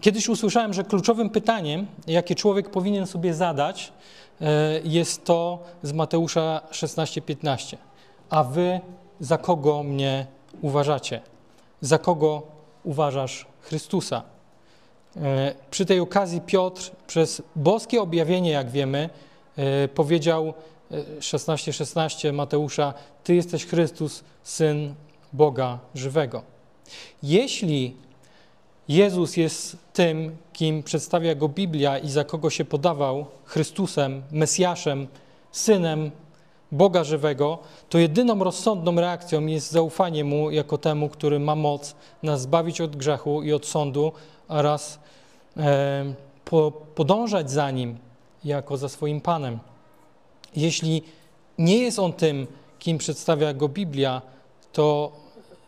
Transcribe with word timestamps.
Kiedyś 0.00 0.28
usłyszałem, 0.28 0.74
że 0.74 0.84
kluczowym 0.84 1.30
pytaniem, 1.30 1.86
jakie 2.06 2.34
człowiek 2.34 2.70
powinien 2.70 3.06
sobie 3.06 3.34
zadać, 3.34 3.92
e, 4.40 4.80
jest 4.84 5.24
to 5.24 5.58
z 5.82 5.92
Mateusza 5.92 6.60
16:15. 6.70 7.76
A 8.30 8.44
wy 8.44 8.80
za 9.20 9.38
kogo 9.38 9.82
mnie 9.82 10.26
uważacie? 10.62 11.20
Za 11.80 11.98
kogo 11.98 12.42
uważasz 12.84 13.46
Chrystusa? 13.60 14.22
E, 15.16 15.54
przy 15.70 15.86
tej 15.86 16.00
okazji 16.00 16.40
Piotr 16.40 16.90
przez 17.06 17.42
boskie 17.56 18.02
objawienie, 18.02 18.50
jak 18.50 18.70
wiemy, 18.70 19.10
e, 19.56 19.88
powiedział 19.88 20.54
16:16 21.20 21.72
16 21.72 22.32
Mateusza: 22.32 22.94
Ty 23.24 23.34
jesteś 23.34 23.66
Chrystus, 23.66 24.24
syn 24.42 24.94
Boga 25.32 25.78
żywego. 25.94 26.42
Jeśli 27.22 27.96
Jezus 28.90 29.36
jest 29.36 29.76
tym, 29.92 30.36
kim 30.52 30.82
przedstawia 30.82 31.34
go 31.34 31.48
Biblia 31.48 31.98
i 31.98 32.10
za 32.10 32.24
kogo 32.24 32.50
się 32.50 32.64
podawał 32.64 33.26
Chrystusem, 33.44 34.22
Mesjaszem, 34.30 35.06
synem 35.52 36.10
Boga 36.72 37.04
żywego, 37.04 37.58
to 37.88 37.98
jedyną 37.98 38.44
rozsądną 38.44 38.94
reakcją 38.94 39.46
jest 39.46 39.70
zaufanie 39.70 40.24
mu 40.24 40.50
jako 40.50 40.78
temu, 40.78 41.08
który 41.08 41.38
ma 41.38 41.54
moc 41.54 41.94
nas 42.22 42.40
zbawić 42.40 42.80
od 42.80 42.96
grzechu 42.96 43.42
i 43.42 43.52
od 43.52 43.66
sądu 43.66 44.12
oraz 44.48 44.98
e, 45.56 46.14
po, 46.44 46.72
podążać 46.94 47.50
za 47.50 47.70
nim 47.70 47.98
jako 48.44 48.76
za 48.76 48.88
swoim 48.88 49.20
Panem. 49.20 49.58
Jeśli 50.56 51.02
nie 51.58 51.78
jest 51.78 51.98
on 51.98 52.12
tym, 52.12 52.46
kim 52.78 52.98
przedstawia 52.98 53.54
go 53.54 53.68
Biblia, 53.68 54.22
to 54.72 55.12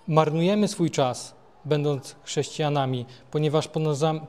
marnujemy 0.08 0.68
swój 0.68 0.90
czas, 0.90 1.41
będąc 1.64 2.16
chrześcijanami, 2.22 3.06
ponieważ 3.30 3.68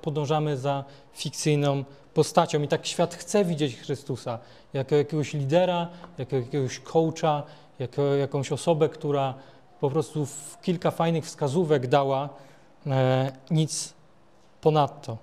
podążamy 0.01 0.57
za 0.57 0.83
fikcyjną 1.13 1.83
postacią. 2.13 2.61
I 2.61 2.67
tak 2.67 2.87
świat 2.87 3.15
chce 3.15 3.45
widzieć 3.45 3.75
Chrystusa 3.75 4.39
jako 4.73 4.95
jakiegoś 4.95 5.33
lidera, 5.33 5.87
jako 6.17 6.35
jakiegoś 6.35 6.79
coacha, 6.79 7.43
jako 7.79 8.01
jakąś 8.01 8.51
osobę, 8.51 8.89
która 8.89 9.33
po 9.79 9.89
prostu 9.89 10.25
w 10.25 10.57
kilka 10.61 10.91
fajnych 10.91 11.25
wskazówek 11.25 11.87
dała, 11.87 12.29
e, 12.87 13.31
nic 13.51 13.93
ponadto. 14.61 15.17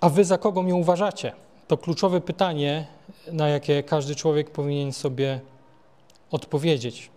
A 0.00 0.08
wy 0.08 0.24
za 0.24 0.38
kogo 0.38 0.62
mnie 0.62 0.74
uważacie? 0.74 1.32
To 1.68 1.76
kluczowe 1.76 2.20
pytanie, 2.20 2.86
na 3.32 3.48
jakie 3.48 3.82
każdy 3.82 4.14
człowiek 4.14 4.50
powinien 4.50 4.92
sobie 4.92 5.40
odpowiedzieć. 6.30 7.10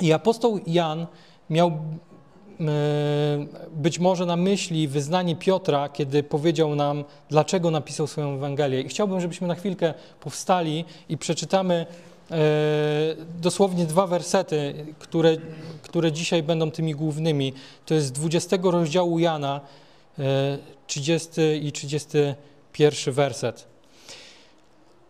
I 0.00 0.12
apostoł 0.12 0.60
Jan 0.66 1.06
miał 1.50 1.68
e, 1.68 1.74
być 3.76 3.98
może 3.98 4.26
na 4.26 4.36
myśli 4.36 4.88
wyznanie 4.88 5.36
Piotra, 5.36 5.88
kiedy 5.88 6.22
powiedział 6.22 6.74
nam, 6.74 7.04
dlaczego 7.28 7.70
napisał 7.70 8.06
swoją 8.06 8.34
Ewangelię. 8.34 8.80
I 8.80 8.88
chciałbym, 8.88 9.20
żebyśmy 9.20 9.48
na 9.48 9.54
chwilkę 9.54 9.94
powstali 10.20 10.84
i 11.08 11.18
przeczytamy 11.18 11.86
e, 12.30 12.36
dosłownie 13.40 13.86
dwa 13.86 14.06
wersety, 14.06 14.86
które, 14.98 15.36
które 15.82 16.12
dzisiaj 16.12 16.42
będą 16.42 16.70
tymi 16.70 16.94
głównymi. 16.94 17.52
To 17.86 17.94
jest 17.94 18.12
20 18.12 18.56
rozdziału 18.62 19.18
Jana, 19.18 19.60
30 20.86 21.40
e, 21.40 21.56
i 21.56 21.72
31 21.72 23.14
werset. 23.14 23.73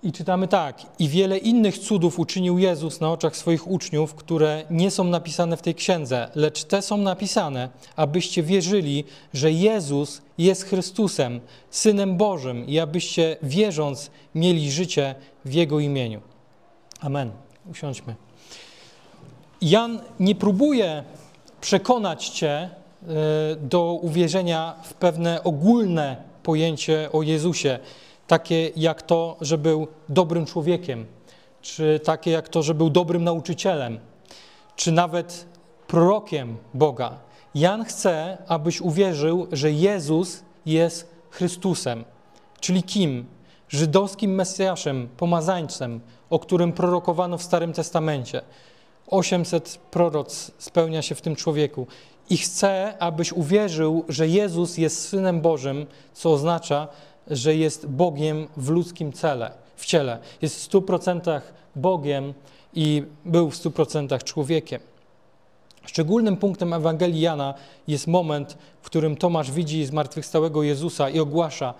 I 0.04 0.12
czytamy 0.12 0.48
tak: 0.48 0.82
I 0.98 1.08
wiele 1.08 1.38
innych 1.38 1.78
cudów 1.78 2.18
uczynił 2.18 2.58
Jezus 2.58 3.00
na 3.00 3.12
oczach 3.12 3.36
swoich 3.36 3.70
uczniów, 3.70 4.14
które 4.14 4.64
nie 4.70 4.90
są 4.90 5.04
napisane 5.04 5.56
w 5.56 5.62
tej 5.62 5.74
księdze, 5.74 6.28
lecz 6.34 6.64
te 6.64 6.82
są 6.82 6.96
napisane, 6.96 7.68
abyście 7.96 8.42
wierzyli, 8.42 9.04
że 9.34 9.52
Jezus 9.52 10.22
jest 10.38 10.64
Chrystusem, 10.64 11.40
Synem 11.70 12.16
Bożym, 12.16 12.66
i 12.66 12.78
abyście 12.78 13.36
wierząc 13.42 14.10
mieli 14.34 14.72
życie 14.72 15.14
w 15.44 15.52
Jego 15.52 15.80
imieniu. 15.80 16.20
Amen. 17.00 17.30
Usiądźmy. 17.70 18.14
Jan 19.62 20.00
nie 20.20 20.34
próbuje 20.34 21.04
przekonać 21.60 22.28
Cię 22.28 22.50
e, 22.50 22.70
do 23.56 23.98
uwierzenia 24.02 24.74
w 24.82 24.94
pewne 24.94 25.44
ogólne 25.44 26.16
pojęcie 26.42 27.08
o 27.12 27.22
Jezusie 27.22 27.78
takie 28.26 28.70
jak 28.76 29.02
to, 29.02 29.36
że 29.40 29.58
był 29.58 29.86
dobrym 30.08 30.46
człowiekiem, 30.46 31.06
czy 31.62 32.00
takie 32.04 32.30
jak 32.30 32.48
to, 32.48 32.62
że 32.62 32.74
był 32.74 32.90
dobrym 32.90 33.24
nauczycielem, 33.24 33.98
czy 34.76 34.92
nawet 34.92 35.46
prorokiem 35.86 36.56
Boga. 36.74 37.18
Jan 37.54 37.84
chce, 37.84 38.38
abyś 38.48 38.80
uwierzył, 38.80 39.46
że 39.52 39.72
Jezus 39.72 40.42
jest 40.66 41.14
Chrystusem, 41.30 42.04
czyli 42.60 42.82
kim? 42.82 43.26
Żydowskim 43.68 44.34
Mesjaszem, 44.34 45.08
pomazańcem, 45.16 46.00
o 46.30 46.38
którym 46.38 46.72
prorokowano 46.72 47.38
w 47.38 47.42
Starym 47.42 47.72
Testamencie. 47.72 48.40
800 49.06 49.78
proroc 49.90 50.50
spełnia 50.58 51.02
się 51.02 51.14
w 51.14 51.20
tym 51.20 51.36
człowieku. 51.36 51.86
I 52.30 52.36
chce, 52.36 52.94
abyś 52.98 53.32
uwierzył, 53.32 54.04
że 54.08 54.28
Jezus 54.28 54.78
jest 54.78 55.08
Synem 55.08 55.40
Bożym, 55.40 55.86
co 56.12 56.32
oznacza, 56.32 56.88
że 57.30 57.56
jest 57.56 57.86
Bogiem 57.86 58.46
w 58.56 58.68
ludzkim 58.68 59.12
cele, 59.12 59.50
w 59.76 59.86
ciele. 59.86 60.18
Jest 60.42 60.56
w 60.56 60.60
stu 60.60 60.82
procentach 60.82 61.54
Bogiem 61.76 62.34
i 62.74 63.02
był 63.24 63.50
w 63.50 63.56
stu 63.56 63.70
procentach 63.70 64.24
człowiekiem. 64.24 64.80
Szczególnym 65.86 66.36
punktem 66.36 66.72
Ewangelii 66.72 67.20
Jana 67.20 67.54
jest 67.88 68.06
moment, 68.06 68.58
w 68.82 68.86
którym 68.86 69.16
Tomasz 69.16 69.50
widzi 69.50 69.84
zmartwychwstałego 69.84 70.62
Jezusa 70.62 71.10
i 71.10 71.20
ogłasza 71.20 71.74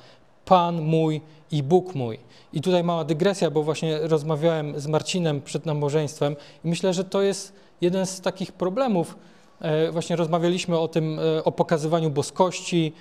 Pan 0.45 0.83
mój 0.83 1.21
i 1.51 1.63
Bóg 1.63 1.95
mój. 1.95 2.19
I 2.53 2.61
tutaj 2.61 2.85
mała 2.85 3.05
dygresja, 3.05 3.51
bo 3.51 3.63
właśnie 3.63 3.99
rozmawiałem 3.99 4.81
z 4.81 4.87
Marcinem 4.87 5.43
przed 5.43 5.67
nabożeństwem 5.67 6.37
i 6.65 6.69
myślę, 6.69 6.95
że 6.95 7.05
to 7.05 7.23
jest 7.23 7.53
jeden 7.81 8.07
z 8.07 8.21
takich 8.21 8.53
problemów. 8.53 9.17
E, 9.61 9.93
właśnie 9.93 10.17
rozmawialiśmy 10.17 10.79
o 10.79 10.89
tym, 10.89 11.19
e, 11.19 11.45
o 11.45 11.53
pokazywaniu 11.53 12.11
boskości, 12.11 12.93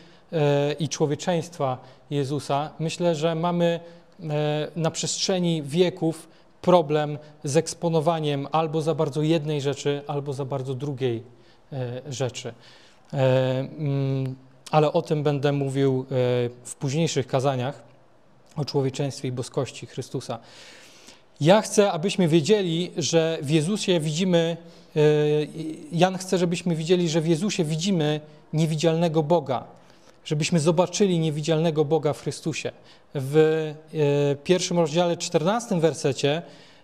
i 0.79 0.89
człowieczeństwa 0.89 1.77
Jezusa, 2.09 2.69
myślę, 2.79 3.15
że 3.15 3.35
mamy 3.35 3.79
e, 4.19 4.67
na 4.75 4.91
przestrzeni 4.91 5.63
wieków 5.63 6.27
problem 6.61 7.17
z 7.43 7.57
eksponowaniem 7.57 8.47
albo 8.51 8.81
za 8.81 8.95
bardzo 8.95 9.21
jednej 9.21 9.61
rzeczy, 9.61 10.01
albo 10.07 10.33
za 10.33 10.45
bardzo 10.45 10.73
drugiej 10.73 11.23
e, 11.73 12.01
rzeczy. 12.09 12.53
Mm, 13.11 14.35
ale 14.71 14.93
o 14.93 15.01
tym 15.01 15.23
będę 15.23 15.51
mówił 15.51 16.05
w 16.63 16.75
późniejszych 16.79 17.27
kazaniach 17.27 17.83
o 18.55 18.65
człowieczeństwie 18.65 19.27
i 19.27 19.31
boskości 19.31 19.85
Chrystusa. 19.85 20.39
Ja 21.41 21.61
chcę, 21.61 21.91
abyśmy 21.91 22.27
wiedzieli, 22.27 22.91
że 22.97 23.37
w 23.41 23.49
Jezusie 23.49 23.99
widzimy, 23.99 24.57
Jan 25.91 26.17
chce, 26.17 26.37
żebyśmy 26.37 26.75
widzieli, 26.75 27.09
że 27.09 27.21
w 27.21 27.27
Jezusie 27.27 27.63
widzimy 27.63 28.19
niewidzialnego 28.53 29.23
Boga 29.23 29.63
żebyśmy 30.25 30.59
zobaczyli 30.59 31.19
niewidzialnego 31.19 31.85
Boga 31.85 32.13
w 32.13 32.21
Chrystusie. 32.21 32.71
W 33.15 33.37
e, 33.93 34.35
pierwszym 34.35 34.79
rozdziale, 34.79 35.17
14 35.17 35.79
wersecie 35.79 36.41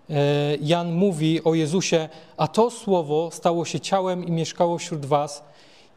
e, 0.09 0.55
Jan 0.61 0.93
mówi 0.93 1.43
o 1.43 1.53
Jezusie, 1.53 2.09
a 2.37 2.47
to 2.47 2.71
słowo 2.71 3.29
stało 3.33 3.65
się 3.65 3.79
ciałem 3.79 4.25
i 4.25 4.31
mieszkało 4.31 4.77
wśród 4.77 5.05
was 5.05 5.43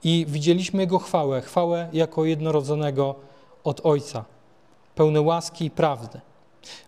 i 0.05 0.27
widzieliśmy 0.29 0.83
Jego 0.83 0.99
chwałę, 0.99 1.41
chwałę 1.41 1.89
jako 1.93 2.25
jednorodzonego 2.25 3.15
od 3.65 3.81
Ojca, 3.87 4.25
pełne 4.95 5.21
łaski 5.21 5.65
i 5.65 5.71
prawdy. 5.71 6.21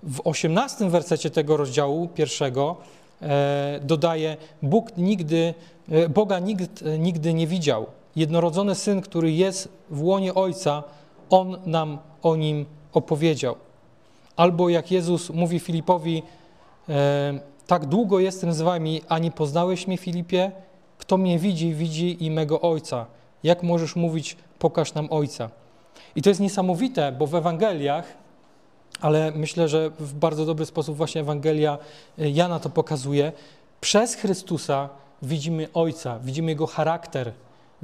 W 0.02 0.20
18 0.24 0.90
wersecie 0.90 1.30
tego 1.30 1.56
rozdziału 1.56 2.08
pierwszego 2.08 2.76
e, 3.22 3.80
dodaje, 3.82 4.36
Bóg 4.62 4.96
nigdy, 4.96 5.54
Boga 6.08 6.38
nikt 6.38 6.84
nigdy 6.98 7.34
nie 7.34 7.46
widział, 7.46 7.86
jednorodzony 8.16 8.74
syn, 8.74 9.00
który 9.00 9.32
jest 9.32 9.68
w 9.90 10.02
łonie 10.02 10.34
Ojca, 10.34 10.82
on 11.30 11.56
nam 11.66 11.98
o 12.22 12.36
nim 12.36 12.66
opowiedział. 12.92 13.56
Albo 14.36 14.68
jak 14.68 14.90
Jezus 14.90 15.30
mówi 15.30 15.60
Filipowi, 15.60 16.22
e, 16.88 17.40
tak 17.66 17.86
długo 17.86 18.20
jestem 18.20 18.52
z 18.52 18.60
wami, 18.60 19.02
a 19.08 19.18
nie 19.18 19.30
poznałeś 19.30 19.86
mnie, 19.86 19.98
Filipie? 19.98 20.52
Kto 20.98 21.16
mnie 21.16 21.38
widzi, 21.38 21.74
widzi 21.74 22.24
i 22.24 22.30
mego 22.30 22.60
Ojca. 22.60 23.06
Jak 23.42 23.62
możesz 23.62 23.96
mówić, 23.96 24.36
pokaż 24.58 24.94
nam 24.94 25.08
Ojca? 25.10 25.50
I 26.16 26.22
to 26.22 26.30
jest 26.30 26.40
niesamowite, 26.40 27.12
bo 27.12 27.26
w 27.26 27.34
Ewangeliach, 27.34 28.06
ale 29.00 29.32
myślę, 29.34 29.68
że 29.68 29.90
w 29.90 30.14
bardzo 30.14 30.46
dobry 30.46 30.66
sposób 30.66 30.96
właśnie 30.96 31.20
Ewangelia 31.20 31.78
e, 32.18 32.30
Jana 32.30 32.60
to 32.60 32.70
pokazuje, 32.70 33.32
przez 33.80 34.14
Chrystusa 34.14 34.88
widzimy 35.22 35.68
Ojca, 35.74 36.18
widzimy 36.18 36.50
Jego 36.50 36.66
charakter, 36.66 37.32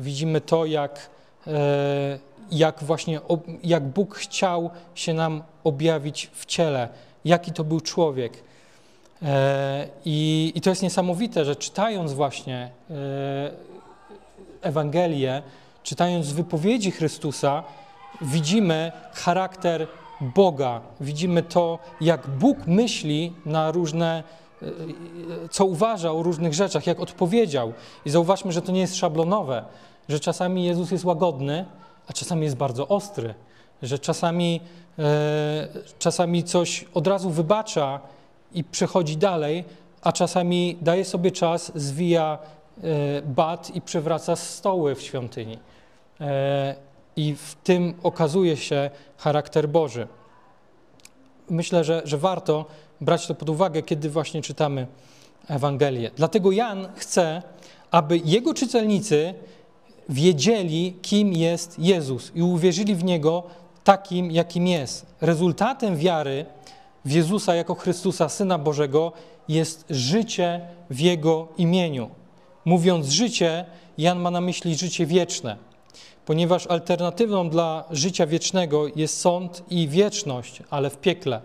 widzimy 0.01 0.41
to, 0.41 0.67
jak, 0.67 1.11
e, 1.47 2.19
jak 2.51 2.85
właśnie 2.85 3.21
jak 3.63 3.89
Bóg 3.89 4.15
chciał 4.15 4.71
się 4.95 5.15
nam 5.15 5.43
objawić 5.65 6.31
w 6.33 6.47
ciele, 6.47 6.89
jaki 7.25 7.53
to 7.53 7.65
był 7.65 7.81
człowiek. 7.81 8.33
E, 9.23 9.89
I, 10.05 10.53
I 10.55 10.61
to 10.61 10.71
jest 10.71 10.83
niesamowite, 10.83 11.45
że 11.45 11.57
czytając 11.57 12.13
właśnie 12.13 12.71
e, 12.91 13.51
Ewangelię, 14.63 15.43
czytając 15.83 16.33
wypowiedzi 16.33 16.91
Chrystusa, 16.91 17.63
widzimy 18.21 18.93
charakter 19.13 19.87
Boga, 20.21 20.81
widzimy 21.01 21.43
to, 21.43 21.79
jak 22.01 22.27
Bóg 22.27 22.59
myśli 22.67 23.33
na 23.47 23.71
różne, 23.71 24.23
co 25.51 25.65
uważa 25.65 26.13
o 26.13 26.23
różnych 26.23 26.55
rzeczach, 26.55 26.87
jak 26.87 27.01
odpowiedział. 27.01 27.73
I 28.05 28.11
zauważmy, 28.11 28.53
że 28.53 28.63
to 28.63 28.73
nie 28.73 28.81
jest 28.81 28.97
szablonowe, 28.97 29.65
że 30.09 30.21
czasami 30.21 30.65
Jezus 30.65 30.91
jest 30.91 31.05
łagodny, 31.05 31.65
a 32.07 32.13
czasami 32.13 32.45
jest 32.45 32.57
bardzo 32.57 32.89
ostry, 32.89 33.35
że 33.83 33.99
czasami, 33.99 34.61
e, 34.99 35.69
czasami 35.99 36.45
coś 36.45 36.85
od 36.95 37.07
razu 37.07 37.31
wybacza 37.31 38.01
i 38.53 38.65
przechodzi 38.65 39.17
dalej, 39.17 39.65
a 40.03 40.13
czasami 40.13 40.79
daje 40.81 41.05
sobie 41.05 41.31
czas, 41.31 41.73
zwija 41.75 42.39
e, 42.39 43.23
bat 43.23 43.77
i 43.77 43.81
przewraca 43.81 44.37
stoły 44.37 44.95
w 44.95 45.03
świątyni. 45.03 45.59
E, 46.21 46.75
I 47.17 47.35
w 47.35 47.55
tym 47.55 47.95
okazuje 48.03 48.57
się 48.57 48.91
charakter 49.17 49.69
Boży. 49.69 50.07
Myślę, 51.51 51.85
że, 51.85 52.03
że 52.05 52.19
warto 52.19 52.65
brać 53.01 53.27
to 53.27 53.35
pod 53.35 53.49
uwagę, 53.49 53.83
kiedy 53.83 54.11
właśnie 54.11 54.43
czytamy 54.43 54.87
Ewangelię. 55.49 56.11
Dlatego 56.17 56.53
Jan 56.53 56.89
chce, 56.97 57.43
aby 57.91 58.19
jego 58.19 58.55
czytelnicy 58.55 59.35
wiedzieli, 60.11 60.97
kim 61.03 61.33
jest 61.33 61.79
Jezus 61.79 62.33
i 62.35 62.43
uwierzyli 62.43 62.95
w 62.95 63.05
Niego 63.05 63.43
takim, 63.85 64.31
jakim 64.31 64.67
jest. 64.67 65.07
Rezultatem 65.21 65.97
wiary 65.97 66.47
w 67.05 67.13
Jezusa 67.13 67.55
jako 67.55 67.75
Chrystusa, 67.75 68.29
Syna 68.29 68.59
Bożego, 68.59 69.13
jest 69.49 69.85
życie 69.91 70.61
w 70.91 71.01
Jego 71.01 71.49
imieniu. 71.59 72.11
Mówiąc 72.65 73.07
życie, 73.07 73.65
Jan 73.99 74.19
ma 74.19 74.31
na 74.31 74.41
myśli 74.41 74.77
życie 74.77 75.07
wieczne, 75.07 75.57
ponieważ 76.27 76.67
alternatywą 76.67 77.51
dla 77.51 77.85
życia 77.91 78.27
wiecznego 78.27 78.87
jest 78.97 79.21
sąd 79.21 79.63
i 79.71 79.89
wieczność, 79.89 80.63
ale 80.71 80.91
w 80.91 80.97
piekle. 80.97 81.41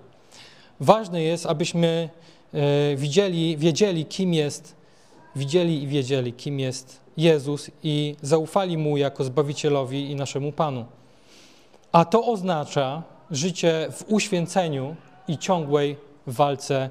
Ważne 0.79 1.21
jest, 1.21 1.45
abyśmy 1.45 2.09
e, 2.53 2.95
widzieli, 2.95 3.57
wiedzieli, 3.57 4.05
kim 4.05 4.33
jest, 4.33 4.75
widzieli 5.35 5.83
i 5.83 5.87
wiedzieli, 5.87 6.33
kim 6.33 6.59
jest 6.59 7.04
Jezus 7.17 7.71
i 7.83 8.15
zaufali 8.21 8.77
Mu 8.77 8.97
jako 8.97 9.23
Zbawicielowi 9.23 10.11
i 10.11 10.15
naszemu 10.15 10.51
Panu. 10.51 10.85
A 11.91 12.05
to 12.05 12.25
oznacza 12.25 13.03
życie 13.31 13.87
w 13.91 14.03
uświęceniu 14.07 14.95
i 15.27 15.37
ciągłej 15.37 15.97
walce 16.27 16.75
e, 16.75 16.89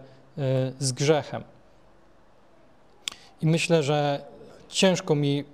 z 0.78 0.92
grzechem. 0.92 1.44
I 3.42 3.46
myślę, 3.46 3.82
że 3.82 4.24
ciężko 4.68 5.14
mi 5.14 5.44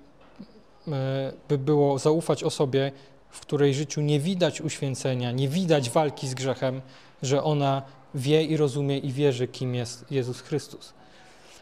e, 0.88 1.32
by 1.48 1.58
było 1.58 1.98
zaufać 1.98 2.44
osobie, 2.44 2.92
w 3.30 3.40
której 3.40 3.74
życiu 3.74 4.00
nie 4.00 4.20
widać 4.20 4.60
uświęcenia, 4.60 5.32
nie 5.32 5.48
widać 5.48 5.90
walki 5.90 6.28
z 6.28 6.34
grzechem, 6.34 6.80
że 7.22 7.42
ona 7.42 7.82
wie 8.14 8.44
i 8.44 8.56
rozumie 8.56 8.98
i 8.98 9.12
wierzy, 9.12 9.48
kim 9.48 9.74
jest 9.74 10.04
Jezus 10.10 10.40
Chrystus. 10.40 10.92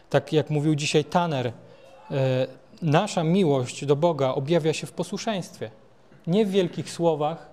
Tak 0.09 0.33
jak 0.33 0.49
mówił 0.49 0.75
dzisiaj 0.75 1.05
Tanner, 1.05 1.47
e, 2.11 2.47
nasza 2.81 3.23
miłość 3.23 3.85
do 3.85 3.95
Boga 3.95 4.29
objawia 4.29 4.73
się 4.73 4.87
w 4.87 4.91
posłuszeństwie. 4.91 5.71
Nie 6.27 6.45
w 6.45 6.49
wielkich 6.49 6.91
słowach, 6.91 7.49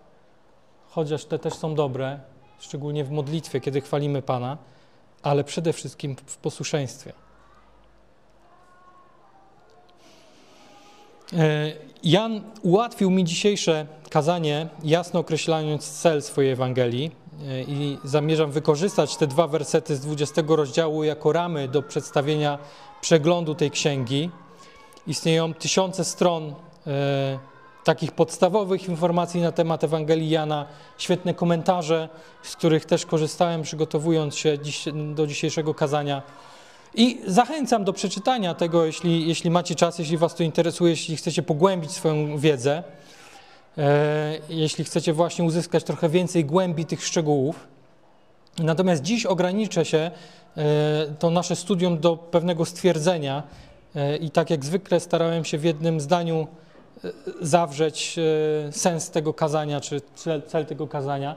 chociaż 0.88 1.24
te 1.24 1.38
też 1.38 1.54
są 1.54 1.74
dobre, 1.74 2.20
szczególnie 2.58 3.04
w 3.04 3.10
modlitwie, 3.10 3.60
kiedy 3.60 3.80
chwalimy 3.80 4.22
Pana, 4.22 4.58
ale 5.22 5.44
przede 5.44 5.72
wszystkim 5.72 6.16
w 6.26 6.36
posłuszeństwie. 6.36 7.12
E, 11.32 11.72
Jan 12.02 12.42
ułatwił 12.62 13.10
mi 13.10 13.24
dzisiejsze 13.24 13.86
kazanie, 14.10 14.68
jasno 14.84 15.20
określając 15.20 15.90
cel 15.90 16.22
swojej 16.22 16.52
Ewangelii 16.52 17.10
e, 17.42 17.62
i 17.62 17.98
zamierzam 18.04 18.50
wykorzystać 18.50 19.16
te 19.16 19.26
dwa 19.26 19.46
wersety 19.46 19.96
z 19.96 20.00
20 20.00 20.42
rozdziału 20.48 21.04
jako 21.04 21.32
ramy 21.32 21.68
do 21.68 21.82
przedstawienia 21.82 22.58
przeglądu 23.00 23.54
tej 23.54 23.70
księgi. 23.70 24.30
Istnieją 25.06 25.54
tysiące 25.54 26.04
stron 26.04 26.54
e, 26.86 27.38
takich 27.84 28.12
podstawowych 28.12 28.88
informacji 28.88 29.40
na 29.40 29.52
temat 29.52 29.84
Ewangelii 29.84 30.30
Jana, 30.30 30.66
świetne 30.98 31.34
komentarze, 31.34 32.08
z 32.42 32.56
których 32.56 32.84
też 32.84 33.06
korzystałem 33.06 33.62
przygotowując 33.62 34.36
się 34.36 34.58
dziś, 34.58 34.84
do 35.14 35.26
dzisiejszego 35.26 35.74
kazania. 35.74 36.22
I 36.94 37.20
zachęcam 37.26 37.84
do 37.84 37.92
przeczytania 37.92 38.54
tego, 38.54 38.86
jeśli, 38.86 39.28
jeśli 39.28 39.50
macie 39.50 39.74
czas, 39.74 39.98
jeśli 39.98 40.16
Was 40.16 40.34
to 40.34 40.42
interesuje, 40.42 40.90
jeśli 40.90 41.16
chcecie 41.16 41.42
pogłębić 41.42 41.90
swoją 41.90 42.38
wiedzę, 42.38 42.82
e, 43.78 44.38
jeśli 44.48 44.84
chcecie 44.84 45.12
właśnie 45.12 45.44
uzyskać 45.44 45.84
trochę 45.84 46.08
więcej 46.08 46.44
głębi 46.44 46.84
tych 46.84 47.04
szczegółów. 47.04 47.66
Natomiast 48.58 49.02
dziś 49.02 49.26
ograniczę 49.26 49.84
się 49.84 50.10
e, 50.56 50.62
to 51.18 51.30
nasze 51.30 51.56
studium 51.56 51.98
do 51.98 52.16
pewnego 52.16 52.64
stwierdzenia 52.64 53.42
i 54.20 54.30
tak 54.30 54.50
jak 54.50 54.64
zwykle 54.64 55.00
starałem 55.00 55.44
się 55.44 55.58
w 55.58 55.64
jednym 55.64 56.00
zdaniu 56.00 56.46
e, 57.04 57.10
zawrzeć 57.40 58.16
e, 58.18 58.72
sens 58.72 59.10
tego 59.10 59.34
kazania, 59.34 59.80
czy 59.80 60.00
cel, 60.46 60.66
tego 60.66 60.86
kazania. 60.86 61.34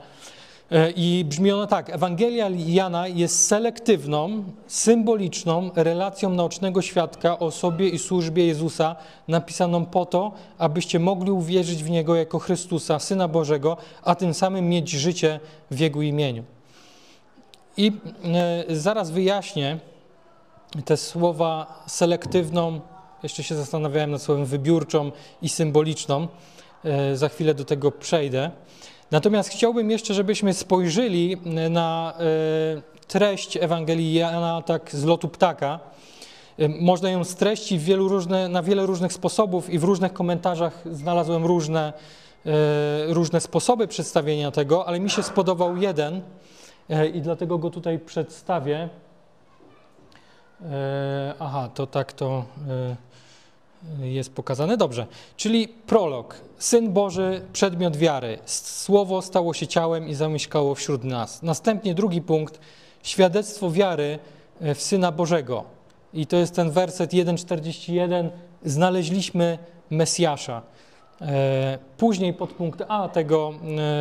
E, 0.70 0.90
I 0.90 1.24
brzmi 1.24 1.52
ono 1.52 1.66
tak: 1.66 1.90
Ewangelia 1.90 2.48
Jana 2.66 3.08
jest 3.08 3.46
selektywną, 3.46 4.44
symboliczną 4.66 5.70
relacją 5.74 6.30
naocznego 6.30 6.82
świadka 6.82 7.38
o 7.38 7.50
sobie 7.50 7.88
i 7.88 7.98
służbie 7.98 8.46
Jezusa, 8.46 8.96
napisaną 9.28 9.86
po 9.86 10.06
to, 10.06 10.32
abyście 10.58 10.98
mogli 10.98 11.30
uwierzyć 11.30 11.84
w 11.84 11.90
Niego 11.90 12.14
jako 12.14 12.38
Chrystusa, 12.38 12.98
Syna 12.98 13.28
Bożego, 13.28 13.76
a 14.02 14.14
tym 14.14 14.34
samym 14.34 14.68
mieć 14.68 14.90
życie 14.90 15.40
w 15.70 15.78
Jego 15.78 16.02
imieniu. 16.02 16.44
I 17.76 17.92
e, 18.24 18.76
zaraz 18.76 19.10
wyjaśnię 19.10 19.78
te 20.84 20.96
słowa 20.96 21.82
selektywną, 21.86 22.80
jeszcze 23.22 23.42
się 23.42 23.54
zastanawiałem 23.54 24.10
nad 24.10 24.22
słowem 24.22 24.44
wybiórczą 24.44 25.12
i 25.42 25.48
symboliczną. 25.48 26.28
E, 26.84 27.16
za 27.16 27.28
chwilę 27.28 27.54
do 27.54 27.64
tego 27.64 27.92
przejdę. 27.92 28.50
Natomiast 29.10 29.48
chciałbym 29.48 29.90
jeszcze, 29.90 30.14
żebyśmy 30.14 30.54
spojrzeli 30.54 31.36
e, 31.56 31.68
na 31.68 32.14
e, 32.18 32.22
treść 33.08 33.56
Ewangelii 33.56 34.14
Jana 34.14 34.62
tak 34.62 34.90
z 34.92 35.04
lotu 35.04 35.28
ptaka. 35.28 35.80
Można 36.80 37.10
ją 37.10 37.24
streścić 37.24 37.88
różne, 37.88 38.48
na 38.48 38.62
wiele 38.62 38.86
różnych 38.86 39.12
sposobów 39.12 39.70
i 39.70 39.78
w 39.78 39.84
różnych 39.84 40.12
komentarzach 40.12 40.82
znalazłem 40.92 41.46
różne, 41.46 41.92
różne 43.08 43.40
sposoby 43.40 43.88
przedstawienia 43.88 44.50
tego, 44.50 44.86
ale 44.86 45.00
mi 45.00 45.10
się 45.10 45.22
spodobał 45.22 45.76
jeden 45.76 46.22
i 47.14 47.20
dlatego 47.20 47.58
go 47.58 47.70
tutaj 47.70 47.98
przedstawię. 47.98 48.88
Aha, 51.38 51.70
to 51.74 51.86
tak 51.86 52.12
to 52.12 52.44
jest 54.00 54.32
pokazane. 54.32 54.76
Dobrze, 54.76 55.06
czyli 55.36 55.68
prolog. 55.68 56.40
Syn 56.58 56.92
Boży, 56.92 57.42
przedmiot 57.52 57.96
wiary. 57.96 58.38
Słowo 58.46 59.22
stało 59.22 59.54
się 59.54 59.66
ciałem 59.66 60.08
i 60.08 60.14
zamieszkało 60.14 60.74
wśród 60.74 61.04
nas. 61.04 61.42
Następnie 61.42 61.94
drugi 61.94 62.22
punkt, 62.22 62.60
świadectwo 63.02 63.70
wiary 63.70 64.18
e, 64.60 64.74
w 64.74 64.82
Syna 64.82 65.12
Bożego. 65.12 65.64
I 66.14 66.26
to 66.26 66.36
jest 66.36 66.54
ten 66.54 66.70
werset 66.70 67.12
1,41. 67.12 68.28
Znaleźliśmy 68.64 69.58
Mesjasza. 69.90 70.62
E, 71.20 71.78
później 71.96 72.34
podpunkt 72.34 72.82
A 72.88 73.08
tego 73.08 73.52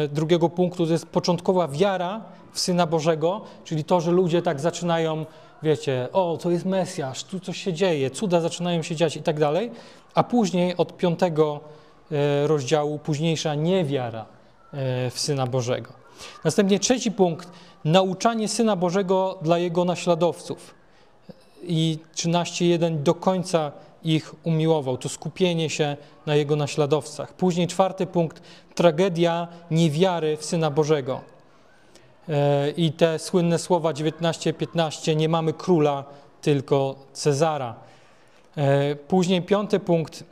e, 0.04 0.08
drugiego 0.08 0.50
punktu 0.50 0.86
to 0.86 0.92
jest 0.92 1.06
początkowa 1.06 1.68
wiara 1.68 2.22
w 2.54 2.60
Syna 2.60 2.88
Bożego, 2.88 3.42
czyli 3.64 3.84
to, 3.84 4.02
że 4.02 4.12
ludzie 4.12 4.42
tak 4.42 4.60
zaczynają 4.60 5.26
wiecie, 5.64 6.08
o, 6.14 6.38
to 6.42 6.52
jest 6.52 6.66
Mesjasz, 6.66 7.24
tu 7.24 7.40
coś 7.40 7.58
się 7.64 7.74
dzieje, 7.74 8.12
cuda 8.12 8.42
zaczynają 8.42 8.82
się 8.82 8.96
dziać 8.96 9.16
i 9.16 9.22
tak 9.22 9.40
dalej, 9.40 9.72
a 10.16 10.24
później 10.24 10.78
od 10.78 10.98
piątego 10.98 11.60
e, 12.12 12.48
rozdziału 12.48 13.00
późniejsza 13.00 13.56
niewiara 13.56 14.26
e, 14.74 15.10
w 15.10 15.20
Syna 15.20 15.48
Bożego. 15.48 15.94
Następnie 16.44 16.80
trzeci 16.80 17.12
punkt, 17.12 17.50
nauczanie 17.86 18.48
Syna 18.48 18.76
Bożego 18.76 19.38
dla 19.42 19.58
Jego 19.58 19.86
naśladowców. 19.86 20.74
I 21.64 21.98
13.1 22.16 22.98
do 22.98 23.14
końca 23.14 23.72
ich 24.04 24.36
umiłował, 24.44 24.98
to 24.98 25.10
skupienie 25.10 25.70
się 25.70 25.98
na 26.26 26.36
Jego 26.36 26.56
naśladowcach. 26.56 27.34
Później 27.34 27.68
czwarty 27.68 28.08
punkt, 28.08 28.42
tragedia 28.76 29.48
niewiary 29.72 30.38
w 30.38 30.46
Syna 30.46 30.72
Bożego 30.72 31.22
i 32.78 32.92
te 32.92 33.20
słynne 33.20 33.60
słowa 33.60 33.92
19-15, 33.92 35.16
nie 35.16 35.30
mamy 35.30 35.54
króla, 35.54 36.04
tylko 36.42 36.96
Cezara. 37.14 37.76
E, 38.58 38.96
później 38.96 39.42
piąty 39.42 39.80
punkt, 39.80 40.24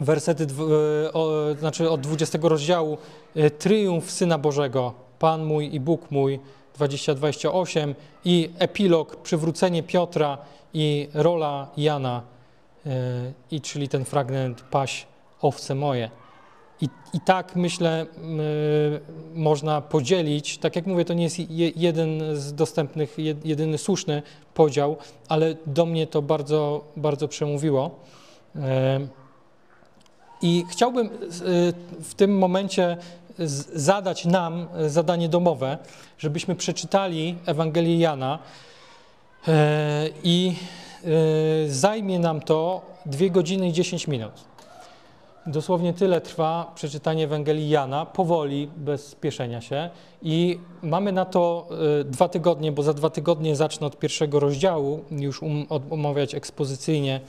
wersety, 0.00 0.44
e, 0.44 1.58
znaczy 1.58 1.90
od 1.90 2.00
20 2.00 2.38
rozdziału, 2.48 2.98
e, 3.36 3.50
triumf 3.50 4.10
Syna 4.10 4.38
Bożego, 4.38 4.92
Pan 5.18 5.44
mój 5.44 5.74
i 5.74 5.80
Bóg 5.80 6.10
mój, 6.10 6.40
20-28 6.78 7.94
i 8.24 8.50
epilog, 8.58 9.16
przywrócenie 9.16 9.82
Piotra 9.82 10.38
i 10.74 11.08
rola 11.14 11.68
Jana, 11.76 12.22
i 13.50 13.60
czyli 13.60 13.88
ten 13.88 14.04
fragment 14.04 14.62
paś 14.62 15.06
owce 15.42 15.74
moje. 15.74 16.10
I, 16.82 16.88
I 17.12 17.20
tak 17.20 17.56
myślę, 17.56 18.02
y, 18.02 19.00
można 19.34 19.80
podzielić. 19.80 20.58
Tak 20.58 20.76
jak 20.76 20.86
mówię, 20.86 21.04
to 21.04 21.14
nie 21.14 21.24
jest 21.24 21.38
je, 21.38 21.70
jeden 21.76 22.36
z 22.36 22.54
dostępnych, 22.54 23.18
jed, 23.18 23.46
jedyny 23.46 23.78
słuszny 23.78 24.22
podział, 24.54 24.96
ale 25.28 25.54
do 25.66 25.86
mnie 25.86 26.06
to 26.06 26.22
bardzo, 26.22 26.84
bardzo 26.96 27.28
przemówiło. 27.28 27.90
Y, 28.56 28.60
I 30.42 30.64
chciałbym 30.70 31.06
y, 31.06 31.10
w 32.02 32.14
tym 32.14 32.38
momencie 32.38 32.96
zadać 33.74 34.24
nam 34.24 34.68
zadanie 34.86 35.28
domowe, 35.28 35.78
żebyśmy 36.18 36.54
przeczytali 36.54 37.38
Ewangelię 37.46 37.98
Jana 37.98 38.38
i 40.24 40.54
zajmie 41.68 42.18
nam 42.18 42.40
to 42.40 42.82
2 43.06 43.28
godziny 43.28 43.68
i 43.68 43.72
10 43.72 44.08
minut. 44.08 44.51
Dosłownie 45.46 45.92
tyle 45.92 46.20
trwa 46.20 46.72
przeczytanie 46.74 47.24
Ewangelii 47.24 47.68
Jana, 47.68 48.06
powoli, 48.06 48.70
bez 48.76 49.06
spieszenia 49.06 49.60
się. 49.60 49.90
I 50.22 50.58
mamy 50.82 51.12
na 51.12 51.24
to 51.24 51.68
y, 52.00 52.04
dwa 52.04 52.28
tygodnie, 52.28 52.72
bo 52.72 52.82
za 52.82 52.94
dwa 52.94 53.10
tygodnie 53.10 53.56
zacznę 53.56 53.86
od 53.86 53.98
pierwszego 53.98 54.40
rozdziału, 54.40 55.04
już 55.10 55.42
um, 55.42 55.66
omawiać 55.90 56.34
ekspozycyjnie 56.34 57.20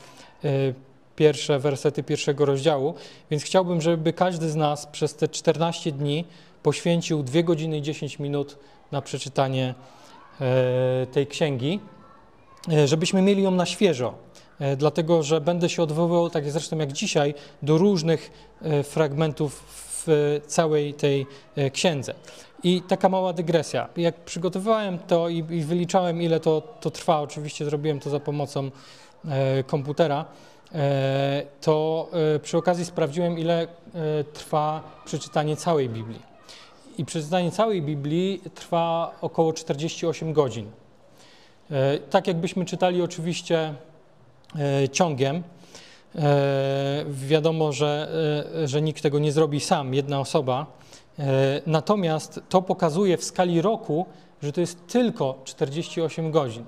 y, 0.46 0.74
pierwsze 1.15 1.60
wersety 1.60 2.03
pierwszego 2.03 2.46
rozdziału. 2.46 2.93
Więc 3.32 3.43
chciałbym, 3.43 3.82
żeby 3.82 4.13
każdy 4.13 4.50
z 4.50 4.55
nas 4.55 4.86
przez 4.88 5.15
te 5.15 5.27
14 5.27 5.91
dni 5.91 6.25
poświęcił 6.63 7.24
2 7.24 7.43
godziny 7.43 7.77
i 7.77 7.82
10 7.82 8.20
minut 8.20 8.58
na 8.91 9.01
przeczytanie 9.01 9.74
y, 11.03 11.08
tej 11.08 11.27
księgi, 11.27 11.79
żebyśmy 12.86 13.22
mieli 13.22 13.43
ją 13.43 13.51
na 13.51 13.65
świeżo 13.65 14.13
dlatego 14.77 15.24
że 15.24 15.41
będę 15.41 15.70
się 15.70 15.84
odwoływał, 15.84 16.29
tak 16.29 16.51
zresztą 16.51 16.77
jak 16.77 16.91
dzisiaj, 16.91 17.34
do 17.62 17.77
różnych 17.77 18.32
e, 18.62 18.84
fragmentów 18.84 19.63
w 20.08 20.41
całej 20.48 20.93
tej 20.93 21.25
e, 21.55 21.70
księdze. 21.70 22.13
I 22.63 22.82
taka 22.82 23.10
mała 23.10 23.34
dygresja. 23.34 23.89
Jak 23.98 24.15
przygotowywałem 24.15 25.00
to 25.00 25.29
i, 25.29 25.38
i 25.38 25.63
wyliczałem, 25.63 26.22
ile 26.22 26.39
to, 26.39 26.62
to 26.62 26.91
trwa, 26.91 27.22
oczywiście 27.22 27.65
zrobiłem 27.65 28.00
to 28.00 28.10
za 28.10 28.20
pomocą 28.20 28.72
e, 29.25 29.63
komputera, 29.63 30.25
e, 30.75 31.43
to 31.62 32.10
e, 32.36 32.39
przy 32.39 32.58
okazji 32.58 32.86
sprawdziłem, 32.86 33.39
ile 33.39 33.67
trwa 34.34 34.84
przeczytanie 35.05 35.55
całej 35.55 35.89
Biblii. 35.89 36.22
I 36.98 37.05
przeczytanie 37.05 37.51
całej 37.51 37.82
Biblii 37.82 38.41
trwa 38.55 39.15
około 39.22 39.53
48 39.53 40.34
godzin. 40.34 40.72
Tak 42.10 42.27
jakbyśmy 42.27 42.65
czytali 42.65 43.01
oczywiście 43.01 43.74
E, 43.74 43.92
ciągiem. 44.91 45.43
E, 46.15 47.05
wiadomo, 47.07 47.72
że, 47.72 48.12
e, 48.63 48.67
że 48.67 48.81
nikt 48.81 49.03
tego 49.03 49.19
nie 49.19 49.31
zrobi 49.31 49.60
sam, 49.60 49.93
jedna 49.93 50.19
osoba. 50.19 50.65
Natomiast 51.65 52.39
to 52.50 52.62
pokazuje 52.62 53.17
w 53.17 53.24
skali 53.24 53.62
roku, 53.62 54.05
że 54.43 54.51
to 54.51 54.62
jest 54.62 54.88
tylko 54.88 55.39
48 55.43 56.31
godzin. 56.31 56.65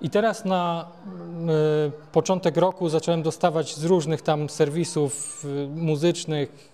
I 0.00 0.10
teraz 0.10 0.44
na 0.44 0.88
początek 2.12 2.56
roku 2.56 2.88
zacząłem 2.88 3.22
dostawać 3.22 3.76
z 3.76 3.84
różnych 3.84 4.22
tam 4.22 4.48
serwisów 4.48 5.44
muzycznych, 5.74 6.70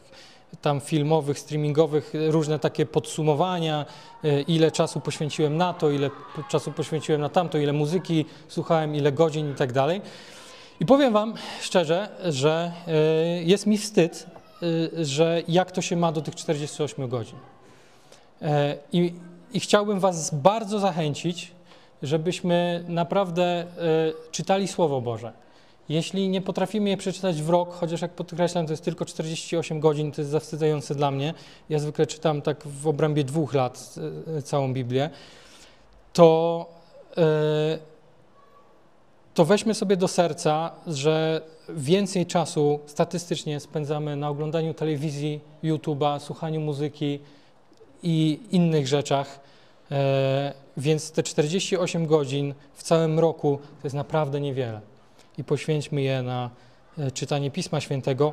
tam 0.63 0.81
filmowych, 0.81 1.39
streamingowych, 1.39 2.13
różne 2.29 2.59
takie 2.59 2.87
podsumowania, 2.87 3.87
ile 4.47 4.71
czasu 4.71 5.01
poświęciłem 5.01 5.57
na 5.57 5.73
to, 5.75 5.91
ile 5.91 6.11
czasu 6.49 6.73
poświęciłem 6.73 7.21
na 7.21 7.29
tamto, 7.29 7.59
ile 7.59 7.73
muzyki 7.73 8.25
słuchałem, 8.49 8.95
ile 8.95 9.13
godzin 9.13 9.53
i 9.53 9.55
tak 9.55 9.73
dalej. 9.73 10.01
I 10.81 10.87
powiem 10.87 11.13
Wam 11.13 11.35
szczerze, 11.61 12.09
że 12.25 12.73
e, 12.87 12.93
jest 13.43 13.67
mi 13.67 13.79
wstyd, 13.79 14.27
e, 14.97 15.05
że 15.05 15.43
jak 15.49 15.73
to 15.73 15.83
się 15.83 15.97
ma 15.97 16.13
do 16.13 16.21
tych 16.21 16.35
48 16.35 17.09
godzin. 17.09 17.39
E, 18.43 18.77
I, 18.93 19.15
i 19.53 19.61
chciałbym 19.61 20.01
Was 20.01 20.35
bardzo 20.35 20.79
zachęcić, 20.79 21.53
żebyśmy 22.03 22.85
naprawdę 22.89 23.65
czytali 24.31 24.69
Słowo 24.69 25.01
Boże. 25.01 25.33
Jeśli 25.89 26.29
nie 26.29 26.41
potrafimy 26.41 26.91
je 26.91 26.97
przeczytać 26.97 27.43
w 27.43 27.49
rok, 27.51 27.73
chociaż 27.73 28.03
jak 28.03 28.11
podkreślam, 28.11 28.67
to 28.67 28.73
jest 28.73 28.85
tylko 28.85 29.05
48 29.05 29.81
godzin, 29.81 30.13
to 30.13 30.21
jest 30.21 30.31
zawstydzające 30.31 30.95
dla 30.95 31.11
mnie. 31.11 31.35
Ja 31.69 31.79
zwykle 31.79 32.07
czytam 32.07 32.43
tak 32.43 32.67
w 32.67 32.89
obrębie 32.89 33.25
dwóch 33.25 33.55
lat 33.55 33.95
całą 34.45 34.73
Biblię. 34.73 35.11
To 36.13 36.67
to 39.39 39.45
weźmy 39.45 39.75
sobie 39.75 39.97
do 39.97 40.09
serca, 40.09 40.71
że 40.87 41.41
więcej 41.69 42.27
czasu 42.27 42.81
statystycznie 42.87 43.61
spędzamy 43.61 44.17
na 44.17 44.29
oglądaniu 44.29 44.75
telewizji, 44.75 45.41
YouTube'a, 45.65 46.21
słuchaniu 46.21 46.61
muzyki 46.61 47.19
i 48.03 48.41
innych 48.51 48.87
rzeczach. 48.87 49.41
E, 49.91 50.53
więc 50.77 51.13
te 51.13 51.23
48 51.23 52.07
godzin 52.07 52.55
w 52.75 52.83
całym 52.83 53.19
roku 53.19 53.59
to 53.83 53.87
jest 53.87 53.97
naprawdę 53.97 54.41
niewiele. 54.41 54.81
I 55.39 55.45
poświęćmy 55.45 56.03
je 56.03 56.23
na 56.23 56.51
e, 56.99 57.11
czytanie 57.11 57.51
Pisma 57.51 57.81
Świętego. 57.81 58.33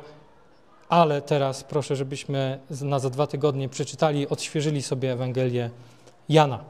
Ale 0.88 1.22
teraz 1.22 1.64
proszę, 1.64 1.96
żebyśmy 1.96 2.58
na 2.82 2.98
za 2.98 3.10
dwa 3.10 3.26
tygodnie 3.26 3.68
przeczytali, 3.68 4.28
odświeżyli 4.28 4.82
sobie 4.82 5.12
Ewangelię 5.12 5.70
Jana. 6.28 6.64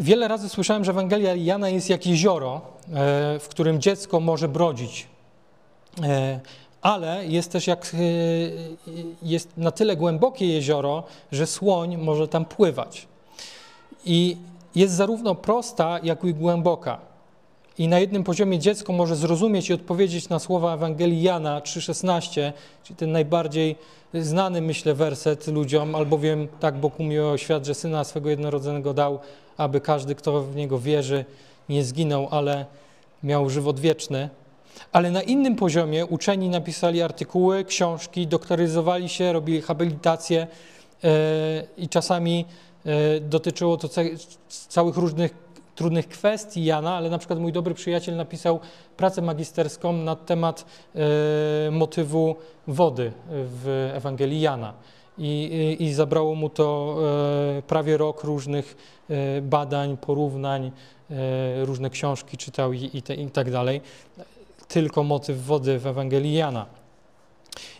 Wiele 0.00 0.28
razy 0.28 0.48
słyszałem, 0.48 0.84
że 0.84 0.90
Ewangelia 0.90 1.34
Jana 1.34 1.68
jest 1.68 1.90
jak 1.90 2.06
jezioro, 2.06 2.54
e, 2.54 2.60
w 3.38 3.46
którym 3.48 3.80
dziecko 3.80 4.20
może 4.20 4.48
brodzić. 4.48 5.06
E, 6.02 6.40
ale 6.82 7.26
jest 7.26 7.52
też 7.52 7.66
jak, 7.66 7.92
e, 7.94 7.98
jest 9.22 9.48
na 9.56 9.70
tyle 9.70 9.96
głębokie 9.96 10.46
jezioro, 10.46 11.02
że 11.32 11.46
słoń 11.46 11.96
może 11.96 12.28
tam 12.28 12.44
pływać. 12.44 13.06
I 14.04 14.36
jest 14.74 14.94
zarówno 14.94 15.34
prosta, 15.34 15.98
jak 16.02 16.24
i 16.24 16.34
głęboka. 16.34 16.98
I 17.80 17.88
na 17.88 17.98
jednym 17.98 18.24
poziomie 18.24 18.58
dziecko 18.58 18.92
może 18.92 19.16
zrozumieć 19.16 19.70
i 19.70 19.72
odpowiedzieć 19.72 20.28
na 20.28 20.38
słowa 20.38 20.74
Ewangelii 20.74 21.22
Jana 21.22 21.60
3,16, 21.60 22.52
czyli 22.84 22.96
ten 22.96 23.12
najbardziej 23.12 23.76
znany, 24.14 24.60
myślę, 24.60 24.94
werset 24.94 25.46
ludziom, 25.46 25.94
albowiem 25.94 26.48
tak 26.60 26.78
Bóg 26.78 27.00
umiłował 27.00 27.38
świat, 27.38 27.66
że 27.66 27.74
Syna 27.74 28.04
swego 28.04 28.30
jednorodzonego 28.30 28.94
dał, 28.94 29.18
aby 29.56 29.80
każdy, 29.80 30.14
kto 30.14 30.42
w 30.42 30.56
Niego 30.56 30.78
wierzy, 30.78 31.24
nie 31.68 31.84
zginął, 31.84 32.28
ale 32.30 32.66
miał 33.22 33.50
żywot 33.50 33.80
wieczny. 33.80 34.28
Ale 34.92 35.10
na 35.10 35.22
innym 35.22 35.56
poziomie 35.56 36.06
uczeni 36.06 36.48
napisali 36.48 37.02
artykuły, 37.02 37.64
książki, 37.64 38.26
doktoryzowali 38.26 39.08
się, 39.08 39.32
robili 39.32 39.62
habilitacje 39.62 40.46
yy, 41.02 41.10
i 41.76 41.88
czasami 41.88 42.44
yy, 42.84 42.92
dotyczyło 43.20 43.76
to 43.76 43.88
całych 44.48 44.96
różnych 44.96 45.49
trudnych 45.80 46.08
kwestii 46.08 46.64
Jana, 46.64 46.96
ale 46.96 47.10
na 47.10 47.18
przykład 47.18 47.38
mój 47.38 47.52
dobry 47.52 47.74
przyjaciel 47.74 48.16
napisał 48.16 48.60
pracę 48.96 49.22
magisterską 49.22 49.92
na 49.92 50.16
temat 50.16 50.64
e, 50.94 51.70
motywu 51.70 52.36
wody 52.66 53.12
w 53.28 53.90
Ewangelii 53.94 54.40
Jana. 54.40 54.74
I, 55.18 55.76
i, 55.80 55.94
zabrało 55.94 56.34
mu 56.34 56.50
to 56.50 56.96
e, 57.58 57.62
prawie 57.62 57.96
rok 57.96 58.24
różnych 58.24 58.76
e, 59.10 59.42
badań, 59.42 59.96
porównań, 59.96 60.70
różne 61.62 61.90
książki 61.90 62.36
czytał 62.36 62.72
i, 62.72 62.90
i, 62.94 63.02
te, 63.02 63.14
i 63.14 63.30
tak 63.30 63.50
dalej. 63.50 63.80
Tylko 64.68 65.02
motyw 65.02 65.44
wody 65.44 65.78
w 65.78 65.86
Ewangelii 65.86 66.34
Jana. 66.34 66.66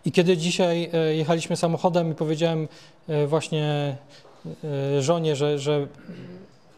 I 0.04 0.12
kiedy 0.12 0.36
dzisiaj 0.36 0.90
jechaliśmy 1.12 1.56
samochodem 1.56 2.12
i 2.12 2.14
powiedziałem 2.14 2.68
właśnie 3.26 3.96
żonie, 5.00 5.36
że, 5.36 5.58
że 5.58 5.86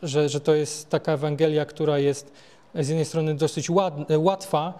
że, 0.02 0.28
że 0.28 0.40
to 0.40 0.54
jest 0.54 0.90
taka 0.90 1.12
Ewangelia, 1.12 1.64
która 1.64 1.98
jest 1.98 2.32
z 2.74 2.88
jednej 2.88 3.04
strony 3.04 3.34
dosyć 3.34 3.70
łatwa 4.18 4.74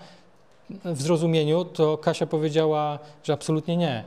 w 0.84 1.02
zrozumieniu, 1.02 1.64
to 1.64 1.98
Kasia 1.98 2.26
powiedziała, 2.26 2.98
że 3.24 3.32
absolutnie 3.32 3.76
nie, 3.76 4.04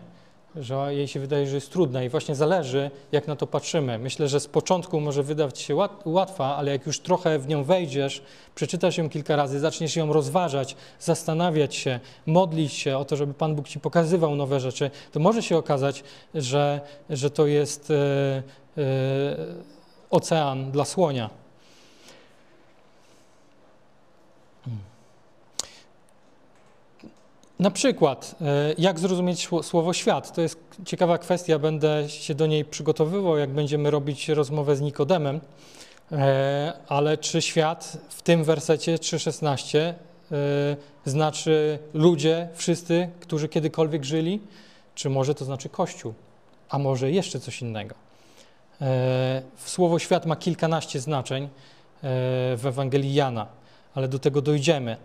że 0.56 0.96
jej 0.96 1.08
się 1.08 1.20
wydaje, 1.20 1.48
że 1.48 1.56
jest 1.56 1.72
trudna 1.72 2.04
i 2.04 2.10
właśnie 2.10 2.36
zależy, 2.36 2.92
jak 3.12 3.28
na 3.28 3.36
to 3.36 3.48
patrzymy. 3.48 4.00
Myślę, 4.00 4.28
że 4.28 4.40
z 4.40 4.48
początku 4.48 5.00
może 5.00 5.24
wydawać 5.24 5.60
się 5.60 5.76
łatwa, 6.06 6.56
ale 6.56 6.72
jak 6.72 6.86
już 6.86 7.00
trochę 7.00 7.40
w 7.40 7.48
nią 7.48 7.64
wejdziesz, 7.64 8.22
przeczytasz 8.56 8.98
ją 8.98 9.10
kilka 9.10 9.36
razy, 9.36 9.60
zaczniesz 9.60 9.96
ją 9.96 10.14
rozważać, 10.14 10.76
zastanawiać 11.00 11.76
się, 11.76 12.00
modlić 12.26 12.74
się 12.74 12.98
o 12.98 13.06
to, 13.06 13.16
żeby 13.16 13.34
Pan 13.34 13.56
Bóg 13.56 13.68
ci 13.68 13.80
pokazywał 13.80 14.36
nowe 14.36 14.60
rzeczy, 14.60 14.92
to 15.12 15.20
może 15.20 15.44
się 15.44 15.58
okazać, 15.58 16.04
że, 16.34 16.82
że 17.10 17.30
to 17.30 17.48
jest. 17.48 17.90
Yy, 17.90 18.84
yy, 18.84 19.75
ocean 20.16 20.72
dla 20.72 20.86
słonia. 20.86 21.30
Na 27.60 27.72
przykład, 27.72 28.36
e, 28.42 28.74
jak 28.78 29.00
zrozumieć 29.00 29.50
słowo 29.62 29.94
świat? 29.94 30.36
To 30.36 30.42
jest 30.42 30.60
ciekawa 30.86 31.18
kwestia, 31.18 31.60
będę 31.60 32.10
się 32.10 32.36
do 32.36 32.48
niej 32.48 32.66
przygotowywał, 32.66 33.38
jak 33.38 33.50
będziemy 33.50 33.92
robić 33.92 34.30
rozmowę 34.30 34.76
z 34.76 34.82
Nikodemem. 34.82 35.42
E, 36.12 36.74
ale 36.88 37.18
czy 37.18 37.42
świat 37.42 37.98
w 38.10 38.22
tym 38.22 38.44
wersecie 38.44 38.96
3,16 38.96 39.94
znaczy 41.06 41.80
ludzie, 41.94 42.50
wszyscy, 42.54 43.10
którzy 43.20 43.50
kiedykolwiek 43.50 44.04
żyli, 44.04 44.42
czy 44.96 45.10
może 45.10 45.36
to 45.36 45.46
znaczy 45.46 45.70
Kościół, 45.70 46.14
a 46.70 46.80
może 46.80 47.12
jeszcze 47.12 47.40
coś 47.40 47.62
innego. 47.62 48.05
Słowo 49.66 50.00
świat 50.00 50.26
ma 50.26 50.36
kilkanaście 50.36 51.00
znaczeń 51.00 51.50
w 52.58 52.62
Ewangelii 52.66 53.14
Jana, 53.14 53.48
ale 53.96 54.08
do 54.08 54.20
tego 54.20 54.42
dojdziemy. 54.42 54.98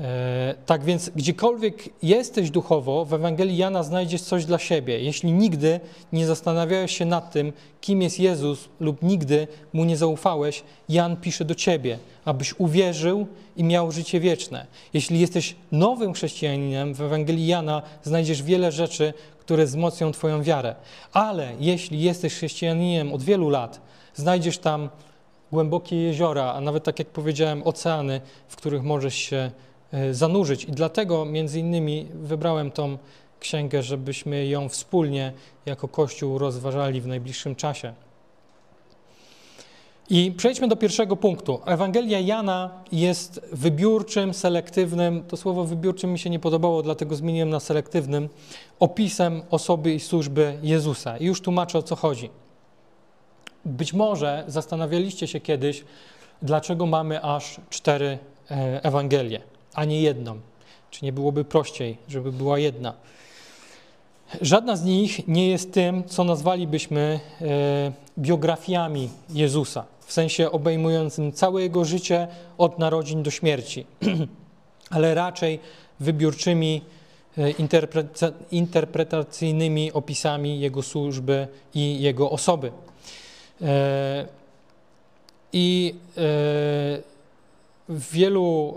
E, 0.00 0.54
tak 0.66 0.84
więc, 0.84 1.10
gdziekolwiek 1.16 1.88
jesteś 2.02 2.50
duchowo, 2.50 3.04
w 3.04 3.14
Ewangelii 3.14 3.56
Jana 3.56 3.82
znajdziesz 3.82 4.22
coś 4.22 4.44
dla 4.44 4.58
siebie. 4.58 5.00
Jeśli 5.00 5.32
nigdy 5.32 5.80
nie 6.12 6.26
zastanawiałeś 6.26 6.98
się 6.98 7.04
nad 7.04 7.32
tym, 7.32 7.52
kim 7.80 8.02
jest 8.02 8.20
Jezus, 8.20 8.68
lub 8.80 9.02
nigdy 9.02 9.48
mu 9.72 9.84
nie 9.84 9.96
zaufałeś, 9.96 10.62
Jan 10.88 11.16
pisze 11.16 11.44
do 11.44 11.54
ciebie, 11.54 11.98
abyś 12.24 12.54
uwierzył 12.58 13.26
i 13.56 13.64
miał 13.64 13.92
życie 13.92 14.20
wieczne. 14.20 14.66
Jeśli 14.94 15.20
jesteś 15.20 15.56
nowym 15.72 16.12
chrześcijaninem, 16.12 16.94
w 16.94 17.00
Ewangelii 17.00 17.46
Jana 17.46 17.82
znajdziesz 18.02 18.42
wiele 18.42 18.72
rzeczy, 18.72 19.14
które 19.46 19.64
wzmocnią 19.64 20.12
Twoją 20.12 20.42
wiarę. 20.42 20.74
Ale 21.12 21.52
jeśli 21.60 22.00
jesteś 22.00 22.34
chrześcijaninem 22.34 23.12
od 23.12 23.22
wielu 23.22 23.48
lat, 23.48 23.80
znajdziesz 24.14 24.58
tam 24.58 24.88
głębokie 25.52 25.96
jeziora, 25.96 26.52
a 26.52 26.60
nawet 26.60 26.84
tak 26.84 26.98
jak 26.98 27.08
powiedziałem, 27.08 27.62
oceany, 27.62 28.20
w 28.48 28.56
których 28.56 28.82
możesz 28.82 29.14
się 29.14 29.50
E, 29.92 30.14
zanurzyć. 30.14 30.64
I 30.64 30.72
dlatego 30.72 31.24
między 31.24 31.60
innymi 31.60 32.06
wybrałem 32.14 32.70
tą 32.70 32.98
księgę, 33.40 33.82
żebyśmy 33.82 34.46
ją 34.46 34.68
wspólnie 34.68 35.32
jako 35.66 35.88
Kościół 35.88 36.38
rozważali 36.38 37.00
w 37.00 37.06
najbliższym 37.06 37.56
czasie. 37.56 37.94
I 40.10 40.32
przejdźmy 40.36 40.68
do 40.68 40.76
pierwszego 40.76 41.16
punktu. 41.16 41.60
Ewangelia 41.66 42.20
Jana 42.20 42.70
jest 42.92 43.40
wybiórczym, 43.52 44.34
selektywnym, 44.34 45.22
to 45.28 45.36
słowo 45.36 45.64
wybiórczym 45.64 46.12
mi 46.12 46.18
się 46.18 46.30
nie 46.30 46.38
podobało, 46.38 46.82
dlatego 46.82 47.16
zmieniłem 47.16 47.50
na 47.50 47.60
selektywnym, 47.60 48.28
opisem 48.80 49.42
osoby 49.50 49.94
i 49.94 50.00
służby 50.00 50.58
Jezusa. 50.62 51.16
I 51.16 51.24
już 51.24 51.40
tłumaczę 51.40 51.78
o 51.78 51.82
co 51.82 51.96
chodzi. 51.96 52.30
Być 53.64 53.92
może 53.92 54.44
zastanawialiście 54.48 55.26
się 55.26 55.40
kiedyś, 55.40 55.84
dlaczego 56.42 56.86
mamy 56.86 57.22
aż 57.22 57.60
cztery 57.70 58.18
e, 58.50 58.84
Ewangelie 58.84 59.40
a 59.76 59.84
nie 59.84 60.00
jedną. 60.00 60.40
Czy 60.90 61.04
nie 61.04 61.12
byłoby 61.12 61.44
prościej, 61.44 61.96
żeby 62.08 62.32
była 62.32 62.58
jedna? 62.58 62.94
Żadna 64.40 64.76
z 64.76 64.84
nich 64.84 65.28
nie 65.28 65.48
jest 65.48 65.72
tym, 65.72 66.04
co 66.04 66.24
nazwalibyśmy 66.24 67.20
e, 67.40 68.05
biografiami 68.18 69.10
Jezusa, 69.30 69.84
w 70.06 70.12
sensie 70.12 70.50
obejmującym 70.50 71.32
całe 71.32 71.62
jego 71.62 71.84
życie 71.84 72.28
od 72.58 72.78
narodzin 72.78 73.22
do 73.22 73.30
śmierci, 73.30 73.86
ale 74.90 75.14
raczej 75.14 75.60
wybiórczymi, 76.00 76.82
e, 77.38 77.50
interpretacyjnymi 78.50 79.92
opisami 79.92 80.60
jego 80.60 80.82
służby 80.82 81.48
i 81.74 82.00
jego 82.00 82.30
osoby. 82.30 82.72
E, 83.62 84.26
I 85.52 85.94
w 87.88 88.12
wielu 88.12 88.74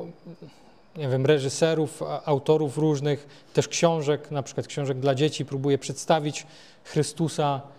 nie 0.98 1.10
wiem, 1.10 1.26
reżyserów, 1.26 2.04
autorów 2.26 2.78
różnych, 2.78 3.44
też 3.54 3.68
książek, 3.68 4.32
na 4.32 4.44
przykład 4.44 4.68
książek 4.68 5.00
dla 5.00 5.16
dzieci, 5.16 5.46
próbuje 5.46 5.78
przedstawić 5.78 6.46
Chrystusa 6.84 7.62
e, 7.66 7.79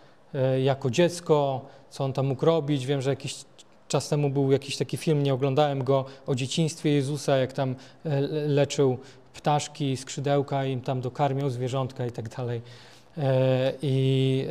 jako 0.63 0.91
dziecko, 0.91 1.61
co 1.91 2.05
on 2.05 2.13
tam 2.13 2.27
mógł 2.27 2.47
robić. 2.47 2.87
Wiem, 2.87 3.03
że 3.03 3.11
jakiś 3.11 3.35
czas 3.89 4.09
temu 4.09 4.31
był 4.31 4.53
jakiś 4.53 4.77
taki 4.77 4.97
film, 4.97 5.23
nie 5.23 5.35
oglądałem 5.35 5.85
go, 5.85 6.05
o 6.27 6.35
dzieciństwie 6.35 6.91
Jezusa, 6.91 7.37
jak 7.37 7.53
tam 7.53 7.75
e, 8.05 8.21
leczył 8.47 8.99
ptaszki, 9.35 9.97
skrzydełka, 9.97 10.65
im 10.65 10.81
tam 10.81 11.01
dokarmiał 11.01 11.51
zwierzątka 11.51 12.07
i 12.07 12.13
tak 12.13 12.29
dalej. 12.29 12.63
E, 13.19 13.73
I 13.83 14.47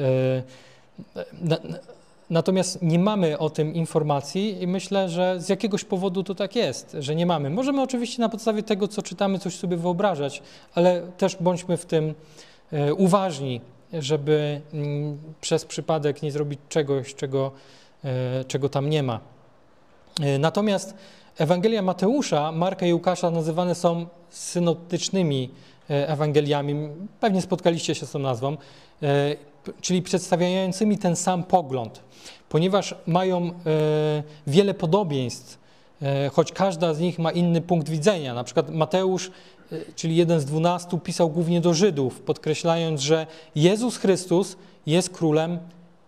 Natomiast 2.30 2.82
nie 2.82 3.00
mamy 3.00 3.38
o 3.38 3.50
tym 3.50 3.74
informacji 3.74 4.64
i 4.64 4.68
myślę, 4.68 5.10
że 5.10 5.36
z 5.40 5.50
jakiegoś 5.50 5.84
powodu 5.84 6.24
to 6.24 6.36
tak 6.36 6.56
jest, 6.56 6.98
że 7.00 7.16
nie 7.16 7.26
mamy. 7.26 7.50
Możemy 7.50 7.82
oczywiście 7.82 8.22
na 8.22 8.30
podstawie 8.30 8.64
tego, 8.64 8.88
co 8.88 9.02
czytamy, 9.02 9.40
coś 9.40 9.56
sobie 9.56 9.78
wyobrażać, 9.78 10.42
ale 10.76 11.02
też 11.18 11.36
bądźmy 11.36 11.78
w 11.78 11.86
tym 11.86 12.14
e, 12.72 12.94
uważni, 12.94 13.62
żeby 13.94 14.62
mm, 14.74 15.18
przez 15.42 15.66
przypadek 15.66 16.22
nie 16.22 16.32
zrobić 16.32 16.60
czegoś, 16.70 17.16
czego, 17.16 17.52
e, 18.04 18.46
czego 18.46 18.70
tam 18.70 18.90
nie 18.90 19.04
ma. 19.04 19.20
E, 20.22 20.40
natomiast 20.40 20.94
Ewangelia 21.38 21.82
Mateusza, 21.82 22.52
Marka 22.52 22.86
i 22.86 22.94
Łukasza 22.94 23.32
nazywane 23.32 23.76
są 23.76 24.06
synoptycznymi 24.30 25.50
Ewangeliami. 25.88 26.90
Pewnie 27.20 27.42
spotkaliście 27.42 27.96
się 27.96 28.06
z 28.06 28.12
tą 28.12 28.20
nazwą 28.20 28.58
czyli 29.82 30.02
przedstawiającymi 30.02 30.98
ten 30.98 31.16
sam 31.16 31.44
pogląd, 31.44 32.02
ponieważ 32.50 32.96
mają 33.08 33.48
e, 33.48 33.52
wiele 34.48 34.74
podobieństw, 34.74 35.60
e, 36.02 36.30
choć 36.30 36.52
każda 36.52 36.94
z 36.94 37.00
nich 37.00 37.20
ma 37.20 37.32
inny 37.32 37.62
punkt 37.62 37.90
widzenia. 37.90 38.34
Na 38.34 38.44
przykład 38.44 38.70
Mateusz, 38.70 39.28
e, 39.28 39.32
czyli 39.96 40.16
jeden 40.16 40.40
z 40.40 40.46
dwunastu, 40.46 40.98
pisał 41.00 41.30
głównie 41.30 41.62
do 41.62 41.74
Żydów, 41.74 42.22
podkreślając, 42.22 43.02
że 43.02 43.28
Jezus 43.56 43.98
Chrystus 43.98 44.58
jest 44.86 45.10
królem 45.10 45.60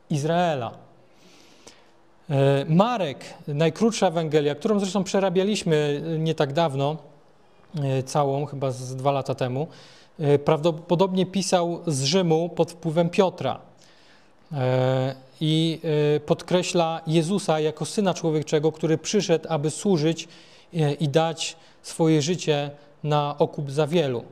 Izraela. 0.10 0.72
Marek, 2.68 3.26
najkrótsza 3.48 4.08
Ewangelia, 4.08 4.56
którą 4.56 4.80
zresztą 4.80 5.04
przerabialiśmy 5.04 6.02
nie 6.20 6.36
tak 6.36 6.54
dawno, 6.54 6.98
całą, 8.06 8.46
chyba 8.46 8.72
z 8.72 8.96
dwa 8.96 9.12
lata 9.12 9.36
temu, 9.36 9.68
E, 10.22 10.40
prawdopodobnie 10.40 11.26
pisał 11.26 11.82
z 11.88 12.04
Rzymu 12.04 12.50
pod 12.50 12.72
wpływem 12.72 13.10
Piotra 13.10 13.60
e, 14.52 15.16
i 15.42 15.80
e, 16.16 16.20
podkreśla 16.20 17.02
Jezusa 17.08 17.60
jako 17.60 17.86
syna 17.86 18.14
człowieczego, 18.14 18.72
który 18.72 18.98
przyszedł, 18.98 19.46
aby 19.50 19.70
służyć 19.70 20.28
i 21.00 21.10
dać 21.10 21.56
swoje 21.82 22.22
życie 22.22 22.72
na 23.04 23.36
okup 23.38 23.72
za 23.72 23.88
wielu. 23.88 24.24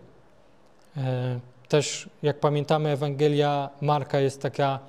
Też, 1.68 2.10
jak 2.24 2.40
pamiętamy, 2.40 2.90
Ewangelia 2.90 3.70
Marka 3.82 4.20
jest 4.20 4.42
taka, 4.42 4.80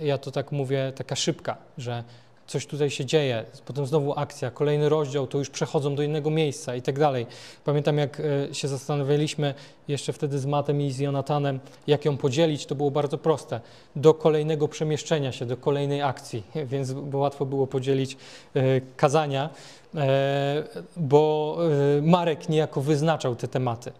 ja 0.00 0.18
to 0.18 0.30
tak 0.30 0.52
mówię, 0.52 0.92
taka 0.96 1.16
szybka, 1.16 1.56
że 1.78 2.04
coś 2.46 2.66
tutaj 2.66 2.90
się 2.90 3.04
dzieje, 3.04 3.44
potem 3.64 3.86
znowu 3.86 4.18
akcja, 4.18 4.50
kolejny 4.50 4.88
rozdział, 4.88 5.26
to 5.26 5.38
już 5.38 5.50
przechodzą 5.50 5.94
do 5.94 6.02
innego 6.02 6.30
miejsca 6.30 6.76
i 6.76 6.82
tak 6.82 6.98
dalej. 6.98 7.26
Pamiętam, 7.64 7.98
jak 7.98 8.20
e, 8.20 8.54
się 8.54 8.68
zastanawialiśmy 8.68 9.54
jeszcze 9.88 10.12
wtedy 10.12 10.38
z 10.38 10.46
Matem 10.46 10.80
i 10.80 10.92
z 10.92 10.98
Jonatanem, 10.98 11.60
jak 11.86 12.04
ją 12.04 12.16
podzielić, 12.16 12.66
to 12.66 12.74
było 12.74 12.90
bardzo 12.90 13.18
proste. 13.18 13.60
Do 13.96 14.14
kolejnego 14.14 14.68
przemieszczenia 14.68 15.32
się, 15.32 15.46
do 15.46 15.56
kolejnej 15.56 16.02
akcji, 16.02 16.42
więc 16.72 16.94
łatwo 17.12 17.46
było 17.46 17.66
podzielić 17.66 18.16
e, 18.54 18.80
kazania, 18.96 19.50
e, 19.94 20.64
bo 20.96 21.58
Marek 22.02 22.48
niejako 22.48 22.80
wyznaczał 22.80 23.36
te 23.36 23.48
tematy. 23.48 23.92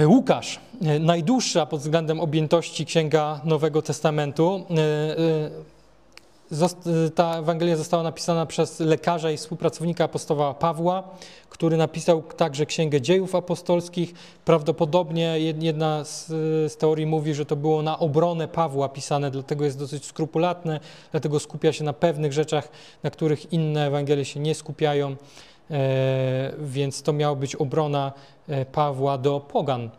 Łukasz, 0.00 0.60
najdłuższa 1.00 1.66
pod 1.66 1.80
względem 1.80 2.20
objętości 2.20 2.86
księga 2.86 3.40
Nowego 3.44 3.82
Testamentu, 3.82 4.66
ta 7.14 7.38
Ewangelia 7.38 7.76
została 7.76 8.02
napisana 8.02 8.46
przez 8.46 8.80
lekarza 8.80 9.30
i 9.30 9.36
współpracownika 9.36 10.04
apostoła 10.04 10.54
Pawła, 10.54 11.02
który 11.50 11.76
napisał 11.76 12.22
także 12.22 12.66
Księgę 12.66 13.00
Dziejów 13.00 13.34
Apostolskich. 13.34 14.14
Prawdopodobnie 14.44 15.40
jedna 15.58 16.04
z, 16.04 16.26
z, 16.72 16.76
teorii 16.76 17.06
mówi, 17.06 17.34
że 17.34 17.46
to 17.46 17.56
było 17.56 17.82
na 17.82 17.98
obronę 17.98 18.48
Pawła 18.48 18.88
pisane, 18.88 19.30
dlatego 19.30 19.64
jest 19.64 19.78
dosyć 19.78 20.04
skrupulatne, 20.04 20.80
dlatego 21.10 21.40
skupia 21.40 21.72
się 21.72 21.84
na 21.84 21.92
pewnych 21.92 22.32
rzeczach, 22.32 22.68
na 23.02 23.10
których 23.10 23.52
inne 23.52 23.86
Ewangelie 23.86 24.24
się 24.24 24.40
nie 24.40 24.54
skupiają, 24.54 25.16
e, 25.70 26.52
więc 26.58 27.02
to 27.02 27.12
miała 27.12 27.36
być 27.36 27.56
obrona 27.56 28.12
e, 28.48 28.66
Pawła 28.66 29.18
do 29.18 29.40
pogan. 29.40 29.90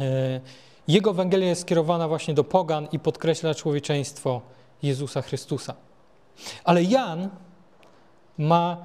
E, 0.00 0.40
jego 0.88 1.10
Ewangelia 1.10 1.48
jest 1.48 1.62
skierowana 1.62 2.08
właśnie 2.08 2.34
do 2.34 2.44
pogan 2.44 2.88
i 2.92 2.98
podkreśla 2.98 3.54
człowieczeństwo 3.54 4.40
Jezusa 4.82 5.22
Chrystusa. 5.22 5.74
Ale 6.64 6.82
Jan 6.82 7.28
ma 8.38 8.76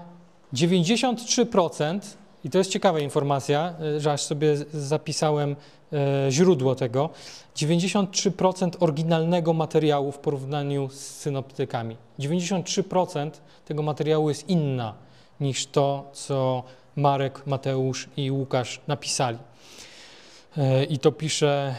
93%, 0.53 1.99
i 2.43 2.49
to 2.49 2.57
jest 2.57 2.71
ciekawa 2.71 2.99
informacja, 2.99 3.73
e, 3.81 3.99
że 3.99 4.13
aż 4.13 4.21
sobie 4.21 4.57
zapisałem 4.73 5.55
e, 5.93 6.31
źródło 6.31 6.75
tego, 6.75 7.09
93% 7.55 8.71
oryginalnego 8.79 9.53
materiału 9.53 10.11
w 10.11 10.17
porównaniu 10.17 10.89
z 10.89 10.99
synoptykami. 10.99 11.97
93% 12.19 13.31
tego 13.65 13.83
materiału 13.83 14.29
jest 14.29 14.49
inna 14.49 14.93
niż 15.39 15.67
to, 15.67 16.09
co 16.13 16.63
Marek, 16.95 17.47
Mateusz 17.47 18.09
i 18.17 18.31
Łukasz 18.31 18.81
napisali. 18.87 19.37
E, 20.57 20.83
I 20.83 20.99
to 20.99 21.11
pisze 21.11 21.75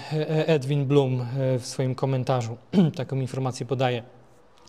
Edwin 0.47 0.87
Blum 0.87 1.21
e, 1.21 1.59
w 1.59 1.67
swoim 1.67 1.95
komentarzu. 1.95 2.57
Taką 2.97 3.21
informację 3.21 3.67
podaje. 3.67 4.03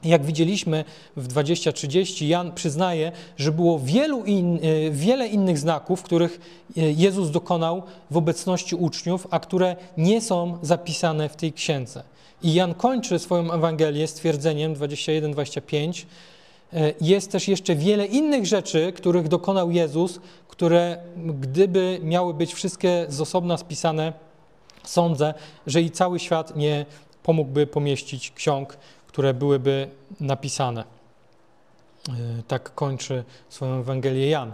Jak 0.04 0.26
widzieliśmy 0.26 0.86
w 1.18 1.28
20:30, 1.28 2.26
Jan 2.26 2.52
przyznaje, 2.52 3.12
że 3.38 3.52
było 3.52 3.80
wielu 3.80 4.24
in, 4.24 4.60
wiele 4.92 5.28
innych 5.28 5.58
znaków, 5.58 6.04
których 6.04 6.40
Jezus 6.76 7.32
dokonał 7.32 7.84
w 8.12 8.18
obecności 8.18 8.76
uczniów, 8.76 9.28
a 9.32 9.40
które 9.40 9.76
nie 9.98 10.22
są 10.22 10.58
zapisane 10.62 11.30
w 11.30 11.36
tej 11.36 11.54
księdze. 11.54 12.04
I 12.44 12.54
Jan 12.54 12.74
kończy 12.74 13.20
swoją 13.20 13.52
Ewangelię 13.54 14.08
stwierdzeniem 14.08 14.76
21-25. 14.76 16.06
Jest 17.02 17.32
też 17.32 17.48
jeszcze 17.48 17.76
wiele 17.76 18.06
innych 18.06 18.46
rzeczy, 18.46 18.94
których 18.94 19.28
dokonał 19.28 19.72
Jezus, 19.72 20.20
które 20.48 20.98
gdyby 21.40 22.00
miały 22.04 22.34
być 22.34 22.54
wszystkie 22.54 23.06
z 23.10 23.22
osobna 23.22 23.58
spisane, 23.58 24.14
sądzę, 24.84 25.34
że 25.68 25.82
i 25.82 25.92
cały 25.92 26.20
świat 26.20 26.56
nie 26.56 26.86
pomógłby 27.24 27.68
pomieścić 27.68 28.32
ksiąg, 28.32 28.78
które 29.08 29.34
byłyby 29.34 29.90
napisane. 30.20 30.84
Tak 32.48 32.76
kończy 32.76 33.24
swoją 33.50 33.80
Ewangelię 33.80 34.30
Jan. 34.30 34.52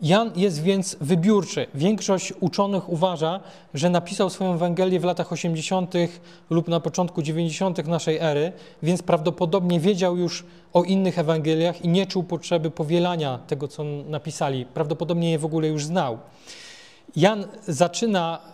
Jan 0.00 0.30
jest 0.36 0.62
więc 0.62 0.96
wybiórczy. 1.00 1.66
Większość 1.74 2.32
uczonych 2.40 2.88
uważa, 2.88 3.40
że 3.74 3.90
napisał 3.90 4.30
swoją 4.30 4.54
Ewangelię 4.54 5.00
w 5.00 5.04
latach 5.04 5.32
80. 5.32 5.94
lub 6.50 6.68
na 6.68 6.80
początku 6.80 7.22
90. 7.22 7.86
naszej 7.86 8.18
ery, 8.20 8.52
więc 8.82 9.02
prawdopodobnie 9.02 9.80
wiedział 9.80 10.16
już 10.16 10.44
o 10.72 10.82
innych 10.82 11.18
Ewangeliach 11.18 11.84
i 11.84 11.88
nie 11.88 12.06
czuł 12.06 12.22
potrzeby 12.22 12.70
powielania 12.70 13.38
tego, 13.46 13.68
co 13.68 13.84
napisali. 13.84 14.66
Prawdopodobnie 14.66 15.30
je 15.30 15.38
w 15.38 15.44
ogóle 15.44 15.68
już 15.68 15.84
znał. 15.84 16.18
Jan 17.16 17.44
zaczyna 17.68 18.38
e, 18.38 18.52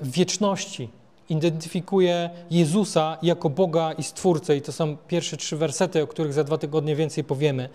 w 0.00 0.10
wieczności, 0.10 0.88
identyfikuje 1.28 2.30
Jezusa 2.50 3.18
jako 3.22 3.50
Boga 3.50 3.92
i 3.92 4.02
Stwórcę, 4.02 4.56
i 4.56 4.62
to 4.62 4.72
są 4.72 4.96
pierwsze 5.08 5.36
trzy 5.36 5.56
wersety, 5.56 6.02
o 6.02 6.06
których 6.06 6.32
za 6.32 6.44
dwa 6.44 6.58
tygodnie 6.58 6.96
więcej 6.96 7.24
powiemy 7.24 7.68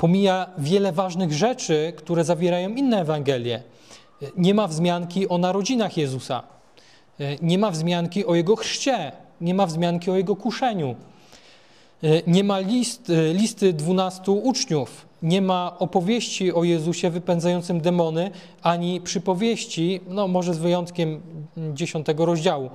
pomija 0.00 0.46
wiele 0.58 0.92
ważnych 0.92 1.32
rzeczy, 1.32 1.92
które 1.96 2.24
zawierają 2.24 2.74
inne 2.74 3.00
Ewangelie. 3.00 3.62
Nie 4.36 4.54
ma 4.54 4.66
wzmianki 4.66 5.28
o 5.28 5.38
narodzinach 5.38 5.96
Jezusa, 5.96 6.42
nie 7.42 7.58
ma 7.58 7.70
wzmianki 7.70 8.26
o 8.26 8.34
Jego 8.34 8.56
chrzcie, 8.56 9.12
nie 9.40 9.54
ma 9.54 9.66
wzmianki 9.66 10.10
o 10.10 10.16
Jego 10.16 10.36
kuszeniu, 10.36 10.94
nie 12.26 12.44
ma 12.44 12.58
list, 12.58 13.12
listy 13.34 13.72
dwunastu 13.72 14.38
uczniów, 14.38 15.06
nie 15.22 15.42
ma 15.42 15.78
opowieści 15.78 16.52
o 16.52 16.64
Jezusie 16.64 17.10
wypędzającym 17.10 17.80
demony, 17.80 18.30
ani 18.62 19.00
przypowieści, 19.00 20.00
no 20.08 20.28
może 20.28 20.54
z 20.54 20.58
wyjątkiem 20.58 21.20
dziesiątego 21.74 22.26
rozdziału. 22.26 22.70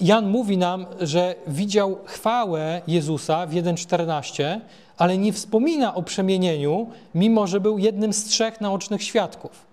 Jan 0.00 0.28
mówi 0.28 0.58
nam, 0.58 0.86
że 1.00 1.34
widział 1.46 1.98
chwałę 2.04 2.82
Jezusa 2.88 3.46
w 3.46 3.54
1,14, 3.54 4.60
ale 4.98 5.18
nie 5.18 5.32
wspomina 5.32 5.94
o 5.94 6.02
przemienieniu, 6.02 6.86
mimo 7.14 7.46
że 7.46 7.60
był 7.60 7.78
jednym 7.78 8.12
z 8.12 8.24
trzech 8.24 8.60
naocznych 8.60 9.02
świadków. 9.02 9.66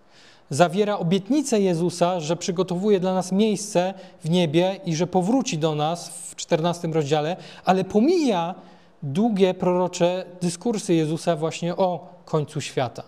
Zawiera 0.50 0.98
obietnicę 0.98 1.60
Jezusa, 1.60 2.20
że 2.20 2.36
przygotowuje 2.36 3.00
dla 3.00 3.14
nas 3.14 3.32
miejsce 3.32 3.94
w 4.24 4.30
niebie 4.30 4.80
i 4.86 4.96
że 4.96 5.08
powróci 5.08 5.58
do 5.58 5.76
nas 5.76 6.10
w 6.10 6.36
14 6.36 6.88
rozdziale, 6.88 7.36
ale 7.66 7.84
pomija 7.84 8.56
długie 9.04 9.54
prorocze 9.54 10.26
dyskursy 10.42 10.94
Jezusa 10.94 11.36
właśnie 11.36 11.76
o 11.76 12.08
końcu 12.26 12.62
świata. 12.62 13.04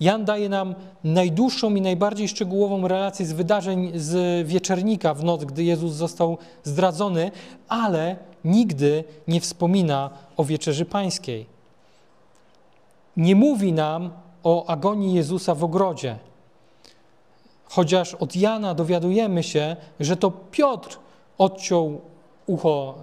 Jan 0.00 0.24
daje 0.24 0.48
nam 0.48 0.74
najdłuższą 1.04 1.74
i 1.74 1.80
najbardziej 1.80 2.28
szczegółową 2.28 2.88
relację 2.88 3.26
z 3.26 3.32
wydarzeń 3.32 3.92
z 3.94 4.46
wieczernika 4.46 5.14
w 5.14 5.24
noc, 5.24 5.44
gdy 5.44 5.64
Jezus 5.64 5.92
został 5.92 6.38
zdradzony, 6.64 7.30
ale 7.68 8.16
nigdy 8.44 9.04
nie 9.28 9.40
wspomina 9.40 10.10
o 10.36 10.44
wieczerzy 10.44 10.84
pańskiej 10.84 11.55
nie 13.16 13.36
mówi 13.36 13.72
nam 13.72 14.10
o 14.42 14.66
agonii 14.66 15.14
Jezusa 15.14 15.54
w 15.54 15.64
ogrodzie. 15.64 16.18
Chociaż 17.68 18.14
od 18.14 18.36
Jana 18.36 18.74
dowiadujemy 18.74 19.42
się, 19.42 19.76
że 20.00 20.16
to 20.16 20.30
Piotr 20.30 20.98
odciął 21.38 22.00
ucho 22.46 22.94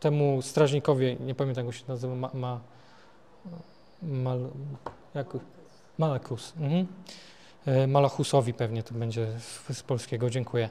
temu 0.00 0.42
strażnikowi, 0.42 1.16
nie 1.20 1.34
pamiętam 1.34 1.66
jak 1.66 1.74
się 1.74 1.84
nazywa, 1.88 2.14
ma, 2.14 2.30
ma, 2.34 2.60
mal, 4.02 4.48
jak, 5.14 5.26
Malakus. 5.98 6.52
Mhm. 6.60 6.86
E, 7.66 7.86
Malachusowi 7.86 8.54
pewnie 8.54 8.82
to 8.82 8.94
będzie 8.94 9.26
z, 9.38 9.76
z 9.76 9.82
polskiego, 9.82 10.30
dziękuję. 10.30 10.70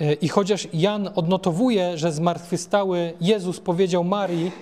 E, 0.00 0.12
I 0.12 0.28
chociaż 0.28 0.68
Jan 0.72 1.10
odnotowuje, 1.14 1.98
że 1.98 2.12
zmartwychwstały 2.12 3.12
Jezus 3.20 3.60
powiedział 3.60 4.04
Marii, 4.04 4.52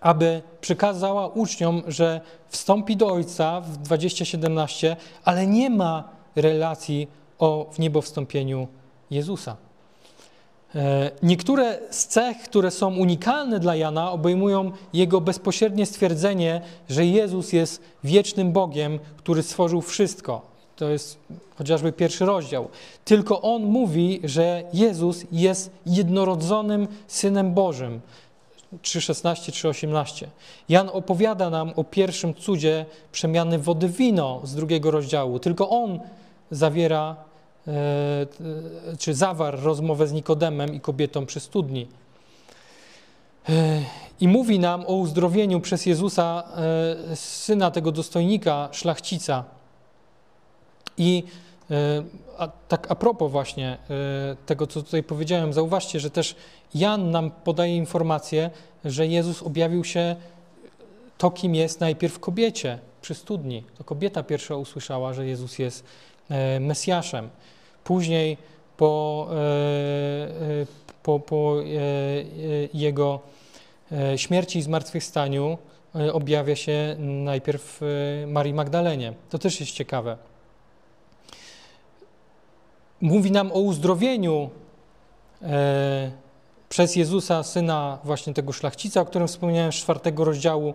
aby 0.00 0.42
przykazała 0.60 1.28
uczniom, 1.28 1.82
że 1.88 2.20
wstąpi 2.48 2.96
do 2.96 3.08
Ojca 3.08 3.60
w 3.60 3.76
2017, 3.76 4.96
ale 5.24 5.46
nie 5.46 5.70
ma 5.70 6.04
relacji 6.36 7.08
o 7.38 7.70
wniebowstąpieniu 7.76 8.68
Jezusa. 9.10 9.56
E, 10.74 11.10
niektóre 11.22 11.78
z 11.90 12.06
cech, 12.06 12.38
które 12.38 12.70
są 12.70 12.96
unikalne 12.96 13.60
dla 13.60 13.76
Jana, 13.76 14.12
obejmują 14.12 14.72
jego 14.92 15.20
bezpośrednie 15.20 15.86
stwierdzenie, 15.86 16.60
że 16.88 17.06
Jezus 17.06 17.52
jest 17.52 17.82
wiecznym 18.04 18.52
Bogiem, 18.52 18.98
który 19.16 19.42
stworzył 19.42 19.80
wszystko. 19.80 20.42
To 20.76 20.88
jest 20.88 21.18
chociażby 21.58 21.92
pierwszy 21.92 22.26
rozdział. 22.26 22.68
Tylko 23.04 23.42
on 23.42 23.62
mówi, 23.64 24.20
że 24.24 24.62
Jezus 24.72 25.24
jest 25.32 25.70
jednorodzonym 25.86 26.88
synem 27.06 27.54
Bożym. 27.54 28.00
3,16, 28.72 29.50
3,18. 29.50 30.26
Jan 30.68 30.90
opowiada 30.92 31.50
nam 31.50 31.72
o 31.76 31.84
pierwszym 31.84 32.34
cudzie 32.34 32.86
przemiany 33.12 33.58
wody 33.58 33.88
w 33.88 33.96
wino 33.96 34.40
z 34.44 34.54
drugiego 34.54 34.90
rozdziału. 34.90 35.38
Tylko 35.38 35.70
on 35.70 36.00
zawiera, 36.50 37.16
e, 37.68 38.26
czy 38.98 39.14
zawarł 39.14 39.58
rozmowę 39.60 40.06
z 40.06 40.12
Nikodemem 40.12 40.74
i 40.74 40.80
kobietą 40.80 41.26
przy 41.26 41.40
studni. 41.40 41.86
E, 43.48 43.82
I 44.20 44.28
mówi 44.28 44.58
nam 44.58 44.84
o 44.86 44.94
uzdrowieniu 44.94 45.60
przez 45.60 45.86
Jezusa 45.86 46.44
e, 47.12 47.16
syna 47.16 47.70
tego 47.70 47.92
dostojnika, 47.92 48.68
szlachcica. 48.72 49.44
I 50.98 51.24
a, 52.38 52.48
tak 52.68 52.86
a 52.90 52.94
propos 52.94 53.32
właśnie 53.32 53.78
tego, 54.46 54.66
co 54.66 54.82
tutaj 54.82 55.02
powiedziałem, 55.02 55.52
zauważcie, 55.52 56.00
że 56.00 56.10
też 56.10 56.36
Jan 56.74 57.10
nam 57.10 57.30
podaje 57.30 57.76
informację, 57.76 58.50
że 58.84 59.06
Jezus 59.06 59.42
objawił 59.42 59.84
się 59.84 60.16
to, 61.18 61.30
kim 61.30 61.54
jest 61.54 61.80
najpierw 61.80 62.18
kobiecie 62.18 62.78
przy 63.02 63.14
studni. 63.14 63.64
To 63.78 63.84
kobieta 63.84 64.22
pierwsza 64.22 64.56
usłyszała, 64.56 65.12
że 65.14 65.26
Jezus 65.26 65.58
jest 65.58 65.84
e, 66.30 66.60
Mesjaszem. 66.60 67.28
Później 67.84 68.36
po, 68.76 69.26
e, 69.30 69.34
e, 69.34 70.66
po, 71.02 71.20
po 71.20 71.56
Jego 72.74 73.20
śmierci 74.16 74.58
i 74.58 74.62
zmartwychwstaniu 74.62 75.58
objawia 76.12 76.56
się 76.56 76.96
najpierw 76.98 77.80
Marii 78.26 78.54
Magdalenie. 78.54 79.12
To 79.30 79.38
też 79.38 79.60
jest 79.60 79.72
ciekawe. 79.72 80.16
Mówi 83.00 83.30
nam 83.30 83.52
o 83.52 83.58
uzdrowieniu 83.58 84.50
przez 86.68 86.96
Jezusa, 86.96 87.42
syna 87.42 87.98
właśnie 88.04 88.34
tego 88.34 88.52
szlachcica, 88.52 89.00
o 89.00 89.04
którym 89.04 89.28
wspomniałem 89.28 89.72
z 89.72 89.76
czwartego 89.76 90.24
rozdziału, 90.24 90.74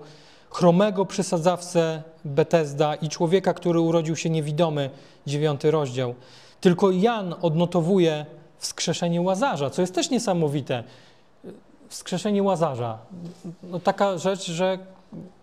chromego 0.50 1.06
przysadzawcę 1.06 2.04
Betesda 2.26 2.96
i 2.96 3.10
człowieka, 3.10 3.54
który 3.54 3.80
urodził 3.80 4.16
się 4.16 4.30
niewidomy, 4.30 4.90
dziewiąty 5.28 5.72
rozdział. 5.72 6.16
Tylko 6.62 6.92
Jan 6.92 7.36
odnotowuje 7.42 8.26
wskrzeszenie 8.58 9.22
Łazarza, 9.22 9.70
co 9.70 9.82
jest 9.82 9.96
też 9.96 10.10
niesamowite. 10.10 10.84
Wskrzeszenie 11.90 12.44
Łazarza. 12.44 12.98
No, 13.64 13.80
taka 13.80 14.18
rzecz, 14.18 14.52
że 14.52 14.80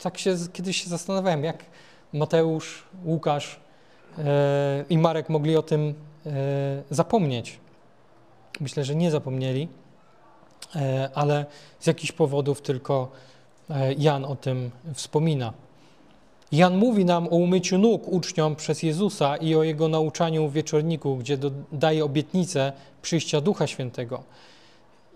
tak 0.02 0.18
się 0.18 0.36
kiedyś 0.52 0.82
się 0.82 0.90
zastanawiałem, 0.90 1.44
jak 1.44 1.64
Mateusz, 2.12 2.84
Łukasz 3.04 3.60
e, 4.18 4.84
i 4.90 4.98
Marek 4.98 5.28
mogli 5.28 5.56
o 5.56 5.62
tym 5.62 5.88
e, 5.88 6.07
zapomnieć. 6.90 7.58
Myślę, 8.60 8.84
że 8.84 8.94
nie 8.94 9.10
zapomnieli. 9.10 9.68
E, 10.76 11.10
ale 11.14 11.46
z 11.80 11.86
jakichś 11.86 12.12
powodów 12.12 12.62
tylko 12.62 13.10
e, 13.70 13.94
Jan 13.94 14.24
o 14.24 14.36
tym 14.36 14.70
wspomina. 14.94 15.52
Jan 16.52 16.76
mówi 16.76 17.04
nam 17.04 17.26
o 17.26 17.30
umyciu 17.30 17.78
nóg 17.78 18.08
uczniom 18.08 18.56
przez 18.56 18.82
Jezusa 18.82 19.36
i 19.36 19.54
o 19.54 19.62
jego 19.62 19.88
nauczaniu 19.88 20.48
w 20.48 20.52
wieczorniku, 20.52 21.16
gdzie 21.16 21.38
daje 21.72 22.04
obietnicę 22.04 22.72
przyjścia 23.02 23.40
Ducha 23.40 23.66
Świętego. 23.66 24.22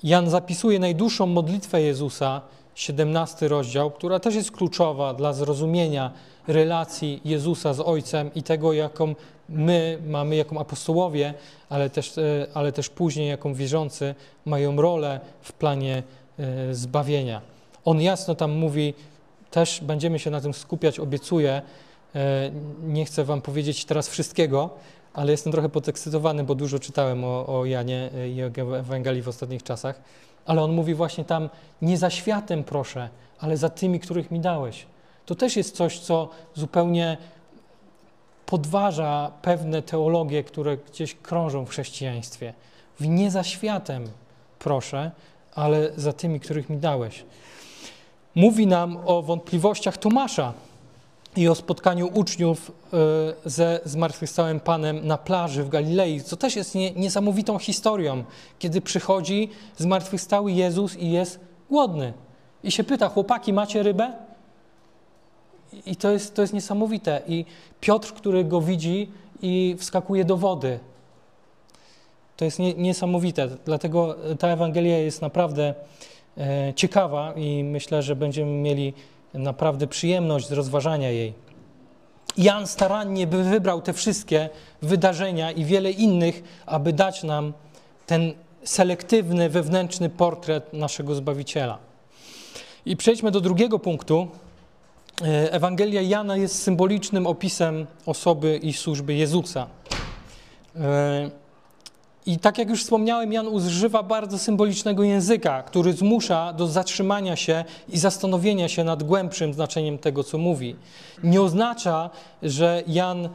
Jan 0.02 0.30
zapisuje 0.30 0.78
najdłuższą 0.78 1.26
modlitwę 1.26 1.82
Jezusa, 1.82 2.40
17 2.74 3.48
rozdział, 3.48 3.90
która 3.90 4.20
też 4.20 4.34
jest 4.34 4.50
kluczowa 4.50 5.14
dla 5.14 5.32
zrozumienia 5.32 6.10
relacji 6.46 7.20
Jezusa 7.24 7.74
z 7.74 7.80
Ojcem 7.80 8.30
i 8.34 8.42
tego, 8.42 8.72
jaką 8.72 9.14
my 9.48 9.98
mamy, 10.06 10.36
jaką 10.36 10.58
apostołowie, 10.58 11.34
ale 11.68 11.90
też, 11.90 12.18
e, 12.18 12.46
ale 12.54 12.72
też 12.72 12.88
później, 12.88 13.28
jaką 13.28 13.54
wierzący 13.54 14.14
mają 14.44 14.76
rolę 14.76 15.20
w 15.40 15.52
planie 15.52 16.02
e, 16.38 16.74
zbawienia. 16.74 17.40
On 17.84 18.00
jasno 18.00 18.34
tam 18.34 18.50
mówi, 18.50 18.94
też 19.50 19.80
będziemy 19.80 20.18
się 20.18 20.30
na 20.30 20.40
tym 20.40 20.54
skupiać, 20.54 21.00
obiecuję. 21.00 21.62
E, 22.14 22.50
nie 22.82 23.04
chcę 23.04 23.24
Wam 23.24 23.42
powiedzieć 23.42 23.84
teraz 23.84 24.08
wszystkiego, 24.08 24.70
ale 25.14 25.32
jestem 25.32 25.52
trochę 25.52 25.68
podekscytowany, 25.68 26.44
bo 26.44 26.54
dużo 26.54 26.78
czytałem 26.78 27.24
o, 27.24 27.60
o 27.60 27.64
Janie 27.64 28.10
i 28.32 28.36
jego 28.36 28.78
Ewangelii 28.78 29.22
w 29.22 29.28
ostatnich 29.28 29.62
czasach. 29.62 30.00
Ale 30.46 30.62
on 30.62 30.72
mówi 30.72 30.94
właśnie 30.94 31.24
tam, 31.24 31.48
nie 31.82 31.98
za 31.98 32.10
światem 32.10 32.64
proszę, 32.64 33.08
ale 33.38 33.56
za 33.56 33.68
tymi, 33.68 34.00
których 34.00 34.30
mi 34.30 34.40
dałeś. 34.40 34.86
To 35.26 35.34
też 35.34 35.56
jest 35.56 35.76
coś, 35.76 35.98
co 35.98 36.28
zupełnie 36.54 37.16
podważa 38.46 39.30
pewne 39.42 39.82
teologie, 39.82 40.44
które 40.44 40.76
gdzieś 40.76 41.14
krążą 41.14 41.64
w 41.64 41.70
chrześcijaństwie. 41.70 42.54
W 43.00 43.08
nie 43.08 43.30
za 43.30 43.44
światem 43.44 44.08
proszę, 44.58 45.10
ale 45.54 45.92
za 45.96 46.12
tymi, 46.12 46.40
których 46.40 46.70
mi 46.70 46.76
dałeś. 46.76 47.24
Mówi 48.34 48.66
nam 48.66 48.98
o 49.04 49.22
wątpliwościach 49.22 49.96
Tomasza 49.96 50.52
i 51.36 51.48
o 51.48 51.54
spotkaniu 51.54 52.10
uczniów 52.14 52.72
e, 52.92 52.96
ze 53.44 53.80
zmartwychwstałym 53.84 54.60
Panem 54.60 55.06
na 55.06 55.18
plaży 55.18 55.64
w 55.64 55.68
Galilei, 55.68 56.20
co 56.20 56.36
też 56.36 56.56
jest 56.56 56.74
nie, 56.74 56.90
niesamowitą 56.90 57.58
historią, 57.58 58.24
kiedy 58.58 58.80
przychodzi 58.80 59.48
zmartwychwstały 59.76 60.52
Jezus 60.52 60.96
i 60.96 61.10
jest 61.10 61.40
głodny. 61.70 62.12
I 62.64 62.70
się 62.70 62.84
pyta, 62.84 63.08
chłopaki, 63.08 63.52
macie 63.52 63.82
rybę? 63.82 64.12
I 65.86 65.96
to 65.96 66.10
jest, 66.10 66.34
to 66.34 66.42
jest 66.42 66.54
niesamowite. 66.54 67.22
I 67.26 67.44
Piotr, 67.80 68.12
który 68.12 68.44
go 68.44 68.60
widzi 68.60 69.10
i 69.42 69.76
wskakuje 69.78 70.24
do 70.24 70.36
wody. 70.36 70.78
To 72.36 72.44
jest 72.44 72.58
nie, 72.58 72.74
niesamowite. 72.74 73.48
Dlatego 73.64 74.16
ta 74.38 74.48
Ewangelia 74.48 74.98
jest 74.98 75.22
naprawdę 75.22 75.74
e, 76.38 76.72
ciekawa 76.76 77.32
i 77.36 77.64
myślę, 77.64 78.02
że 78.02 78.16
będziemy 78.16 78.50
mieli 78.50 78.92
naprawdę 79.34 79.86
przyjemność 79.86 80.48
z 80.48 80.52
rozważania 80.52 81.10
jej. 81.10 81.34
Jan 82.36 82.66
starannie 82.66 83.26
by 83.26 83.44
wybrał 83.44 83.82
te 83.82 83.92
wszystkie 83.92 84.50
wydarzenia 84.82 85.50
i 85.50 85.64
wiele 85.64 85.90
innych, 85.90 86.42
aby 86.66 86.92
dać 86.92 87.22
nam 87.22 87.52
ten 88.06 88.32
selektywny, 88.64 89.48
wewnętrzny 89.48 90.08
portret 90.08 90.72
naszego 90.72 91.14
Zbawiciela. 91.14 91.78
I 92.86 92.96
przejdźmy 92.96 93.30
do 93.30 93.40
drugiego 93.40 93.78
punktu. 93.78 94.28
E, 95.22 95.52
Ewangelia 95.52 96.02
Jana 96.02 96.36
jest 96.36 96.62
symbolicznym 96.62 97.26
opisem 97.26 97.86
osoby 98.06 98.60
i 98.62 98.72
służby 98.72 99.14
Jezusa. 99.14 99.66
I 102.26 102.38
tak 102.38 102.58
jak 102.58 102.70
już 102.70 102.82
wspomniałem, 102.82 103.32
Jan 103.32 103.48
używa 103.48 104.02
bardzo 104.02 104.38
symbolicznego 104.38 105.02
języka, 105.02 105.62
który 105.62 105.92
zmusza 105.92 106.52
do 106.52 106.66
zatrzymania 106.66 107.36
się 107.36 107.64
i 107.88 107.98
zastanowienia 107.98 108.68
się 108.68 108.84
nad 108.84 109.02
głębszym 109.02 109.54
znaczeniem 109.54 109.98
tego, 109.98 110.24
co 110.24 110.38
mówi. 110.38 110.76
Nie 111.22 111.42
oznacza, 111.42 112.10
że 112.42 112.82
Jan 112.86 113.28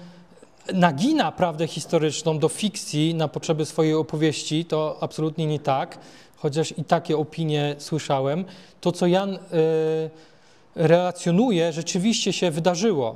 nagina 0.73 1.31
prawdę 1.31 1.67
historyczną 1.67 2.39
do 2.39 2.49
fikcji 2.49 3.15
na 3.15 3.27
potrzeby 3.27 3.65
swojej 3.65 3.93
opowieści, 3.93 4.65
to 4.65 4.97
absolutnie 5.01 5.45
nie 5.45 5.59
tak, 5.59 5.97
chociaż 6.37 6.77
i 6.77 6.83
takie 6.83 7.17
opinie 7.17 7.75
słyszałem. 7.77 8.45
To, 8.81 8.91
co 8.91 9.07
Jan 9.07 9.35
y, 9.35 9.39
relacjonuje, 10.75 11.73
rzeczywiście 11.73 12.33
się 12.33 12.51
wydarzyło, 12.51 13.15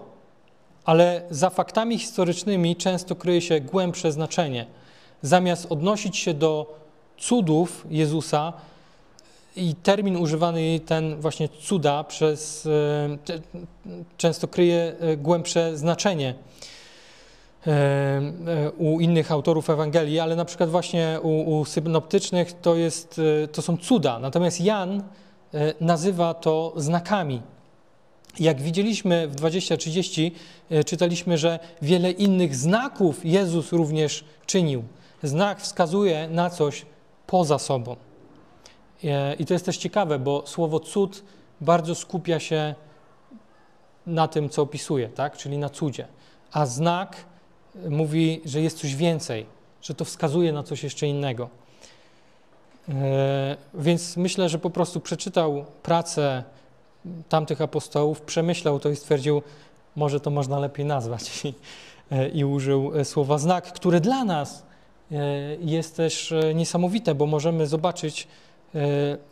ale 0.85 1.21
za 1.29 1.49
faktami 1.49 1.99
historycznymi 1.99 2.75
często 2.75 3.15
kryje 3.15 3.41
się 3.41 3.59
głębsze 3.59 4.11
znaczenie. 4.11 4.65
Zamiast 5.21 5.71
odnosić 5.71 6.17
się 6.17 6.33
do 6.33 6.79
cudów 7.17 7.85
Jezusa, 7.89 8.53
i 9.55 9.75
termin 9.75 10.17
używany 10.17 10.79
ten 10.79 11.21
właśnie 11.21 11.49
cuda 11.49 12.03
przez, 12.03 12.65
e, 12.65 13.17
często 14.17 14.47
kryje 14.47 14.95
e, 14.99 15.17
głębsze 15.17 15.77
znaczenie 15.77 16.35
u 18.77 18.99
innych 18.99 19.31
autorów 19.31 19.69
Ewangelii, 19.69 20.19
ale 20.19 20.35
na 20.35 20.45
przykład 20.45 20.69
właśnie 20.69 21.19
u, 21.21 21.59
u 21.59 21.65
synoptycznych 21.65 22.53
to, 22.61 22.75
jest, 22.75 23.21
to 23.51 23.61
są 23.61 23.77
cuda. 23.77 24.19
Natomiast 24.19 24.61
Jan 24.61 25.03
E, 25.53 25.73
nazywa 25.81 26.33
to 26.33 26.73
znakami. 26.75 27.41
Jak 28.39 28.61
widzieliśmy 28.61 29.27
w 29.27 29.35
2030, 29.35 30.35
e, 30.69 30.83
czytaliśmy, 30.83 31.37
że 31.37 31.59
wiele 31.81 32.11
innych 32.11 32.55
znaków 32.55 33.25
Jezus 33.25 33.71
również 33.71 34.23
czynił. 34.45 34.83
Znak 35.23 35.61
wskazuje 35.61 36.27
na 36.27 36.49
coś 36.49 36.85
poza 37.27 37.59
sobą. 37.59 37.95
E, 39.03 39.33
I 39.33 39.45
to 39.45 39.53
jest 39.53 39.65
też 39.65 39.77
ciekawe, 39.77 40.19
bo 40.19 40.43
słowo 40.47 40.79
cud 40.79 41.23
bardzo 41.61 41.95
skupia 41.95 42.39
się 42.39 42.75
na 44.07 44.27
tym, 44.27 44.49
co 44.49 44.61
opisuje, 44.61 45.09
tak? 45.09 45.37
czyli 45.37 45.57
na 45.57 45.69
cudzie. 45.69 46.07
A 46.51 46.65
znak 46.65 47.15
mówi, 47.89 48.41
że 48.45 48.61
jest 48.61 48.77
coś 48.79 48.95
więcej, 48.95 49.45
że 49.81 49.93
to 49.93 50.05
wskazuje 50.05 50.53
na 50.53 50.63
coś 50.63 50.83
jeszcze 50.83 51.07
innego. 51.07 51.49
E, 52.89 53.57
więc 53.73 54.17
myślę, 54.17 54.49
że 54.49 54.59
po 54.59 54.69
prostu 54.69 54.99
przeczytał 54.99 55.65
pracę 55.83 56.43
tamtych 57.29 57.61
apostołów, 57.61 58.21
przemyślał 58.21 58.79
to 58.79 58.89
i 58.89 58.95
stwierdził, 58.95 59.41
może 59.95 60.19
to 60.19 60.29
można 60.29 60.59
lepiej 60.59 60.85
nazwać. 60.85 61.45
I, 61.45 61.53
e, 62.11 62.29
i 62.29 62.45
użył 62.45 62.91
e, 62.99 63.05
słowa 63.05 63.37
znak, 63.37 63.73
które 63.73 64.01
dla 64.01 64.25
nas 64.25 64.70
jest 65.59 65.95
też 65.95 66.33
niesamowite, 66.55 67.15
bo 67.15 67.25
możemy 67.25 67.67
zobaczyć 67.67 68.27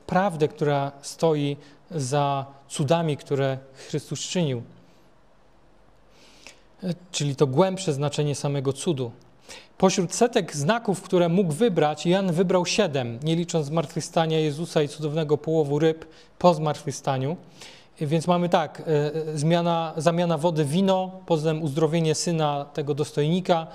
prawdę, 0.08 0.48
która 0.48 0.92
stoi 1.02 1.58
za 1.92 2.46
cudami, 2.70 3.18
które 3.18 3.58
Chrystus 3.74 4.20
czynił. 4.20 4.62
Czyli 7.12 7.36
to 7.36 7.48
głębsze 7.48 7.94
znaczenie 7.94 8.36
samego 8.36 8.74
cudu. 8.74 9.12
Pośród 9.78 10.14
setek 10.14 10.56
znaków, 10.56 11.02
które 11.02 11.30
mógł 11.30 11.54
wybrać, 11.54 12.06
Jan 12.06 12.32
wybrał 12.32 12.66
siedem, 12.66 13.20
nie 13.24 13.36
licząc 13.36 13.66
zmartwychwstania 13.66 14.40
Jezusa 14.40 14.82
i 14.82 14.88
cudownego 14.88 15.38
połowu 15.38 15.80
ryb 15.80 16.06
po 16.40 16.54
zmartwychwstaniu. 16.54 17.38
Więc 18.02 18.28
mamy 18.28 18.50
tak, 18.50 18.82
e, 18.82 18.86
e, 18.86 19.38
zmiana, 19.38 19.94
zamiana 19.98 20.38
wody 20.38 20.66
wino, 20.66 21.12
potem 21.26 21.64
uzdrowienie 21.64 22.16
syna 22.16 22.66
tego 22.74 22.94
dostojnika, 22.94 23.68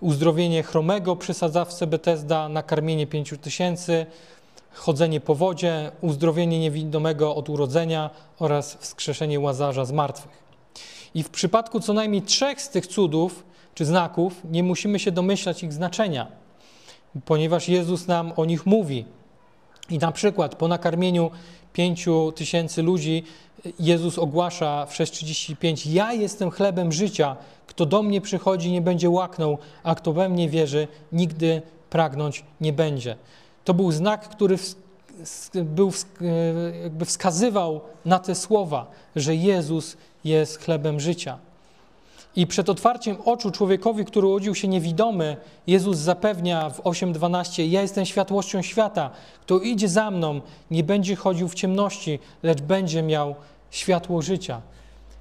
uzdrowienie 0.00 0.62
chromego 0.62 1.16
przy 1.16 1.34
sadzawce 1.34 1.86
Betesda, 1.86 2.48
nakarmienie 2.48 3.06
pięciu 3.06 3.36
tysięcy, 3.36 4.06
chodzenie 4.72 5.20
po 5.20 5.34
wodzie, 5.34 5.90
uzdrowienie 6.00 6.60
niewidomego 6.60 7.36
od 7.36 7.48
urodzenia 7.48 8.10
oraz 8.38 8.74
wskrzeszenie 8.74 9.40
łazarza 9.40 9.84
z 9.84 9.92
martwych. 9.92 10.40
I 11.14 11.22
w 11.22 11.30
przypadku 11.30 11.80
co 11.80 11.92
najmniej 11.92 12.22
trzech 12.22 12.62
z 12.62 12.68
tych 12.68 12.86
cudów 12.86 13.44
czy 13.74 13.84
znaków, 13.84 14.40
nie 14.44 14.62
musimy 14.62 14.98
się 14.98 15.12
domyślać 15.12 15.62
ich 15.62 15.72
znaczenia, 15.72 16.26
ponieważ 17.24 17.68
Jezus 17.68 18.06
nam 18.06 18.32
o 18.36 18.44
nich 18.44 18.66
mówi. 18.66 19.04
I 19.90 19.98
na 19.98 20.12
przykład 20.12 20.54
po 20.54 20.68
nakarmieniu 20.68 21.30
pięciu 21.72 22.32
tysięcy 22.32 22.82
ludzi 22.82 23.24
Jezus 23.78 24.18
ogłasza 24.18 24.86
w 24.86 24.92
6.35 24.92 25.90
Ja 25.90 26.12
jestem 26.12 26.50
chlebem 26.50 26.92
życia, 26.92 27.36
kto 27.66 27.86
do 27.86 28.02
mnie 28.02 28.20
przychodzi 28.20 28.72
nie 28.72 28.80
będzie 28.80 29.10
łaknął, 29.10 29.58
a 29.82 29.94
kto 29.94 30.12
we 30.12 30.28
mnie 30.28 30.48
wierzy 30.48 30.88
nigdy 31.12 31.62
pragnąć 31.90 32.44
nie 32.60 32.72
będzie. 32.72 33.16
To 33.64 33.74
był 33.74 33.92
znak, 33.92 34.28
który 34.28 34.56
był, 35.54 35.92
jakby 36.82 37.04
wskazywał 37.04 37.80
na 38.04 38.18
te 38.18 38.34
słowa, 38.34 38.90
że 39.16 39.34
Jezus 39.34 39.96
jest 40.24 40.64
chlebem 40.64 41.00
życia. 41.00 41.38
I 42.36 42.46
przed 42.46 42.68
otwarciem 42.68 43.16
oczu 43.24 43.50
człowiekowi, 43.50 44.04
który 44.04 44.26
urodził 44.26 44.54
się 44.54 44.68
niewidomy, 44.68 45.36
Jezus 45.66 45.98
zapewnia 45.98 46.70
w 46.70 46.80
8:12: 46.80 47.62
Ja 47.62 47.82
jestem 47.82 48.06
światłością 48.06 48.62
świata. 48.62 49.10
Kto 49.40 49.58
idzie 49.58 49.88
za 49.88 50.10
mną, 50.10 50.40
nie 50.70 50.84
będzie 50.84 51.16
chodził 51.16 51.48
w 51.48 51.54
ciemności, 51.54 52.18
lecz 52.42 52.60
będzie 52.60 53.02
miał 53.02 53.34
światło 53.70 54.22
życia. 54.22 54.60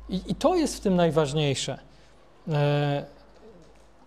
I, 0.09 0.21
i 0.27 0.35
to 0.35 0.55
jest 0.55 0.77
w 0.77 0.79
tym 0.79 0.95
najważniejsze. 0.95 1.79
E, 2.47 3.05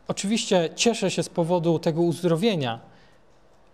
oczywiście 0.09 0.71
cieszę 0.77 1.11
się 1.11 1.23
z 1.23 1.29
powodu 1.29 1.79
tego 1.79 2.03
uzdrowienia, 2.03 2.81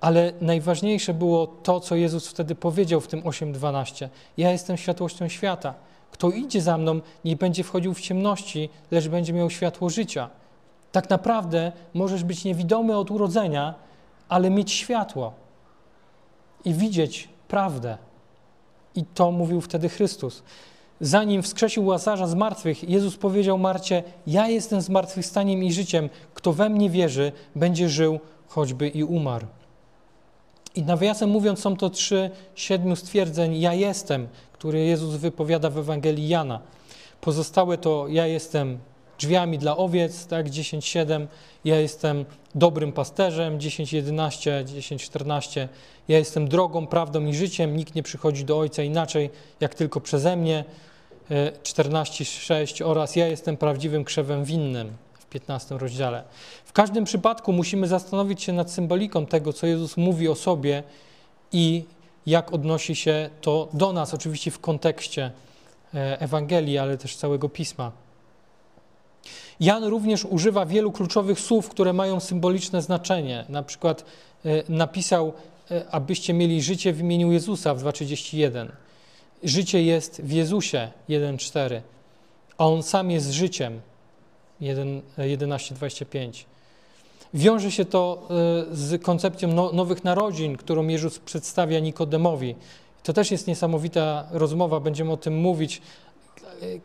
ale 0.00 0.32
najważniejsze 0.40 1.14
było 1.14 1.46
to, 1.46 1.80
co 1.80 1.96
Jezus 1.96 2.28
wtedy 2.28 2.54
powiedział 2.54 3.00
w 3.00 3.08
tym 3.08 3.22
8:12: 3.22 4.08
Ja 4.36 4.52
jestem 4.52 4.76
światłością 4.76 5.28
świata. 5.28 5.74
Kto 6.10 6.30
idzie 6.30 6.60
za 6.62 6.78
mną, 6.78 7.00
nie 7.24 7.36
będzie 7.36 7.64
wchodził 7.64 7.94
w 7.94 8.00
ciemności, 8.00 8.68
lecz 8.90 9.08
będzie 9.08 9.32
miał 9.32 9.50
światło 9.50 9.90
życia. 9.90 10.30
Tak 10.92 11.10
naprawdę 11.10 11.72
możesz 11.94 12.24
być 12.24 12.44
niewidomy 12.44 12.96
od 12.96 13.10
urodzenia, 13.10 13.74
ale 14.28 14.50
mieć 14.50 14.72
światło 14.72 15.32
i 16.64 16.74
widzieć 16.74 17.28
prawdę. 17.48 17.98
I 18.94 19.04
to 19.04 19.30
mówił 19.30 19.60
wtedy 19.60 19.88
Chrystus. 19.88 20.42
Zanim 21.00 21.42
wskrzesił 21.42 21.86
łazarza 21.86 22.26
z 22.26 22.34
martwych, 22.34 22.88
Jezus 22.88 23.16
powiedział 23.16 23.58
Marcie: 23.58 24.02
Ja 24.26 24.48
jestem 24.48 24.80
zmartwychwstaniem 24.80 25.64
i 25.64 25.72
życiem. 25.72 26.08
Kto 26.34 26.52
we 26.52 26.68
mnie 26.68 26.90
wierzy, 26.90 27.32
będzie 27.56 27.88
żył, 27.88 28.20
choćby 28.48 28.88
i 28.88 29.04
umarł. 29.04 29.46
I 30.78 30.82
nawiasem 30.82 31.30
mówiąc, 31.30 31.60
są 31.60 31.76
to 31.76 31.90
trzy 31.90 32.30
siedmiu 32.54 32.96
stwierdzeń. 32.96 33.60
Ja 33.60 33.74
jestem, 33.74 34.28
które 34.52 34.78
Jezus 34.78 35.14
wypowiada 35.14 35.70
w 35.70 35.78
Ewangelii 35.78 36.28
Jana. 36.28 36.60
Pozostałe 37.20 37.78
to 37.78 38.06
ja 38.08 38.26
jestem 38.26 38.78
drzwiami 39.18 39.58
dla 39.58 39.76
owiec, 39.76 40.26
tak, 40.26 40.46
10-7, 40.46 41.26
ja 41.64 41.80
jestem 41.80 42.24
dobrym 42.54 42.92
pasterzem, 42.92 43.58
10-11, 43.58 44.64
10-14, 44.64 45.68
ja 46.08 46.18
jestem 46.18 46.48
drogą, 46.48 46.86
prawdą 46.86 47.26
i 47.26 47.34
życiem, 47.34 47.76
nikt 47.76 47.94
nie 47.94 48.02
przychodzi 48.02 48.44
do 48.44 48.58
Ojca 48.58 48.82
inaczej, 48.82 49.30
jak 49.60 49.74
tylko 49.74 50.00
przeze 50.00 50.36
mnie, 50.36 50.64
14-6 51.62 52.84
oraz 52.84 53.16
ja 53.16 53.26
jestem 53.26 53.56
prawdziwym 53.56 54.04
krzewem 54.04 54.44
winnym 54.44 55.07
15 55.30 55.78
rozdziale. 55.78 56.24
W 56.64 56.72
każdym 56.72 57.04
przypadku 57.04 57.52
musimy 57.52 57.86
zastanowić 57.88 58.42
się 58.42 58.52
nad 58.52 58.70
symboliką 58.70 59.26
tego, 59.26 59.52
co 59.52 59.66
Jezus 59.66 59.96
mówi 59.96 60.28
o 60.28 60.34
sobie 60.34 60.82
i 61.52 61.84
jak 62.26 62.52
odnosi 62.52 62.96
się 62.96 63.30
to 63.40 63.68
do 63.72 63.92
nas, 63.92 64.14
oczywiście 64.14 64.50
w 64.50 64.58
kontekście 64.58 65.30
e, 65.94 66.20
Ewangelii, 66.20 66.78
ale 66.78 66.98
też 66.98 67.16
całego 67.16 67.48
Pisma. 67.48 67.92
Jan 69.60 69.84
również 69.84 70.24
używa 70.24 70.66
wielu 70.66 70.92
kluczowych 70.92 71.40
słów, 71.40 71.68
które 71.68 71.92
mają 71.92 72.20
symboliczne 72.20 72.82
znaczenie. 72.82 73.44
Na 73.48 73.62
przykład 73.62 74.04
e, 74.44 74.62
napisał, 74.68 75.32
e, 75.70 75.84
abyście 75.90 76.34
mieli 76.34 76.62
życie 76.62 76.92
w 76.92 77.00
imieniu 77.00 77.32
Jezusa 77.32 77.74
w 77.74 77.82
2:31. 77.82 78.68
Życie 79.42 79.82
jest 79.82 80.22
w 80.22 80.32
Jezusie 80.32 80.90
1:4, 81.08 81.80
a 82.58 82.66
on 82.66 82.82
sam 82.82 83.10
jest 83.10 83.30
życiem 83.30 83.80
11:25. 84.60 86.44
Wiąże 87.34 87.70
się 87.70 87.84
to 87.84 88.28
e, 88.70 88.76
z 88.76 89.02
koncepcją 89.02 89.48
no, 89.48 89.72
nowych 89.72 90.04
narodzin, 90.04 90.56
którą 90.56 90.88
Jezus 90.88 91.18
przedstawia 91.18 91.80
Nikodemowi. 91.80 92.54
To 93.02 93.12
też 93.12 93.30
jest 93.30 93.46
niesamowita 93.46 94.28
rozmowa, 94.30 94.80
będziemy 94.80 95.12
o 95.12 95.16
tym 95.16 95.38
mówić, 95.40 95.82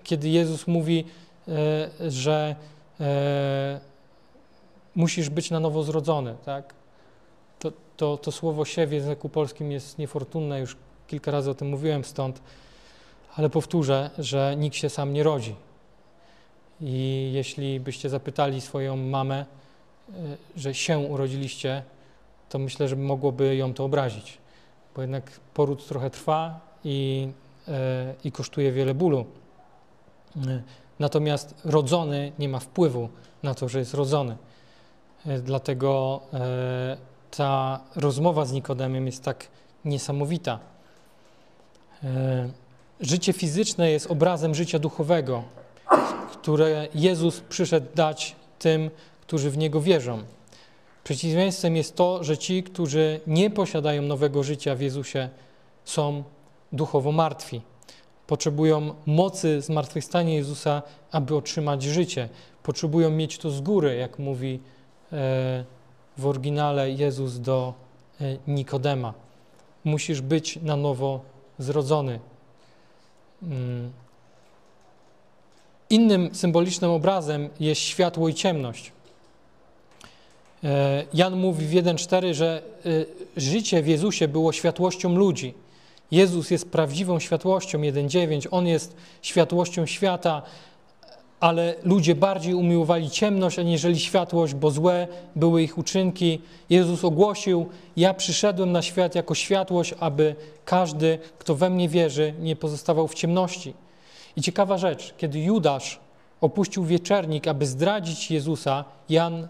kiedy 0.03 0.29
Jezus 0.29 0.67
mówi, 0.67 1.05
e, 1.47 2.11
że 2.11 2.55
e, 2.99 3.79
musisz 4.95 5.29
być 5.29 5.51
na 5.51 5.59
nowo 5.59 5.83
zrodzony. 5.83 6.35
Tak? 6.45 6.73
To, 7.59 7.71
to, 7.97 8.17
to 8.17 8.31
słowo 8.31 8.65
siew 8.65 8.89
w 8.89 8.93
języku 8.93 9.29
polskim 9.29 9.71
jest 9.71 9.97
niefortunne, 9.97 10.59
już 10.59 10.77
kilka 11.07 11.31
razy 11.31 11.49
o 11.49 11.53
tym 11.53 11.69
mówiłem 11.69 12.03
stąd, 12.03 12.41
ale 13.35 13.49
powtórzę, 13.49 14.09
że 14.17 14.55
nikt 14.57 14.75
się 14.75 14.89
sam 14.89 15.13
nie 15.13 15.23
rodzi. 15.23 15.55
I 16.81 17.31
jeśli 17.33 17.79
byście 17.79 18.09
zapytali 18.09 18.61
swoją 18.61 18.97
mamę, 18.97 19.45
E, 20.09 20.37
że 20.55 20.73
się 20.73 20.99
urodziliście, 20.99 21.83
to 22.49 22.59
myślę, 22.59 22.87
że 22.87 22.95
mogłoby 22.95 23.55
ją 23.55 23.73
to 23.73 23.85
obrazić, 23.85 24.37
bo 24.95 25.01
jednak 25.01 25.31
poród 25.53 25.87
trochę 25.87 26.09
trwa 26.09 26.59
i, 26.83 27.27
e, 27.67 28.13
i 28.23 28.31
kosztuje 28.31 28.71
wiele 28.71 28.93
bólu. 28.93 29.25
E, 30.47 30.61
natomiast 30.99 31.55
rodzony 31.65 32.31
nie 32.39 32.49
ma 32.49 32.59
wpływu 32.59 33.09
na 33.43 33.53
to, 33.53 33.69
że 33.69 33.79
jest 33.79 33.93
rodzony. 33.93 34.37
Dlatego 35.43 36.21
ta 37.37 37.79
rozmowa 37.95 38.45
z 38.45 38.51
Nikodemem 38.51 39.05
jest 39.05 39.23
tak 39.23 39.47
niesamowita. 39.85 40.59
Życie 42.99 43.33
fizyczne 43.33 43.91
jest 43.91 44.11
obrazem 44.11 44.55
życia 44.55 44.79
duchowego, 44.79 45.43
które 46.43 46.87
Jezus 46.95 47.39
przyszedł 47.39 47.87
dać 47.95 48.35
tym, 48.59 48.91
którzy 49.21 49.49
w 49.49 49.57
Niego 49.57 49.81
wierzą. 49.81 50.23
Przeciwieństwem 51.03 51.75
jest 51.75 51.95
to, 51.95 52.23
że 52.23 52.37
ci, 52.37 52.63
którzy 52.63 53.19
nie 53.27 53.49
posiadają 53.49 54.01
nowego 54.01 54.43
życia 54.43 54.75
w 54.75 54.81
Jezusie, 54.81 55.29
są 55.85 56.23
duchowo 56.71 57.11
martwi. 57.11 57.61
Potrzebują 58.27 58.93
mocy 59.05 59.61
zmartwychwstania 59.61 60.33
Jezusa, 60.33 60.81
aby 61.11 61.35
otrzymać 61.35 61.83
życie. 61.83 62.29
Potrzebują 62.63 63.09
mieć 63.09 63.37
to 63.37 63.51
z 63.51 63.61
góry, 63.61 63.95
jak 63.95 64.19
mówi 64.19 64.59
e, 65.13 65.63
w 66.17 66.25
oryginale 66.25 66.91
Jezus 66.91 67.39
do 67.39 67.73
e, 68.21 68.37
Nikodema. 68.47 69.13
Musisz 69.83 70.21
być 70.21 70.59
na 70.61 70.75
nowo 70.75 71.21
zrodzony. 71.59 72.19
Innym 75.93 76.29
symbolicznym 76.35 76.91
obrazem 76.91 77.49
jest 77.59 77.81
światło 77.81 78.29
i 78.29 78.33
ciemność. 78.33 78.91
E, 80.63 81.03
Jan 81.13 81.35
mówi 81.35 81.65
w 81.65 81.71
1,4, 81.71 82.33
że 82.33 82.61
e, 82.85 82.89
życie 83.37 83.81
w 83.81 83.87
Jezusie 83.87 84.27
było 84.27 84.51
światłością 84.51 85.15
ludzi. 85.15 85.53
Jezus 86.11 86.51
jest 86.51 86.71
prawdziwą 86.71 87.19
światłością, 87.19 87.79
1,9. 87.79 88.47
On 88.51 88.67
jest 88.67 88.95
światłością 89.21 89.85
świata, 89.85 90.41
ale 91.39 91.75
ludzie 91.83 92.15
bardziej 92.15 92.53
umiłowali 92.53 93.09
ciemność, 93.09 93.59
aniżeli 93.59 93.99
światłość, 93.99 94.53
bo 94.53 94.71
złe 94.71 95.07
były 95.35 95.63
ich 95.63 95.77
uczynki. 95.77 96.41
Jezus 96.69 97.03
ogłosił: 97.03 97.69
Ja 97.97 98.13
przyszedłem 98.13 98.71
na 98.71 98.81
świat 98.81 99.15
jako 99.15 99.35
światłość, 99.35 99.93
aby 99.99 100.35
każdy, 100.65 101.19
kto 101.39 101.55
we 101.55 101.69
mnie 101.69 101.89
wierzy, 101.89 102.33
nie 102.39 102.55
pozostawał 102.55 103.07
w 103.07 103.13
ciemności. 103.13 103.82
I 104.35 104.41
ciekawa 104.41 104.77
rzecz, 104.77 105.13
kiedy 105.17 105.39
Judasz 105.39 105.99
opuścił 106.41 106.85
wieczernik, 106.85 107.47
aby 107.47 107.65
zdradzić 107.65 108.31
Jezusa, 108.31 108.85
Jan 109.09 109.47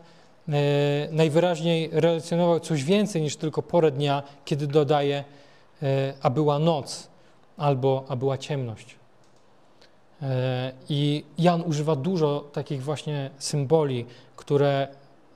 E, 0.50 1.08
najwyraźniej 1.12 1.90
relacjonował 1.92 2.60
coś 2.60 2.84
więcej 2.84 3.22
niż 3.22 3.36
tylko 3.36 3.62
porę 3.62 3.92
dnia, 3.92 4.24
kiedy 4.46 4.68
dodaje, 4.68 5.24
e, 5.84 6.14
a 6.22 6.30
była 6.30 6.60
noc 6.60 7.08
albo 7.58 8.06
a 8.10 8.16
była 8.16 8.38
ciemność. 8.38 8.96
E, 10.22 10.72
I 10.90 11.24
Jan 11.38 11.62
używa 11.62 11.96
dużo 11.96 12.50
takich 12.54 12.84
właśnie 12.84 13.30
symboli, 13.38 14.06
które, 14.36 14.88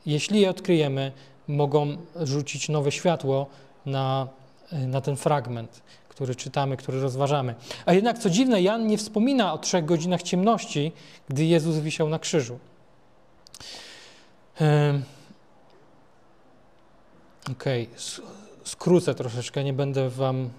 jeśli 0.06 0.42
je 0.42 0.50
odkryjemy, 0.50 1.12
mogą 1.48 1.98
rzucić 2.16 2.70
nowe 2.70 2.92
światło 2.92 3.46
na, 3.86 4.28
na 4.72 5.02
ten 5.02 5.16
fragment, 5.16 5.82
który 6.18 6.36
czytamy, 6.36 6.78
który 6.78 7.02
rozważamy. 7.02 7.56
A 7.86 7.94
jednak, 7.94 8.20
co 8.20 8.30
dziwne, 8.30 8.62
Jan 8.62 8.88
nie 8.88 8.98
wspomina 8.98 9.54
o 9.54 9.58
trzech 9.58 9.86
godzinach 9.86 10.24
ciemności, 10.24 10.92
gdy 11.30 11.46
Jezus 11.46 11.76
wisiał 11.76 12.10
na 12.10 12.20
krzyżu. 12.20 12.60
Okej, 17.52 17.88
okay. 17.88 17.98
skrócę 18.64 19.16
troszeczkę, 19.16 19.64
nie 19.64 19.74
będę 19.74 20.10
Wam 20.10 20.42
e, 20.42 20.50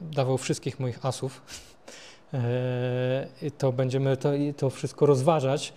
dawał 0.00 0.38
wszystkich 0.38 0.80
moich 0.80 1.06
asów. 1.06 1.42
E, 2.34 3.50
to 3.58 3.72
będziemy 3.72 4.16
to, 4.16 4.30
to 4.56 4.70
wszystko 4.70 5.06
rozważać. 5.06 5.72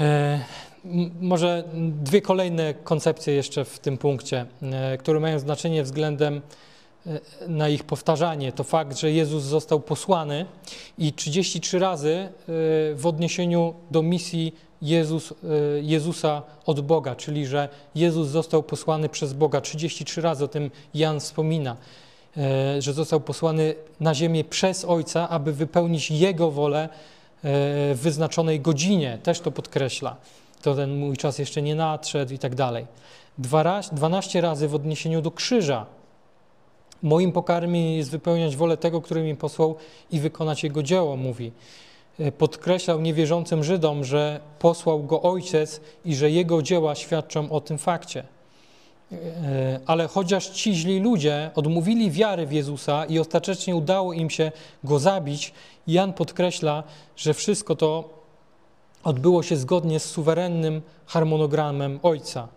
E, 0.00 0.40
może 1.20 1.64
dwie 1.76 2.22
kolejne 2.22 2.74
koncepcje 2.74 3.34
jeszcze 3.34 3.64
w 3.64 3.78
tym 3.78 3.98
punkcie, 3.98 4.46
które 4.98 5.20
mają 5.20 5.38
znaczenie 5.38 5.82
względem 5.82 6.40
na 7.48 7.68
ich 7.68 7.84
powtarzanie. 7.84 8.52
To 8.52 8.64
fakt, 8.64 8.98
że 8.98 9.12
Jezus 9.12 9.42
został 9.42 9.80
posłany 9.80 10.46
i 10.98 11.12
33 11.12 11.78
razy 11.78 12.28
w 12.94 13.02
odniesieniu 13.04 13.74
do 13.90 14.02
misji 14.02 14.52
Jezus, 14.82 15.32
e, 15.32 15.34
Jezusa 15.80 16.42
od 16.66 16.80
Boga, 16.80 17.16
czyli 17.16 17.46
że 17.46 17.68
Jezus 17.94 18.28
został 18.28 18.62
posłany 18.62 19.08
przez 19.08 19.32
Boga. 19.32 19.60
33 19.60 20.20
razy 20.20 20.44
o 20.44 20.48
tym 20.48 20.70
Jan 20.94 21.20
wspomina, 21.20 21.76
e, 22.36 22.82
że 22.82 22.92
został 22.92 23.20
posłany 23.20 23.74
na 24.00 24.14
ziemię 24.14 24.44
przez 24.44 24.84
Ojca, 24.84 25.28
aby 25.28 25.52
wypełnić 25.52 26.10
Jego 26.10 26.50
wolę 26.50 26.82
e, 26.82 26.88
w 27.94 27.98
wyznaczonej 28.02 28.60
godzinie. 28.60 29.18
Też 29.22 29.40
to 29.40 29.50
podkreśla. 29.50 30.16
To 30.62 30.74
ten 30.74 30.98
mój 30.98 31.16
czas 31.16 31.38
jeszcze 31.38 31.62
nie 31.62 31.74
nadszedł 31.74 32.34
i 32.34 32.38
tak 32.38 32.54
dalej. 32.54 32.86
12 33.92 34.40
razy 34.40 34.68
w 34.68 34.74
odniesieniu 34.74 35.22
do 35.22 35.30
krzyża. 35.30 35.86
Moim 37.02 37.32
pokarmem 37.32 37.74
jest 37.74 38.10
wypełniać 38.10 38.56
wolę 38.56 38.76
tego, 38.76 39.00
który 39.00 39.22
mi 39.22 39.36
posłał 39.36 39.76
i 40.10 40.20
wykonać 40.20 40.64
Jego 40.64 40.82
dzieło, 40.82 41.16
mówi. 41.16 41.52
E, 42.18 42.32
podkreślał 42.32 43.00
niewierzącym 43.00 43.64
Żydom, 43.64 44.04
że 44.04 44.40
posłał 44.58 45.04
go 45.04 45.22
ojciec 45.22 45.80
i 46.04 46.16
że 46.16 46.30
jego 46.30 46.62
dzieła 46.62 46.94
świadczą 46.94 47.50
o 47.50 47.60
tym 47.60 47.78
fakcie. 47.78 48.24
E, 49.12 49.80
ale 49.86 50.08
chociaż 50.08 50.48
ci 50.48 50.74
źli 50.74 51.00
ludzie 51.00 51.50
odmówili 51.54 52.10
wiary 52.10 52.46
w 52.46 52.52
Jezusa 52.52 53.04
i 53.04 53.18
ostatecznie 53.18 53.76
udało 53.76 54.12
im 54.12 54.30
się 54.30 54.52
go 54.84 54.98
zabić, 54.98 55.52
Jan 55.86 56.12
podkreśla, 56.12 56.82
że 57.16 57.34
wszystko 57.34 57.76
to 57.76 58.08
odbyło 59.04 59.42
się 59.42 59.56
zgodnie 59.56 60.00
z 60.00 60.04
suwerennym 60.04 60.82
harmonogramem 61.06 62.00
Ojca, 62.02 62.48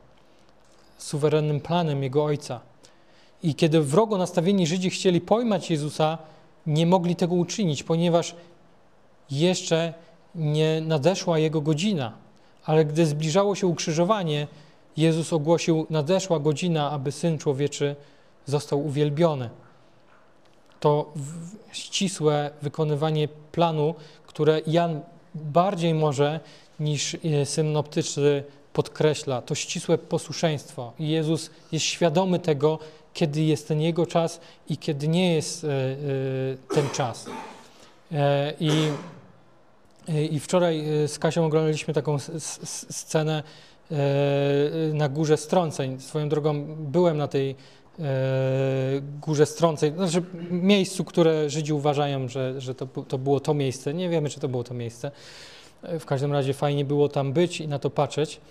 suwerennym 0.98 1.60
planem 1.60 2.04
Jego 2.04 2.24
Ojca. 2.24 2.71
I 3.44 3.56
kiedy 3.56 3.82
wrogo 3.82 4.18
nastawieni 4.18 4.68
Żydzi 4.68 4.90
chcieli 4.90 5.22
pojmać 5.22 5.70
Jezusa, 5.72 6.18
nie 6.68 6.86
mogli 6.86 7.16
tego 7.16 7.36
uczynić, 7.36 7.84
ponieważ 7.84 8.36
jeszcze 9.32 9.94
nie 10.36 10.82
nadeszła 10.82 11.40
jego 11.40 11.62
godzina, 11.62 12.14
ale 12.66 12.86
gdy 12.86 13.06
zbliżało 13.06 13.56
się 13.56 13.68
ukrzyżowanie, 13.68 14.48
Jezus 14.98 15.34
ogłosił: 15.34 15.88
Nadeszła 15.90 16.40
godzina, 16.40 16.92
aby 16.92 17.12
syn 17.12 17.38
człowieczy 17.38 17.96
został 18.46 18.86
uwielbiony. 18.86 19.50
To 20.80 21.14
ścisłe 21.72 22.52
wykonywanie 22.62 23.28
planu, 23.28 23.96
które 24.28 24.62
Jan 24.68 25.02
bardziej 25.36 25.94
może 25.94 26.40
niż 26.80 27.16
e, 27.16 27.46
synoptyczny 27.46 28.44
podkreśla, 28.74 29.42
to 29.42 29.56
ścisłe 29.56 29.98
posłuszeństwo. 29.98 30.94
I 31.00 31.10
Jezus 31.10 31.50
jest 31.72 31.86
świadomy 31.86 32.40
tego, 32.40 32.80
kiedy 33.14 33.42
jest 33.42 33.68
ten 33.68 33.82
Jego 33.82 34.06
czas 34.06 34.40
i 34.70 34.78
kiedy 34.78 35.08
nie 35.08 35.36
jest 35.36 35.64
e, 35.64 35.68
e, 35.68 35.96
ten 36.76 36.90
czas. 36.90 37.26
I, 38.60 38.72
i 40.32 40.40
wczoraj 40.40 40.84
z 41.08 41.20
Kasią 41.20 41.46
oglądaliśmy 41.46 41.94
taką 41.94 42.18
scenę 42.90 43.44
na 44.94 45.10
Górze 45.10 45.38
Strąceń. 45.38 46.00
Swoją 46.00 46.30
drogą 46.30 46.76
byłem 46.76 47.18
na 47.18 47.28
tej 47.28 47.56
Górze 49.22 49.46
Strąceń, 49.46 49.94
znaczy 49.96 50.24
miejscu, 50.52 51.04
które 51.04 51.50
Żydzi 51.50 51.74
uważają, 51.74 52.28
że, 52.28 52.62
że 52.62 52.76
to, 52.76 52.88
to 52.88 53.18
było 53.18 53.40
to 53.40 53.54
miejsce. 53.54 53.94
Nie 53.94 54.10
wiemy, 54.10 54.30
czy 54.30 54.40
to 54.40 54.48
było 54.48 54.64
to 54.64 54.74
miejsce. 54.74 55.12
W 55.84 56.06
każdym 56.06 56.32
razie 56.32 56.54
fajnie 56.54 56.86
było 56.86 57.10
tam 57.10 57.34
być 57.34 57.62
i 57.62 57.68
na 57.68 57.80
to 57.80 57.90
patrzeć, 57.90 58.42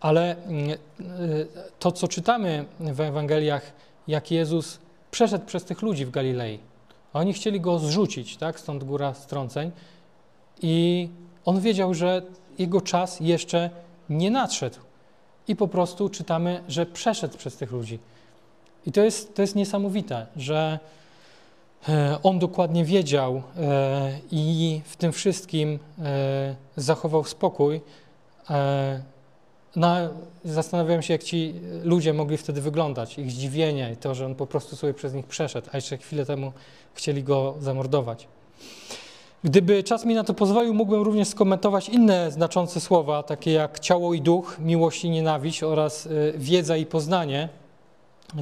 ale 0.00 0.36
mm, 0.44 0.70
e, 0.70 0.76
to, 1.78 1.92
co 1.92 2.08
czytamy 2.08 2.64
w 2.80 3.00
Ewangeliach, 3.00 3.72
jak 4.08 4.30
Jezus 4.30 4.78
przeszedł 5.10 5.46
przez 5.46 5.64
tych 5.64 5.82
ludzi 5.82 6.06
w 6.06 6.10
Galilei. 6.10 6.58
Oni 7.12 7.32
chcieli 7.32 7.60
go 7.60 7.78
zrzucić, 7.78 8.36
tak? 8.36 8.60
stąd 8.60 8.84
góra 8.84 9.14
strąceń. 9.14 9.70
I 10.62 11.08
on 11.44 11.60
wiedział, 11.60 11.94
że 11.94 12.22
jego 12.58 12.80
czas 12.80 13.20
jeszcze 13.20 13.70
nie 14.10 14.30
nadszedł. 14.30 14.78
I 15.48 15.56
po 15.56 15.68
prostu 15.68 16.08
czytamy, 16.08 16.62
że 16.68 16.86
przeszedł 16.86 17.38
przez 17.38 17.56
tych 17.56 17.72
ludzi. 17.72 17.98
I 18.86 18.92
to 18.92 19.00
jest, 19.00 19.34
to 19.34 19.42
jest 19.42 19.54
niesamowite, 19.54 20.26
że 20.36 20.78
E, 21.88 22.18
on 22.22 22.38
dokładnie 22.38 22.84
wiedział 22.84 23.42
e, 23.56 24.18
i 24.30 24.80
w 24.84 24.96
tym 24.96 25.12
wszystkim 25.12 25.78
e, 25.98 26.54
zachował 26.76 27.24
spokój. 27.24 27.80
No, 29.76 29.96
zastanawiałem 30.44 31.02
się, 31.02 31.14
jak 31.14 31.22
ci 31.22 31.54
ludzie 31.84 32.12
mogli 32.12 32.36
wtedy 32.36 32.60
wyglądać, 32.60 33.18
ich 33.18 33.30
zdziwienie 33.30 33.92
i 33.92 33.96
to, 33.96 34.14
że 34.14 34.26
on 34.26 34.34
po 34.34 34.46
prostu 34.46 34.76
sobie 34.76 34.94
przez 34.94 35.14
nich 35.14 35.26
przeszedł, 35.26 35.68
a 35.72 35.76
jeszcze 35.76 35.96
chwilę 35.98 36.26
temu 36.26 36.52
chcieli 36.94 37.22
go 37.22 37.54
zamordować. 37.60 38.28
Gdyby 39.44 39.82
czas 39.82 40.04
mi 40.04 40.14
na 40.14 40.24
to 40.24 40.34
pozwolił, 40.34 40.74
mógłbym 40.74 41.02
również 41.02 41.28
skomentować 41.28 41.88
inne 41.88 42.30
znaczące 42.30 42.80
słowa, 42.80 43.22
takie 43.22 43.52
jak 43.52 43.80
ciało 43.80 44.14
i 44.14 44.20
duch, 44.20 44.56
miłość 44.58 45.04
i 45.04 45.10
nienawiść 45.10 45.62
oraz 45.62 46.08
wiedza 46.34 46.76
i 46.76 46.86
poznanie, 46.86 47.48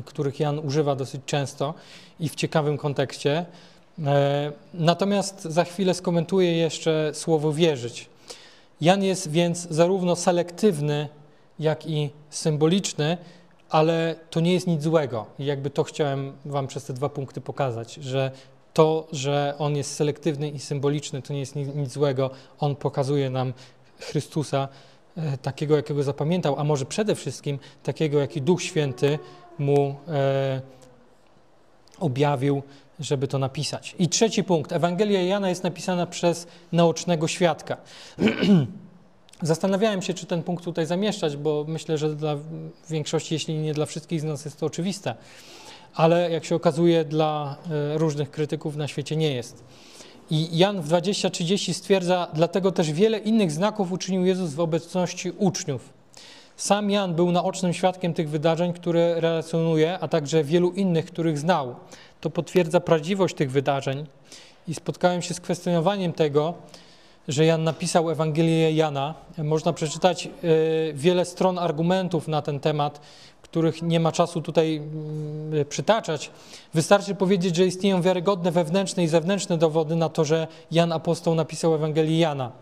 których 0.05 0.41
Jan 0.41 0.59
używa 0.59 0.97
dosyć 0.97 1.21
często 1.27 1.75
i 2.21 2.29
w 2.29 2.35
ciekawym 2.35 2.79
kontekście. 2.79 3.47
E, 4.07 4.53
natomiast 4.75 5.43
za 5.43 5.65
chwilę 5.65 5.95
skomentuję 5.95 6.57
jeszcze 6.57 7.11
słowo 7.15 7.53
wierzyć. 7.53 8.09
Jan 8.81 9.03
jest 9.03 9.31
więc 9.31 9.69
zarówno 9.71 10.17
selektywny, 10.17 11.09
jak 11.61 11.87
i 11.87 12.11
symboliczny, 12.31 13.19
ale 13.71 14.15
to 14.31 14.41
nie 14.41 14.53
jest 14.53 14.67
nic 14.67 14.83
złego. 14.83 15.27
I 15.39 15.45
jakby 15.45 15.71
to 15.71 15.85
chciałem 15.85 16.33
Wam 16.45 16.67
przez 16.67 16.85
te 16.85 16.93
dwa 16.93 17.09
punkty 17.09 17.41
pokazać, 17.41 17.95
że 17.95 18.31
to, 18.75 19.07
że 19.13 19.55
on 19.59 19.77
jest 19.77 19.95
selektywny 19.95 20.51
i 20.51 20.59
symboliczny, 20.59 21.23
to 21.23 21.33
nie 21.33 21.41
jest 21.41 21.57
nic, 21.57 21.93
złego. 21.93 22.31
On 22.59 22.77
pokazuje 22.77 23.31
nam 23.31 23.53
Chrystusa 23.99 24.69
e, 25.17 25.39
takiego, 25.39 25.77
jakiego 25.77 26.03
zapamiętał, 26.03 26.59
a 26.59 26.65
może 26.65 26.87
przede 26.87 27.15
wszystkim 27.15 27.59
takiego, 27.83 28.19
jaki 28.19 28.43
Duch 28.43 28.63
Święty 28.63 29.19
mu 29.59 29.95
e, 30.09 30.61
objawił, 32.01 32.63
żeby 33.01 33.29
to 33.29 33.39
napisać. 33.39 33.95
I 33.99 34.09
trzeci 34.09 34.45
punkt. 34.45 34.73
Ewangelia 34.73 35.23
Jana 35.23 35.49
jest 35.49 35.65
napisana 35.65 36.07
przez 36.07 36.47
naocznego 36.73 37.29
świadka. 37.29 37.77
Zastanawiałem 39.43 40.03
się, 40.03 40.15
czy 40.15 40.27
ten 40.27 40.43
punkt 40.43 40.65
tutaj 40.65 40.87
zamieszczać, 40.87 41.37
bo 41.37 41.65
myślę, 41.69 41.99
że 41.99 42.15
dla 42.15 42.37
większości, 42.91 43.35
jeśli 43.35 43.55
nie 43.59 43.75
dla 43.75 43.87
wszystkich 43.87 44.21
z 44.21 44.25
nas 44.25 44.45
jest 44.45 44.61
to 44.61 44.67
oczywiste. 44.67 45.15
Ale 45.95 46.31
jak 46.31 46.45
się 46.45 46.55
okazuje, 46.55 47.05
dla 47.05 47.57
e, 47.71 47.99
różnych 47.99 48.31
krytyków 48.31 48.77
na 48.77 48.89
świecie 48.89 49.17
nie 49.17 49.35
jest. 49.35 49.65
I 50.31 50.59
Jan 50.59 50.83
w 50.83 50.89
20:30 50.89 51.73
stwierdza, 51.73 52.29
dlatego 52.35 52.73
też 52.73 52.93
wiele 52.93 53.19
innych 53.19 53.53
znaków 53.53 53.93
uczynił 53.93 54.25
Jezus 54.25 54.55
w 54.55 54.61
obecności 54.61 55.31
uczniów. 55.31 55.93
Sam 56.57 56.91
Jan 56.91 57.15
był 57.15 57.33
naocznym 57.33 57.73
świadkiem 57.73 58.15
tych 58.15 58.31
wydarzeń, 58.31 58.73
które 58.73 59.21
relacjonuje, 59.21 59.99
a 59.99 60.09
także 60.09 60.45
wielu 60.45 60.71
innych, 60.71 61.07
których 61.07 61.39
znał. 61.39 61.75
To 62.21 62.31
potwierdza 62.31 62.81
prawdziwość 62.81 63.35
tych 63.35 63.51
wydarzeń 63.51 64.07
i 64.69 64.75
spotkałem 64.75 65.23
się 65.23 65.35
z 65.35 65.41
kwestionowaniem 65.41 66.13
tego, 66.13 66.55
że 67.29 67.45
Jan 67.45 67.65
napisał 67.65 68.11
Ewangelię 68.11 68.73
Jana. 68.73 69.15
Można 69.39 69.73
przeczytać 69.73 70.27
e, 70.27 70.31
wiele 70.95 71.25
stron 71.25 71.59
argumentów 71.59 72.29
na 72.29 72.43
ten 72.43 72.61
temat, 72.61 73.01
których 73.43 73.83
nie 73.83 74.01
ma 74.01 74.13
czasu 74.13 74.43
tutaj 74.43 74.77
mm, 74.77 75.65
przytaczać. 75.65 76.31
Wystarczy 76.75 77.15
powiedzieć, 77.15 77.57
że 77.57 77.67
istnieją 77.67 78.03
wiarygodne 78.03 78.51
wewnętrzne 78.51 79.05
i 79.05 79.09
zewnętrzne 79.09 79.59
dowody 79.59 79.97
na 79.97 80.09
to, 80.09 80.25
że 80.25 80.47
Jan 80.71 80.93
Apostoł 80.93 81.35
napisał 81.35 81.75
Ewangelię 81.75 82.19
Jana. 82.19 82.53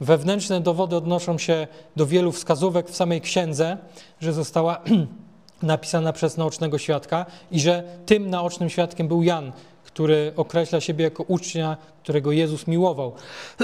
Wewnętrzne 0.00 0.60
dowody 0.60 0.96
odnoszą 0.96 1.38
się 1.38 1.66
do 1.96 2.06
wielu 2.06 2.32
wskazówek 2.32 2.88
w 2.88 2.96
samej 2.96 3.20
księdze, 3.20 3.76
że 4.20 4.32
została 4.32 4.80
napisana 5.62 6.12
przez 6.12 6.36
naocznego 6.36 6.78
świadka 6.78 7.26
i 7.50 7.60
że 7.60 7.82
tym 8.06 8.30
naocznym 8.30 8.70
świadkiem 8.70 9.08
był 9.08 9.22
Jan, 9.22 9.52
który 9.94 10.32
określa 10.36 10.80
siebie 10.80 11.04
jako 11.04 11.22
ucznia, 11.22 11.76
którego 12.02 12.32
Jezus 12.32 12.66
miłował. 12.66 13.12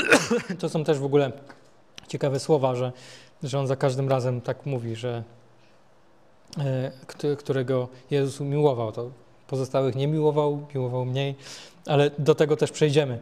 To 0.61 0.69
są 0.69 0.85
też 0.85 0.99
w 0.99 1.05
ogóle 1.05 1.33
ciekawe 2.09 2.41
słowa, 2.41 2.75
że, 2.75 2.93
że 3.43 3.59
on 3.59 3.67
za 3.67 3.77
każdym 3.77 4.09
razem 4.09 4.41
tak 4.41 4.67
mówi, 4.67 4.97
że 4.97 5.23
e, 6.59 7.37
którego 7.37 7.89
Jezus 8.11 8.41
miłował. 8.41 8.93
To 8.93 9.11
pozostałych 9.47 9.95
nie 9.95 10.09
miłował, 10.09 10.67
miłował 10.75 11.05
mniej, 11.05 11.35
ale 11.87 12.11
do 12.19 12.35
tego 12.35 12.57
też 12.57 12.71
przejdziemy. 12.71 13.19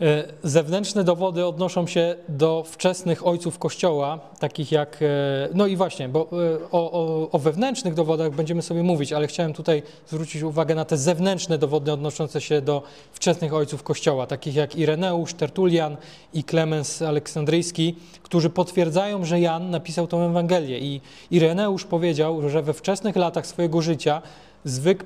E, 0.00 0.24
zewnętrzne 0.42 1.04
dowody 1.04 1.46
odnoszą 1.46 1.86
się 1.86 2.14
do 2.28 2.64
wczesnych 2.66 3.26
ojców 3.26 3.58
Kościoła, 3.58 4.18
takich 4.38 4.72
jak, 4.72 4.98
e, 5.02 5.48
no 5.54 5.66
i 5.66 5.76
właśnie, 5.76 6.08
bo 6.08 6.20
e, 6.20 6.70
o, 6.70 6.92
o, 6.92 7.30
o, 7.30 7.38
wewnętrznych 7.38 7.94
dowodach 7.94 8.30
będziemy 8.30 8.62
sobie 8.62 8.82
mówić, 8.82 9.12
ale 9.12 9.26
chciałem 9.26 9.52
tutaj 9.52 9.82
zwrócić 10.08 10.42
uwagę 10.42 10.74
na 10.74 10.84
te 10.84 10.96
zewnętrzne 10.96 11.58
dowody 11.58 11.92
odnoszące 11.92 12.40
się 12.40 12.60
do 12.60 12.82
wczesnych 13.12 13.54
ojców 13.54 13.82
Kościoła, 13.82 14.26
takich 14.26 14.54
jak 14.54 14.76
Ireneusz, 14.76 15.34
Tertulian 15.34 15.96
i 16.32 16.44
Klemens 16.44 17.02
Aleksandryjski, 17.02 17.96
którzy 18.22 18.50
potwierdzają, 18.50 19.24
że 19.24 19.40
Jan 19.40 19.70
napisał 19.70 20.06
tę 20.06 20.16
Ewangelię. 20.16 20.78
I 20.78 21.00
Ireneusz 21.30 21.84
powiedział, 21.84 22.48
że 22.48 22.62
we 22.62 22.72
wczesnych 22.72 23.16
latach 23.16 23.46
swojego 23.46 23.82
życia 23.82 24.22
zwykł, 24.64 25.04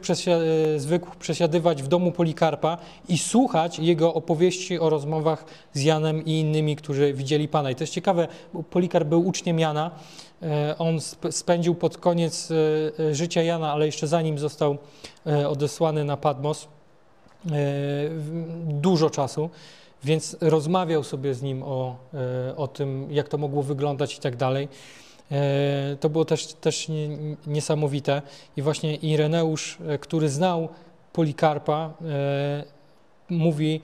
e, 0.76 0.80
zwykł 0.80 1.11
przesiadywać 1.18 1.82
w 1.82 1.88
domu 1.88 2.12
Polikarpa 2.12 2.78
i 3.09 3.18
słuchać 3.18 3.78
jego 3.78 4.14
opowieści 4.14 4.78
o 4.78 4.90
rozmowach 4.90 5.44
z 5.72 5.82
Janem 5.82 6.24
i 6.24 6.40
innymi, 6.40 6.76
którzy 6.76 7.12
widzieli 7.12 7.48
Pana. 7.48 7.70
I 7.70 7.74
to 7.74 7.82
jest 7.82 7.92
ciekawe, 7.92 8.28
bo 8.54 8.62
Polikarp 8.62 9.09
był 9.09 9.26
uczniem 9.26 9.59
Jana. 9.59 9.90
E, 10.42 10.74
on 10.78 10.98
spędził 11.30 11.74
pod 11.74 11.98
koniec 11.98 12.50
e, 12.50 13.14
życia 13.14 13.42
Jana, 13.42 13.72
ale 13.72 13.86
jeszcze 13.86 14.06
zanim 14.06 14.38
został 14.38 14.78
odesłany 15.48 16.04
na 16.04 16.16
Patmos, 16.16 16.68
dużo 18.64 19.11
czasu, 19.11 19.50
więc 20.04 20.36
rozmawiał 20.40 21.04
sobie 21.04 21.34
z 21.34 21.42
nim 21.42 21.62
o, 21.62 21.96
o 22.56 22.68
tym, 22.68 23.09
jak 23.11 23.28
to 23.28 23.38
mogło 23.38 23.62
wyglądać 23.62 24.16
i 24.16 24.20
tak 24.20 24.36
dalej. 24.36 24.68
E, 25.32 25.96
to 26.00 26.08
było 26.08 26.24
też, 26.24 26.46
też 26.46 26.86
niesamowite. 27.46 28.22
I 28.56 28.62
właśnie 28.62 28.96
Ireneusz, 28.96 29.78
e, 29.88 29.98
który 29.98 30.28
znał 30.28 30.68
Polikarpa, 31.12 31.92
e, 32.04 32.64
mówi, 33.28 33.80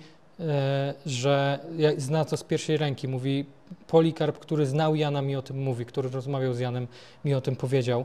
że 1.07 1.59
zna 1.97 2.25
to 2.25 2.37
z 2.37 2.45
pierwszej 2.45 2.77
ręki. 2.77 3.09
Mówi, 3.09 3.45
Polikarp, 3.87 4.39
który 4.39 4.67
znał 4.67 4.95
Jana, 4.95 5.23
mi 5.23 5.37
o 5.37 5.43
tym 5.43 5.63
mówi, 5.63 5.87
który 5.87 6.09
rozmawiał 6.09 6.55
z 6.55 6.59
Janem, 6.59 6.87
mi 7.25 7.35
o 7.35 7.41
tym 7.41 7.57
powiedział. 7.57 8.05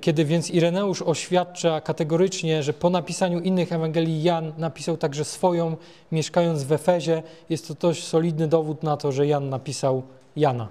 Kiedy 0.00 0.24
więc 0.24 0.50
Ireneusz 0.50 1.02
oświadcza 1.02 1.80
kategorycznie, 1.80 2.62
że 2.62 2.72
po 2.72 2.90
napisaniu 2.90 3.40
innych 3.40 3.72
Ewangelii 3.72 4.22
Jan 4.22 4.52
napisał 4.58 4.96
także 4.96 5.24
swoją, 5.24 5.76
mieszkając 6.12 6.64
w 6.64 6.72
Efezie, 6.72 7.22
jest 7.50 7.68
to 7.68 7.74
dość 7.74 8.04
solidny 8.04 8.48
dowód 8.48 8.82
na 8.82 8.96
to, 8.96 9.12
że 9.12 9.26
Jan 9.26 9.48
napisał 9.48 10.02
Jana 10.36 10.68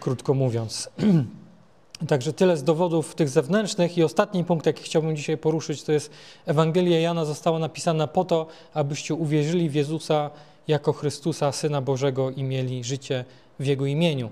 krótko 0.00 0.34
mówiąc. 0.34 0.90
Także 2.08 2.32
tyle 2.32 2.56
z 2.56 2.64
dowodów 2.64 3.14
tych 3.14 3.28
zewnętrznych. 3.28 3.98
I 3.98 4.04
ostatni 4.04 4.44
punkt, 4.44 4.66
jaki 4.66 4.82
chciałbym 4.82 5.16
dzisiaj 5.16 5.38
poruszyć, 5.38 5.82
to 5.82 5.92
jest 5.92 6.10
Ewangelia 6.46 7.00
Jana 7.00 7.24
została 7.24 7.58
napisana 7.58 8.06
po 8.06 8.24
to, 8.24 8.46
abyście 8.74 9.14
uwierzyli 9.14 9.70
w 9.70 9.74
Jezusa 9.74 10.30
jako 10.68 10.92
Chrystusa, 10.92 11.52
Syna 11.52 11.80
Bożego 11.82 12.30
i 12.30 12.42
mieli 12.42 12.84
życie 12.84 13.24
w 13.58 13.66
Jego 13.66 13.86
imieniu. 13.86 14.30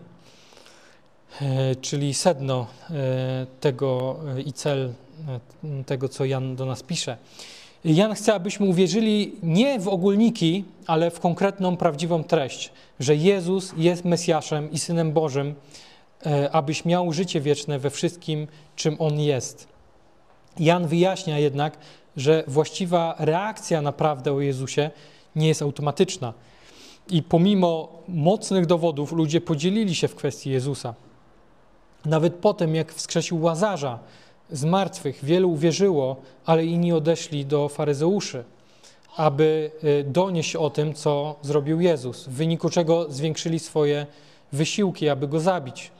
E, 1.40 1.76
czyli 1.76 2.14
sedno 2.14 2.66
e, 2.90 3.46
tego 3.60 4.20
e, 4.36 4.40
i 4.40 4.52
cel 4.52 4.92
tego, 5.86 6.08
co 6.08 6.24
Jan 6.24 6.56
do 6.56 6.66
nas 6.66 6.82
pisze. 6.82 7.16
Jan 7.84 8.14
chce, 8.14 8.34
abyśmy 8.34 8.66
uwierzyli 8.66 9.32
nie 9.42 9.80
w 9.80 9.88
ogólniki, 9.88 10.64
ale 10.86 11.10
w 11.10 11.20
konkretną, 11.20 11.76
prawdziwą 11.76 12.24
treść, 12.24 12.72
że 13.00 13.16
Jezus 13.16 13.72
jest 13.76 14.04
Mesjaszem 14.04 14.70
i 14.70 14.78
Synem 14.78 15.12
Bożym, 15.12 15.54
e, 16.26 16.50
abyś 16.50 16.84
miał 16.84 17.12
życie 17.12 17.40
wieczne 17.40 17.78
we 17.78 17.90
wszystkim, 17.90 18.46
czym 18.76 18.96
On 18.98 19.20
jest. 19.20 19.68
Jan 20.58 20.86
wyjaśnia 20.86 21.38
jednak, 21.38 21.78
że 22.16 22.44
właściwa 22.46 23.14
reakcja 23.18 23.82
na 23.82 23.92
prawdę 23.92 24.32
o 24.32 24.40
Jezusie 24.40 24.90
nie 25.36 25.48
jest 25.48 25.62
automatyczna. 25.62 26.34
I 27.10 27.22
pomimo 27.22 27.88
mocnych 28.08 28.66
dowodów 28.66 29.12
ludzie 29.12 29.40
podzielili 29.40 29.94
się 29.94 30.08
w 30.08 30.14
kwestii 30.14 30.50
Jezusa. 30.50 30.94
Nawet 32.04 32.34
potem, 32.34 32.74
jak 32.74 32.92
wskrzesił 32.92 33.42
Łazarza 33.42 33.98
z 34.50 34.64
martwych, 34.64 35.24
wielu 35.24 35.50
uwierzyło, 35.50 36.16
ale 36.46 36.64
inni 36.64 36.92
odeszli 36.92 37.46
do 37.46 37.68
faryzeuszy, 37.68 38.44
aby 39.16 39.70
y, 39.84 40.04
donieść 40.04 40.56
o 40.56 40.70
tym, 40.70 40.94
co 40.94 41.36
zrobił 41.42 41.80
Jezus, 41.80 42.24
w 42.24 42.32
wyniku 42.32 42.70
czego 42.70 43.12
zwiększyli 43.12 43.58
swoje 43.58 44.06
wysiłki, 44.52 45.08
aby 45.08 45.28
go 45.28 45.40
zabić. 45.40 45.90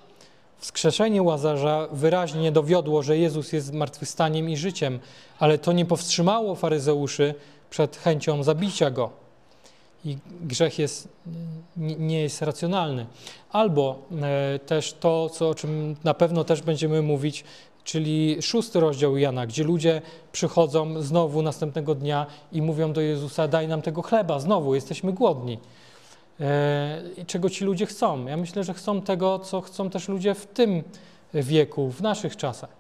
Wskrzeszenie 0.59 1.23
Łazarza 1.23 1.89
wyraźnie 1.93 2.53
dowiodło, 2.53 3.03
że 3.03 3.19
Jezus 3.19 3.53
jest 3.53 3.67
zmartwychwstaniem 3.67 4.51
i 4.51 4.57
życiem, 4.57 4.99
ale 5.39 5.59
to 5.59 5.73
nie 5.73 5.87
powstrzymało 5.87 6.55
faryzeuszy 6.55 7.35
przed 7.71 7.97
chęcią 7.97 8.43
zabicia 8.43 8.91
go. 8.91 9.11
I 10.05 10.17
grzech 10.41 10.79
jest, 10.79 11.09
nie 11.77 12.23
jest 12.23 12.43
racjonalny. 12.43 13.07
Albo 13.51 13.99
e, 14.23 14.59
też 14.59 14.93
to, 14.93 15.29
co, 15.29 15.49
o 15.49 15.55
czym 15.55 15.97
na 16.05 16.15
pewno 16.15 16.45
też 16.45 16.63
będziemy 16.63 17.03
mówić, 17.03 17.45
czyli 17.89 18.43
szósty 18.43 18.81
rozdział 18.81 19.17
Jana, 19.17 19.47
gdzie 19.47 19.65
ludzie 19.65 20.03
przychodzą 20.33 21.03
znowu 21.03 21.43
następnego 21.43 21.95
dnia 21.95 22.27
i 22.53 22.63
mówią 22.63 22.93
do 22.93 23.01
Jezusa: 23.01 23.49
Daj 23.49 23.69
nam 23.69 23.83
tego 23.83 24.03
chleba, 24.03 24.39
znowu 24.41 24.75
jesteśmy 24.75 25.13
głodni. 25.13 25.59
E, 26.41 27.03
czego 27.27 27.51
ci 27.51 27.65
ludzie 27.65 27.87
chcą? 27.87 28.27
Ja 28.27 28.37
myślę, 28.37 28.65
że 28.65 28.75
chcą 28.75 29.03
tego, 29.03 29.39
co 29.39 29.61
chcą 29.61 29.91
też 29.91 30.09
ludzie 30.09 30.35
w 30.35 30.47
tym 30.47 30.83
wieku, 31.35 31.91
w 31.91 32.01
naszych 32.01 32.37
czasach. 32.37 32.71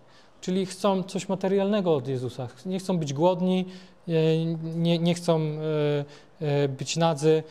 Czyli 0.41 0.67
chcą 0.67 1.03
coś 1.03 1.29
materialnego 1.29 1.95
od 1.95 2.09
Jezusa. 2.09 2.49
Nie 2.67 2.79
chcą 2.79 2.99
być 2.99 3.13
głodni, 3.13 3.65
e, 4.09 4.13
nie, 4.63 4.99
nie 4.99 5.15
chcą 5.15 5.41
e, 6.41 6.69
być 6.69 6.97
nadzy. 6.97 7.43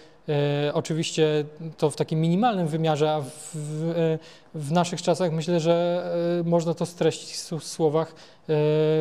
Oczywiście 0.74 1.46
to 1.78 1.90
w 1.90 1.96
takim 1.96 2.22
minimalnym 2.22 2.68
wymiarze, 2.68 3.12
a 3.14 3.22
w, 3.22 3.56
w, 4.56 4.72
naszych 4.72 5.02
czasach 5.02 5.32
myślę, 5.32 5.60
że 5.60 6.06
można 6.46 6.74
to 6.74 6.86
streścić 6.86 7.36
w 7.60 7.64
słowach 7.64 8.16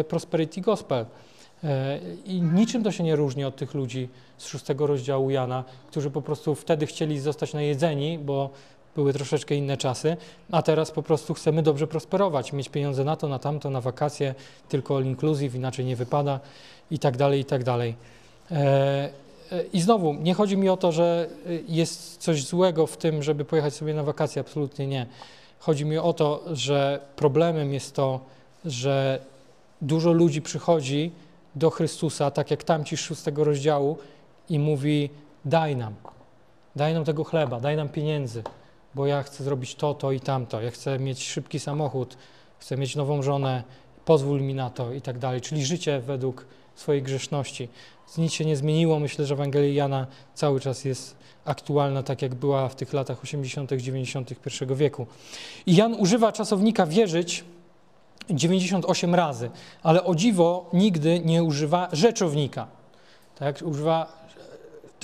prosperity 0.08 0.60
gospel. 0.60 1.06
E, 1.64 1.98
I 2.24 2.42
niczym 2.42 2.82
to 2.82 2.92
się 2.92 3.04
nie 3.04 3.16
różni 3.16 3.44
od 3.44 3.56
tych 3.56 3.74
ludzi 3.74 4.08
z 4.38 4.46
szóstego 4.46 4.86
rozdziału 4.86 5.30
Jana, 5.30 5.64
którzy 5.88 6.10
po 6.10 6.22
prostu 6.22 6.54
wtedy 6.54 6.86
chcieli 6.86 7.20
zostać 7.20 7.54
najedzeni, 7.54 8.18
bo 8.18 8.50
były 8.96 9.12
troszeczkę 9.12 9.54
inne 9.54 9.76
czasy, 9.76 10.16
a 10.52 10.62
teraz 10.62 10.90
po 10.90 11.02
prostu 11.02 11.34
chcemy 11.34 11.62
dobrze 11.62 11.86
prosperować, 11.86 12.52
mieć 12.52 12.68
pieniądze 12.68 13.04
na 13.04 13.16
to, 13.16 13.28
na 13.28 13.38
tamto, 13.38 13.70
na 13.70 13.80
wakacje, 13.80 14.34
tylko 14.68 14.96
all 14.96 15.04
inclusive, 15.04 15.54
inaczej 15.54 15.84
nie 15.84 15.96
wypada 15.96 16.40
i 16.90 16.98
tak 16.98 17.16
dalej, 17.16 17.40
i 17.40 17.44
tak 17.44 17.64
dalej. 17.64 17.94
E, 18.50 18.56
e, 19.52 19.62
I 19.72 19.80
znowu, 19.80 20.14
nie 20.14 20.34
chodzi 20.34 20.56
mi 20.56 20.68
o 20.68 20.76
to, 20.76 20.92
że 20.92 21.28
jest 21.68 22.16
coś 22.16 22.44
złego 22.44 22.86
w 22.86 22.96
tym, 22.96 23.22
żeby 23.22 23.44
pojechać 23.44 23.74
sobie 23.74 23.94
na 23.94 24.02
wakacje, 24.02 24.40
absolutnie 24.40 24.86
nie. 24.86 25.06
Chodzi 25.58 25.84
mi 25.84 25.98
o 25.98 26.12
to, 26.12 26.42
że 26.52 27.00
problemem 27.16 27.72
jest 27.72 27.94
to, 27.94 28.20
że 28.64 29.20
dużo 29.80 30.12
ludzi 30.12 30.42
przychodzi 30.42 31.12
do 31.54 31.70
Chrystusa, 31.70 32.30
tak 32.30 32.50
jak 32.50 32.64
tamci 32.64 32.96
z 32.96 33.00
szóstego 33.00 33.44
rozdziału 33.44 33.98
i 34.48 34.58
mówi 34.58 35.10
daj 35.44 35.76
nam, 35.76 35.94
daj 36.76 36.94
nam 36.94 37.04
tego 37.04 37.24
chleba, 37.24 37.60
daj 37.60 37.76
nam 37.76 37.88
pieniędzy, 37.88 38.42
bo 38.96 39.06
ja 39.06 39.22
chcę 39.22 39.44
zrobić 39.44 39.74
to, 39.74 39.94
to 39.94 40.12
i 40.12 40.20
tamto, 40.20 40.60
ja 40.60 40.70
chcę 40.70 40.98
mieć 40.98 41.28
szybki 41.28 41.60
samochód, 41.60 42.16
chcę 42.58 42.76
mieć 42.76 42.96
nową 42.96 43.22
żonę, 43.22 43.64
pozwól 44.04 44.40
mi 44.40 44.54
na 44.54 44.70
to 44.70 44.92
i 44.92 45.00
tak 45.00 45.18
dalej, 45.18 45.40
czyli 45.40 45.64
życie 45.64 46.00
według 46.00 46.46
swojej 46.74 47.02
grzeszności. 47.02 47.68
Nic 48.18 48.32
się 48.32 48.44
nie 48.44 48.56
zmieniło, 48.56 48.98
myślę, 48.98 49.26
że 49.26 49.34
Ewangelia 49.34 49.74
Jana 49.74 50.06
cały 50.34 50.60
czas 50.60 50.84
jest 50.84 51.16
aktualna, 51.44 52.02
tak 52.02 52.22
jak 52.22 52.34
była 52.34 52.68
w 52.68 52.74
tych 52.74 52.92
latach 52.92 53.22
80., 53.22 53.72
90. 53.72 54.30
I 54.30 54.36
wieku. 54.76 55.06
I 55.66 55.76
Jan 55.76 55.94
używa 55.94 56.32
czasownika 56.32 56.86
wierzyć, 56.86 57.44
98 58.30 59.14
razy, 59.14 59.50
ale 59.82 60.04
o 60.04 60.14
dziwo 60.14 60.70
nigdy 60.72 61.20
nie 61.20 61.42
używa 61.42 61.88
rzeczownika. 61.92 62.66
Tak, 63.38 63.62
używa 63.64 64.26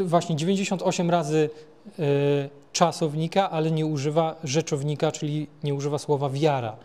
właśnie 0.01 0.37
98 0.37 1.11
razy 1.11 1.51
y, 1.99 2.62
czasownika, 2.73 3.51
ale 3.51 3.71
nie 3.71 3.87
używa 3.87 4.37
rzeczownika, 4.45 5.13
czyli 5.13 5.47
nie 5.63 5.75
używa 5.75 5.99
słowa 5.99 6.29
wiara. 6.29 6.77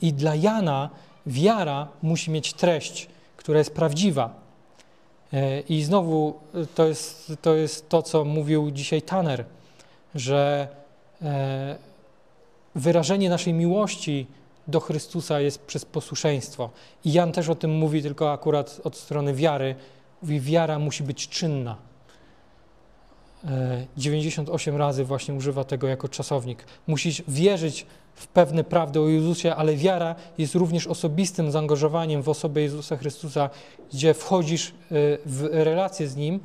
I 0.00 0.12
dla 0.12 0.34
Jana 0.34 0.90
wiara 1.26 1.88
musi 2.02 2.30
mieć 2.30 2.52
treść, 2.52 3.08
która 3.36 3.58
jest 3.58 3.74
prawdziwa. 3.74 4.34
Y, 5.34 5.64
I 5.68 5.82
znowu 5.82 6.34
to 6.74 6.86
jest, 6.86 7.32
to 7.42 7.54
jest 7.54 7.88
to, 7.88 8.02
co 8.02 8.24
mówił 8.24 8.70
dzisiaj 8.70 9.02
Tanner, 9.02 9.44
że 10.14 10.68
y, 11.22 11.26
wyrażenie 12.74 13.30
naszej 13.30 13.52
miłości 13.52 14.26
do 14.68 14.80
Chrystusa 14.80 15.40
jest 15.40 15.58
przez 15.58 15.84
posłuszeństwo. 15.84 16.70
I 17.04 17.12
Jan 17.12 17.32
też 17.32 17.48
o 17.48 17.54
tym 17.54 17.70
mówi, 17.70 18.02
tylko 18.02 18.32
akurat 18.32 18.80
od 18.84 18.96
strony 18.96 19.34
wiary. 19.34 19.74
Mówi, 20.22 20.40
wiara 20.40 20.78
musi 20.78 21.02
być 21.02 21.28
czynna. 21.28 21.76
98 23.96 24.74
e, 24.74 24.78
razy 24.78 25.04
właśnie 25.04 25.34
używa 25.34 25.64
tego 25.64 25.86
jako 25.86 26.08
czasownik. 26.08 26.64
Musisz 26.86 27.22
wierzyć 27.28 27.86
w 28.14 28.26
pewne 28.26 28.64
prawdy 28.64 29.00
o 29.00 29.08
Jezusie, 29.08 29.54
ale 29.54 29.76
wiara 29.76 30.14
jest 30.38 30.54
również 30.54 30.86
osobistym 30.86 31.50
zaangażowaniem 31.50 32.22
w 32.22 32.28
osobę 32.28 32.60
Jezusa 32.60 32.96
Chrystusa, 32.96 33.50
gdzie 33.92 34.14
wchodzisz 34.14 34.68
e, 34.68 34.72
w 35.26 35.48
relację 35.52 36.08
z 36.08 36.16
Nim. 36.16 36.40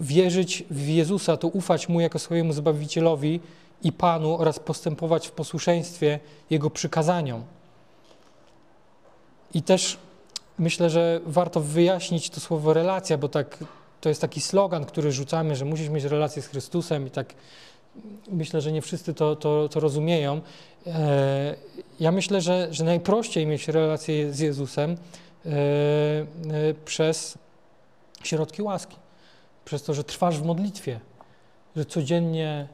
Wierzyć 0.00 0.64
w 0.70 0.88
Jezusa 0.88 1.36
to 1.36 1.48
ufać 1.48 1.88
Mu 1.88 2.00
jako 2.00 2.18
swojemu 2.18 2.52
Zbawicielowi, 2.52 3.40
i 3.82 3.92
Panu 3.92 4.38
oraz 4.38 4.58
postępować 4.58 5.28
w 5.28 5.30
posłuszeństwie 5.30 6.20
Jego 6.50 6.70
przykazaniom. 6.70 7.42
I 9.54 9.62
też 9.62 9.98
myślę, 10.58 10.90
że 10.90 11.20
warto 11.26 11.60
wyjaśnić 11.60 12.30
to 12.30 12.40
słowo 12.40 12.72
relacja, 12.72 13.18
bo 13.18 13.28
tak, 13.28 13.58
to 14.00 14.08
jest 14.08 14.20
taki 14.20 14.40
slogan, 14.40 14.84
który 14.84 15.12
rzucamy, 15.12 15.56
że 15.56 15.64
musisz 15.64 15.88
mieć 15.88 16.04
relację 16.04 16.42
z 16.42 16.46
Chrystusem 16.46 17.06
i 17.06 17.10
tak 17.10 17.34
myślę, 18.30 18.60
że 18.60 18.72
nie 18.72 18.82
wszyscy 18.82 19.14
to, 19.14 19.36
to, 19.36 19.68
to 19.68 19.80
rozumieją. 19.80 20.40
E, 20.86 21.54
ja 22.00 22.12
myślę, 22.12 22.40
że, 22.40 22.68
że 22.70 22.84
najprościej 22.84 23.46
mieć 23.46 23.68
relację 23.68 24.32
z 24.32 24.38
Jezusem 24.38 24.90
e, 25.46 25.50
e, 25.50 25.54
przez 26.84 27.38
środki 28.22 28.62
łaski, 28.62 28.96
przez 29.64 29.82
to, 29.82 29.94
że 29.94 30.04
trwasz 30.04 30.38
w 30.38 30.44
modlitwie, 30.44 31.00
że 31.76 31.84
codziennie 31.84 32.68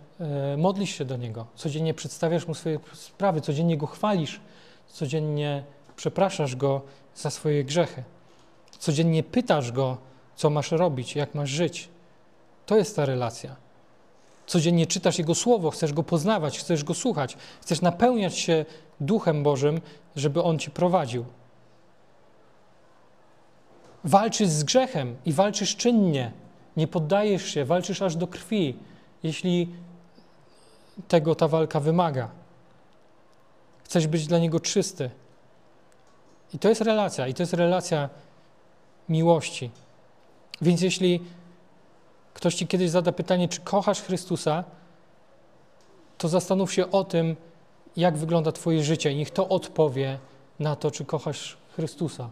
modlisz 0.56 0.90
się 0.90 1.04
do 1.04 1.16
Niego, 1.16 1.46
codziennie 1.54 1.94
przedstawiasz 1.94 2.46
Mu 2.46 2.54
swoje 2.54 2.78
sprawy, 2.92 3.40
codziennie 3.40 3.76
Go 3.76 3.86
chwalisz, 3.86 4.40
codziennie 4.88 5.64
przepraszasz 5.96 6.56
Go 6.56 6.80
za 7.14 7.30
swoje 7.30 7.64
grzechy, 7.64 8.02
codziennie 8.78 9.22
pytasz 9.22 9.72
Go, 9.72 9.96
co 10.36 10.50
masz 10.50 10.70
robić, 10.72 11.16
jak 11.16 11.34
masz 11.34 11.50
żyć. 11.50 11.88
To 12.66 12.76
jest 12.76 12.96
ta 12.96 13.04
relacja. 13.04 13.56
Codziennie 14.46 14.86
czytasz 14.86 15.18
Jego 15.18 15.34
Słowo, 15.34 15.70
chcesz 15.70 15.92
Go 15.92 16.02
poznawać, 16.02 16.58
chcesz 16.58 16.84
Go 16.84 16.94
słuchać, 16.94 17.36
chcesz 17.62 17.80
napełniać 17.80 18.38
się 18.38 18.64
Duchem 19.00 19.42
Bożym, 19.42 19.80
żeby 20.16 20.42
On 20.42 20.58
Ci 20.58 20.70
prowadził. 20.70 21.24
Walczysz 24.04 24.48
z 24.48 24.64
grzechem 24.64 25.16
i 25.24 25.32
walczysz 25.32 25.76
czynnie, 25.76 26.32
nie 26.76 26.86
poddajesz 26.86 27.44
się, 27.44 27.64
walczysz 27.64 28.02
aż 28.02 28.16
do 28.16 28.26
krwi. 28.26 28.76
Jeśli 29.22 29.68
tego 31.08 31.34
ta 31.34 31.48
walka 31.48 31.80
wymaga. 31.80 32.28
Chcesz 33.84 34.06
być 34.06 34.26
dla 34.26 34.38
niego 34.38 34.60
czysty. 34.60 35.10
I 36.54 36.58
to 36.58 36.68
jest 36.68 36.80
relacja, 36.80 37.28
i 37.28 37.34
to 37.34 37.42
jest 37.42 37.52
relacja 37.52 38.08
miłości. 39.08 39.70
Więc 40.62 40.82
jeśli 40.82 41.20
ktoś 42.34 42.54
ci 42.54 42.66
kiedyś 42.66 42.90
zada 42.90 43.12
pytanie, 43.12 43.48
czy 43.48 43.60
kochasz 43.60 44.02
Chrystusa, 44.02 44.64
to 46.18 46.28
zastanów 46.28 46.72
się 46.72 46.90
o 46.90 47.04
tym, 47.04 47.36
jak 47.96 48.16
wygląda 48.16 48.52
Twoje 48.52 48.84
życie, 48.84 49.14
niech 49.14 49.30
to 49.30 49.48
odpowie 49.48 50.18
na 50.58 50.76
to, 50.76 50.90
czy 50.90 51.04
kochasz 51.04 51.56
Chrystusa. 51.76 52.30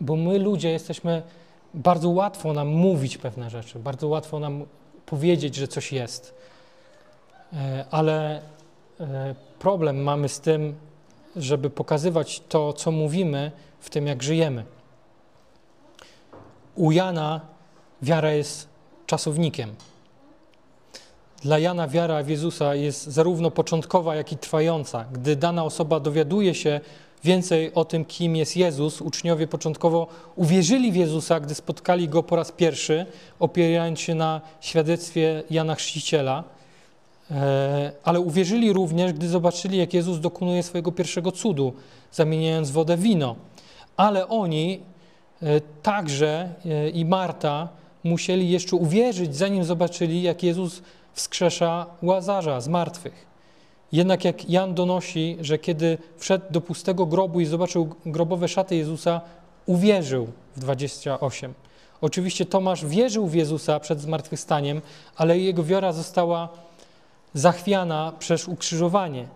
Bo 0.00 0.16
my, 0.16 0.38
ludzie, 0.38 0.70
jesteśmy, 0.70 1.22
bardzo 1.74 2.08
łatwo 2.08 2.52
nam 2.52 2.68
mówić 2.68 3.18
pewne 3.18 3.50
rzeczy, 3.50 3.78
bardzo 3.78 4.08
łatwo 4.08 4.38
nam 4.38 4.64
powiedzieć, 5.06 5.54
że 5.54 5.68
coś 5.68 5.92
jest. 5.92 6.34
E, 7.52 7.84
ale 7.90 8.42
e, 9.00 9.34
problem 9.58 10.02
mamy 10.02 10.28
z 10.28 10.40
tym, 10.40 10.74
żeby 11.36 11.70
pokazywać 11.70 12.42
to, 12.48 12.72
co 12.72 12.90
mówimy, 12.90 13.52
w 13.80 13.90
tym, 13.90 14.06
jak 14.06 14.22
żyjemy. 14.22 14.64
U 16.74 16.90
Jana 16.90 17.40
wiara 18.02 18.32
jest 18.32 18.68
czasownikiem. 19.06 19.74
Dla 21.42 21.58
Jana 21.58 21.88
wiara 21.88 22.22
w 22.22 22.28
Jezusa 22.28 22.74
jest 22.74 23.06
zarówno 23.06 23.50
początkowa, 23.50 24.16
jak 24.16 24.32
i 24.32 24.36
trwająca. 24.36 25.04
Gdy 25.12 25.36
dana 25.36 25.64
osoba 25.64 26.00
dowiaduje 26.00 26.54
się 26.54 26.80
więcej 27.24 27.74
o 27.74 27.84
tym, 27.84 28.04
kim 28.04 28.36
jest 28.36 28.56
Jezus, 28.56 29.00
uczniowie 29.00 29.46
początkowo 29.46 30.06
uwierzyli 30.36 30.92
w 30.92 30.96
Jezusa, 30.96 31.40
gdy 31.40 31.54
spotkali 31.54 32.08
go 32.08 32.22
po 32.22 32.36
raz 32.36 32.52
pierwszy, 32.52 33.06
opierając 33.38 34.00
się 34.00 34.14
na 34.14 34.40
świadectwie 34.60 35.42
Jana 35.50 35.74
Chrzciciela. 35.74 36.44
E, 37.30 37.92
ale 38.04 38.20
uwierzyli 38.20 38.72
również, 38.72 39.12
gdy 39.12 39.28
zobaczyli, 39.28 39.78
jak 39.78 39.94
Jezus 39.94 40.20
dokonuje 40.20 40.62
swojego 40.62 40.92
pierwszego 40.92 41.32
cudu, 41.32 41.72
zamieniając 42.12 42.70
wodę 42.70 42.96
w 42.96 43.00
wino. 43.00 43.36
Ale 43.96 44.28
oni 44.28 44.80
także 45.82 46.54
e, 46.66 46.90
i 46.90 47.04
Marta 47.04 47.68
musieli 48.04 48.50
jeszcze 48.50 48.76
uwierzyć, 48.76 49.36
zanim 49.36 49.64
zobaczyli, 49.64 50.22
jak 50.22 50.42
Jezus 50.42 50.82
wskrzesza 51.12 51.86
Łazarza 52.02 52.60
z 52.60 52.68
martwych. 52.68 53.26
Jednak 53.92 54.24
jak 54.24 54.50
Jan 54.50 54.74
donosi, 54.74 55.36
że 55.40 55.58
kiedy 55.58 55.98
wszedł 56.16 56.44
do 56.50 56.60
pustego 56.60 57.06
grobu 57.06 57.40
i 57.40 57.46
zobaczył 57.46 57.94
grobowe 58.06 58.48
szaty 58.48 58.76
Jezusa, 58.76 59.20
uwierzył 59.66 60.26
w 60.56 60.60
28. 60.60 61.54
Oczywiście 62.00 62.46
Tomasz 62.46 62.86
wierzył 62.86 63.26
w 63.26 63.34
Jezusa 63.34 63.80
przed 63.80 64.00
zmartwychwstaniem, 64.00 64.80
ale 65.16 65.38
jego 65.38 65.64
wiara 65.64 65.92
została 65.92 66.48
zachwiana 67.34 68.12
przez 68.18 68.48
ukrzyżowanie. 68.48 69.28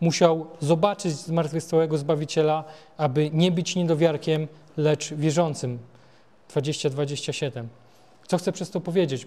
Musiał 0.00 0.46
zobaczyć 0.60 1.12
zmartwychwstałego 1.12 1.98
Zbawiciela, 1.98 2.64
aby 2.96 3.30
nie 3.32 3.52
być 3.52 3.76
niedowiarkiem, 3.76 4.48
lecz 4.76 5.14
wierzącym. 5.14 5.78
20-27. 6.54 7.64
Co 8.26 8.38
chcę 8.38 8.52
przez 8.52 8.70
to 8.70 8.80
powiedzieć? 8.80 9.26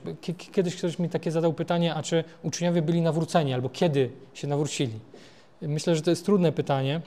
Kiedyś 0.51 0.75
ktoś 0.75 0.99
mi 0.99 1.09
takie 1.09 1.31
zadał 1.31 1.53
pytanie, 1.53 1.95
a 1.95 2.03
czy 2.03 2.23
uczniowie 2.43 2.81
byli 2.81 3.01
nawróceni, 3.01 3.53
albo 3.53 3.69
kiedy 3.69 4.11
się 4.33 4.47
nawrócili? 4.47 4.99
Myślę, 5.61 5.95
że 5.95 6.01
to 6.01 6.09
jest 6.09 6.25
trudne 6.25 6.51
pytanie. 6.51 7.01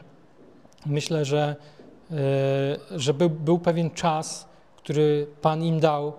Myślę, 0.87 1.25
że, 1.25 1.57
e, 2.11 2.17
że 2.99 3.15
był, 3.15 3.31
był 3.31 3.59
pewien 3.59 3.91
czas, 3.91 4.49
który 4.77 5.27
Pan 5.43 5.63
im 5.63 5.81
dał, 5.81 6.13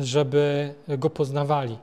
żeby 0.00 0.74
go 0.88 1.10
poznawali. 1.10 1.78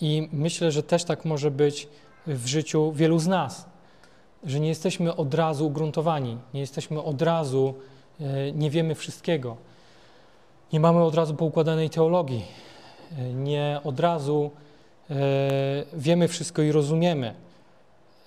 I 0.00 0.28
myślę, 0.32 0.72
że 0.72 0.82
też 0.82 1.04
tak 1.04 1.24
może 1.24 1.50
być 1.50 1.88
w 2.26 2.46
życiu 2.46 2.92
wielu 2.92 3.18
z 3.18 3.26
nas, 3.26 3.66
że 4.44 4.60
nie 4.60 4.68
jesteśmy 4.68 5.16
od 5.16 5.34
razu 5.34 5.66
ugruntowani, 5.66 6.38
nie 6.54 6.60
jesteśmy 6.60 7.02
od 7.02 7.22
razu, 7.22 7.74
nie 8.54 8.70
wiemy 8.70 8.94
wszystkiego 8.94 9.56
nie 10.72 10.80
mamy 10.80 11.02
od 11.02 11.14
razu 11.14 11.34
poukładanej 11.34 11.90
teologii, 11.90 12.44
nie 13.34 13.80
od 13.84 14.00
razu 14.00 14.50
e, 15.10 15.14
wiemy 15.92 16.28
wszystko 16.28 16.62
i 16.62 16.72
rozumiemy. 16.72 17.34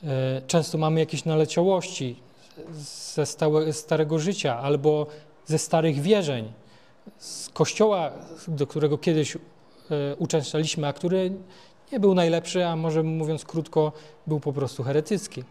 E, 0.03 0.41
często 0.47 0.77
mamy 0.77 0.99
jakieś 0.99 1.25
naleciałości 1.25 2.15
ze 3.15 3.25
stałe, 3.25 3.73
starego 3.73 4.19
życia 4.19 4.59
albo 4.59 5.07
ze 5.45 5.57
starych 5.57 6.01
wierzeń, 6.01 6.51
z 7.17 7.49
kościoła, 7.49 8.11
do 8.47 8.67
którego 8.67 8.97
kiedyś 8.97 9.35
e, 9.35 9.39
uczęszczaliśmy, 10.17 10.87
a 10.87 10.93
który 10.93 11.31
nie 11.91 11.99
był 11.99 12.13
najlepszy, 12.13 12.65
a 12.65 12.75
może 12.75 13.03
mówiąc 13.03 13.45
krótko, 13.45 13.91
był 14.27 14.39
po 14.39 14.53
prostu 14.53 14.83
heretycki. 14.83 15.43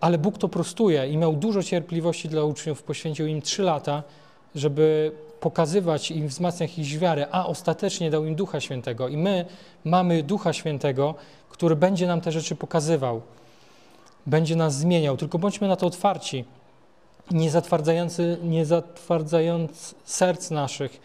Ale 0.00 0.18
Bóg 0.18 0.38
to 0.38 0.48
prostuje 0.48 1.08
i 1.08 1.16
miał 1.16 1.32
dużo 1.32 1.62
cierpliwości 1.62 2.28
dla 2.28 2.44
uczniów, 2.44 2.82
poświęcił 2.82 3.26
im 3.26 3.42
trzy 3.42 3.62
lata, 3.62 4.02
żeby 4.54 5.12
pokazywać 5.40 6.10
im, 6.10 6.28
wzmacniać 6.28 6.78
ich 6.78 6.98
wiarę, 6.98 7.26
a 7.30 7.46
ostatecznie 7.46 8.10
dał 8.10 8.24
im 8.24 8.34
Ducha 8.34 8.60
Świętego. 8.60 9.08
I 9.08 9.16
my 9.16 9.44
mamy 9.84 10.22
Ducha 10.22 10.52
Świętego, 10.52 11.14
który 11.50 11.76
będzie 11.76 12.06
nam 12.06 12.20
te 12.20 12.32
rzeczy 12.32 12.56
pokazywał, 12.56 13.22
będzie 14.26 14.56
nas 14.56 14.74
zmieniał. 14.74 15.16
Tylko 15.16 15.38
bądźmy 15.38 15.68
na 15.68 15.76
to 15.76 15.86
otwarci, 15.86 16.44
nie 17.30 17.50
zatwardzający, 17.50 18.38
nie 18.42 18.66
zatwardzając 18.66 19.94
serc 20.04 20.50
naszych, 20.50 21.00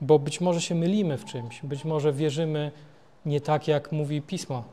bo 0.00 0.18
być 0.18 0.40
może 0.40 0.60
się 0.60 0.74
mylimy 0.74 1.18
w 1.18 1.24
czymś, 1.24 1.60
być 1.62 1.84
może 1.84 2.12
wierzymy 2.12 2.70
nie 3.26 3.40
tak, 3.40 3.68
jak 3.68 3.92
mówi 3.92 4.22
Pismo. 4.22 4.64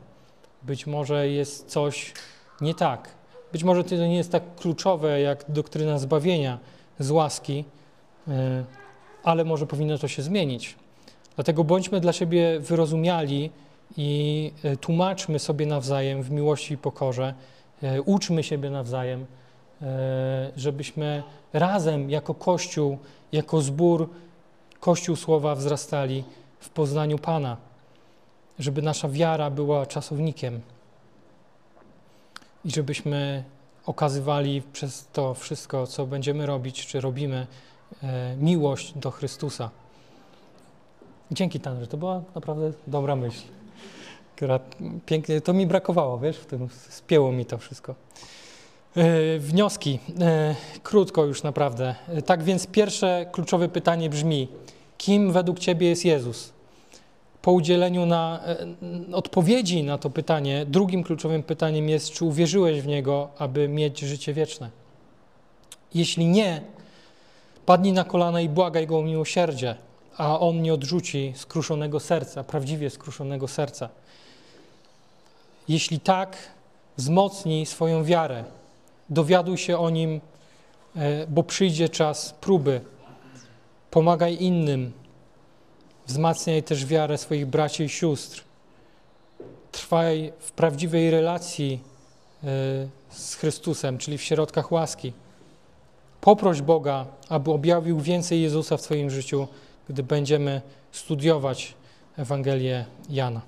Być 0.62 0.86
może 0.86 1.28
jest 1.28 1.68
coś 1.68 2.12
nie 2.60 2.74
tak. 2.74 3.08
Być 3.52 3.64
może 3.64 3.84
to 3.84 3.94
nie 3.94 4.16
jest 4.16 4.32
tak 4.32 4.42
kluczowe 4.56 5.20
jak 5.20 5.44
doktryna 5.48 5.98
zbawienia 5.98 6.58
z 6.98 7.10
łaski, 7.10 7.64
e, 8.28 8.64
ale 9.24 9.44
może 9.44 9.66
powinno 9.66 9.98
to 9.98 10.08
się 10.08 10.22
zmienić. 10.22 10.76
Dlatego 11.34 11.64
bądźmy 11.64 12.00
dla 12.00 12.12
siebie 12.12 12.60
wyrozumiali 12.60 13.50
i 13.96 14.52
e, 14.62 14.76
tłumaczmy 14.76 15.38
sobie 15.38 15.66
nawzajem 15.66 16.22
w 16.22 16.30
miłości 16.30 16.74
i 16.74 16.78
pokorze, 16.78 17.34
e, 17.82 18.02
uczmy 18.02 18.42
siebie 18.42 18.70
nawzajem, 18.70 19.26
żebyśmy 20.56 21.22
razem 21.52 22.10
jako 22.10 22.34
Kościół, 22.34 22.98
jako 23.32 23.60
zbór 23.60 24.08
Kościół 24.80 25.16
Słowa 25.16 25.54
wzrastali 25.54 26.24
w 26.60 26.68
poznaniu 26.68 27.18
Pana, 27.18 27.56
żeby 28.58 28.82
nasza 28.82 29.08
wiara 29.08 29.50
była 29.50 29.86
czasownikiem 29.86 30.60
i 32.66 32.70
żebyśmy 32.70 33.44
okazywali 33.86 34.62
przez 34.72 35.08
to 35.12 35.34
wszystko, 35.34 35.86
co 35.86 36.06
będziemy 36.06 36.46
robić, 36.46 36.86
czy 36.86 37.00
robimy, 37.00 37.46
E, 38.02 38.36
miłość 38.36 38.92
do 38.96 39.10
Chrystusa. 39.10 39.70
Dzięki 41.30 41.60
Tanrze, 41.60 41.86
to 41.86 41.96
była 41.96 42.22
naprawdę 42.34 42.72
dobra 42.86 43.16
myśl, 43.16 43.42
pięknie, 45.06 45.40
to 45.40 45.52
mi 45.52 45.66
brakowało, 45.66 46.18
wiesz, 46.18 46.36
w 46.36 46.46
tym 46.46 46.68
spięło 46.88 47.32
mi 47.32 47.46
to 47.46 47.58
wszystko. 47.58 47.94
E, 48.96 49.38
wnioski, 49.38 49.98
e, 50.20 50.54
krótko 50.82 51.24
już 51.24 51.42
naprawdę. 51.42 51.94
Tak 52.26 52.42
więc 52.42 52.66
pierwsze 52.66 53.26
kluczowe 53.32 53.68
pytanie 53.68 54.10
brzmi, 54.10 54.48
kim 54.98 55.32
według 55.32 55.58
Ciebie 55.58 55.88
jest 55.88 56.04
Jezus? 56.04 56.52
Po 57.46 57.52
udzieleniu 57.52 58.06
na, 58.06 58.40
odpowiedzi 59.12 59.84
na 59.84 59.98
to 59.98 60.10
pytanie, 60.10 60.66
drugim 60.68 61.04
kluczowym 61.04 61.42
pytaniem 61.42 61.88
jest, 61.88 62.10
czy 62.10 62.24
uwierzyłeś 62.24 62.80
w 62.80 62.86
Niego, 62.86 63.28
aby 63.38 63.68
mieć 63.68 64.00
życie 64.00 64.32
wieczne? 64.32 64.70
Jeśli 65.94 66.26
nie, 66.26 66.60
Padnij 67.66 67.92
na 67.92 68.04
kolana 68.04 68.40
i 68.40 68.48
błagaj 68.48 68.86
Go 68.86 68.98
o 68.98 69.02
miłosierdzie, 69.02 69.76
a 70.16 70.40
On 70.40 70.62
nie 70.62 70.74
odrzuci 70.74 71.32
skruszonego 71.36 72.00
serca, 72.00 72.44
prawdziwie 72.44 72.90
skruszonego 72.90 73.48
serca. 73.48 73.88
Jeśli 75.68 76.00
tak, 76.00 76.36
wzmocnij 76.96 77.66
swoją 77.66 78.04
wiarę, 78.04 78.44
dowiaduj 79.08 79.58
się 79.58 79.78
o 79.78 79.90
Nim, 79.90 80.20
e, 80.96 81.26
bo 81.26 81.42
przyjdzie 81.42 81.88
czas 81.88 82.34
próby. 82.40 82.80
Pomagaj 83.90 84.36
innym, 84.40 84.92
wzmacniaj 86.06 86.62
też 86.62 86.86
wiarę 86.86 87.18
swoich 87.18 87.46
braci 87.46 87.82
i 87.82 87.88
sióstr. 87.88 88.44
Trwaj 89.72 90.32
w 90.38 90.52
prawdziwej 90.52 91.10
relacji 91.10 91.80
e, 92.44 92.46
z 93.10 93.34
Chrystusem, 93.34 93.98
czyli 93.98 94.18
w 94.18 94.22
środkach 94.22 94.72
łaski. 94.72 95.12
Poproś 96.20 96.62
Boga, 96.62 97.06
aby 97.28 97.50
objawił 97.50 98.00
więcej 98.00 98.42
Jezusa 98.42 98.76
w 98.76 98.82
Twoim 98.82 99.10
życiu, 99.10 99.48
gdy 99.88 100.02
będziemy 100.02 100.62
studiować 100.92 101.74
Ewangelię 102.16 102.84
Jana. 103.10 103.40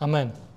Amen. 0.00 0.51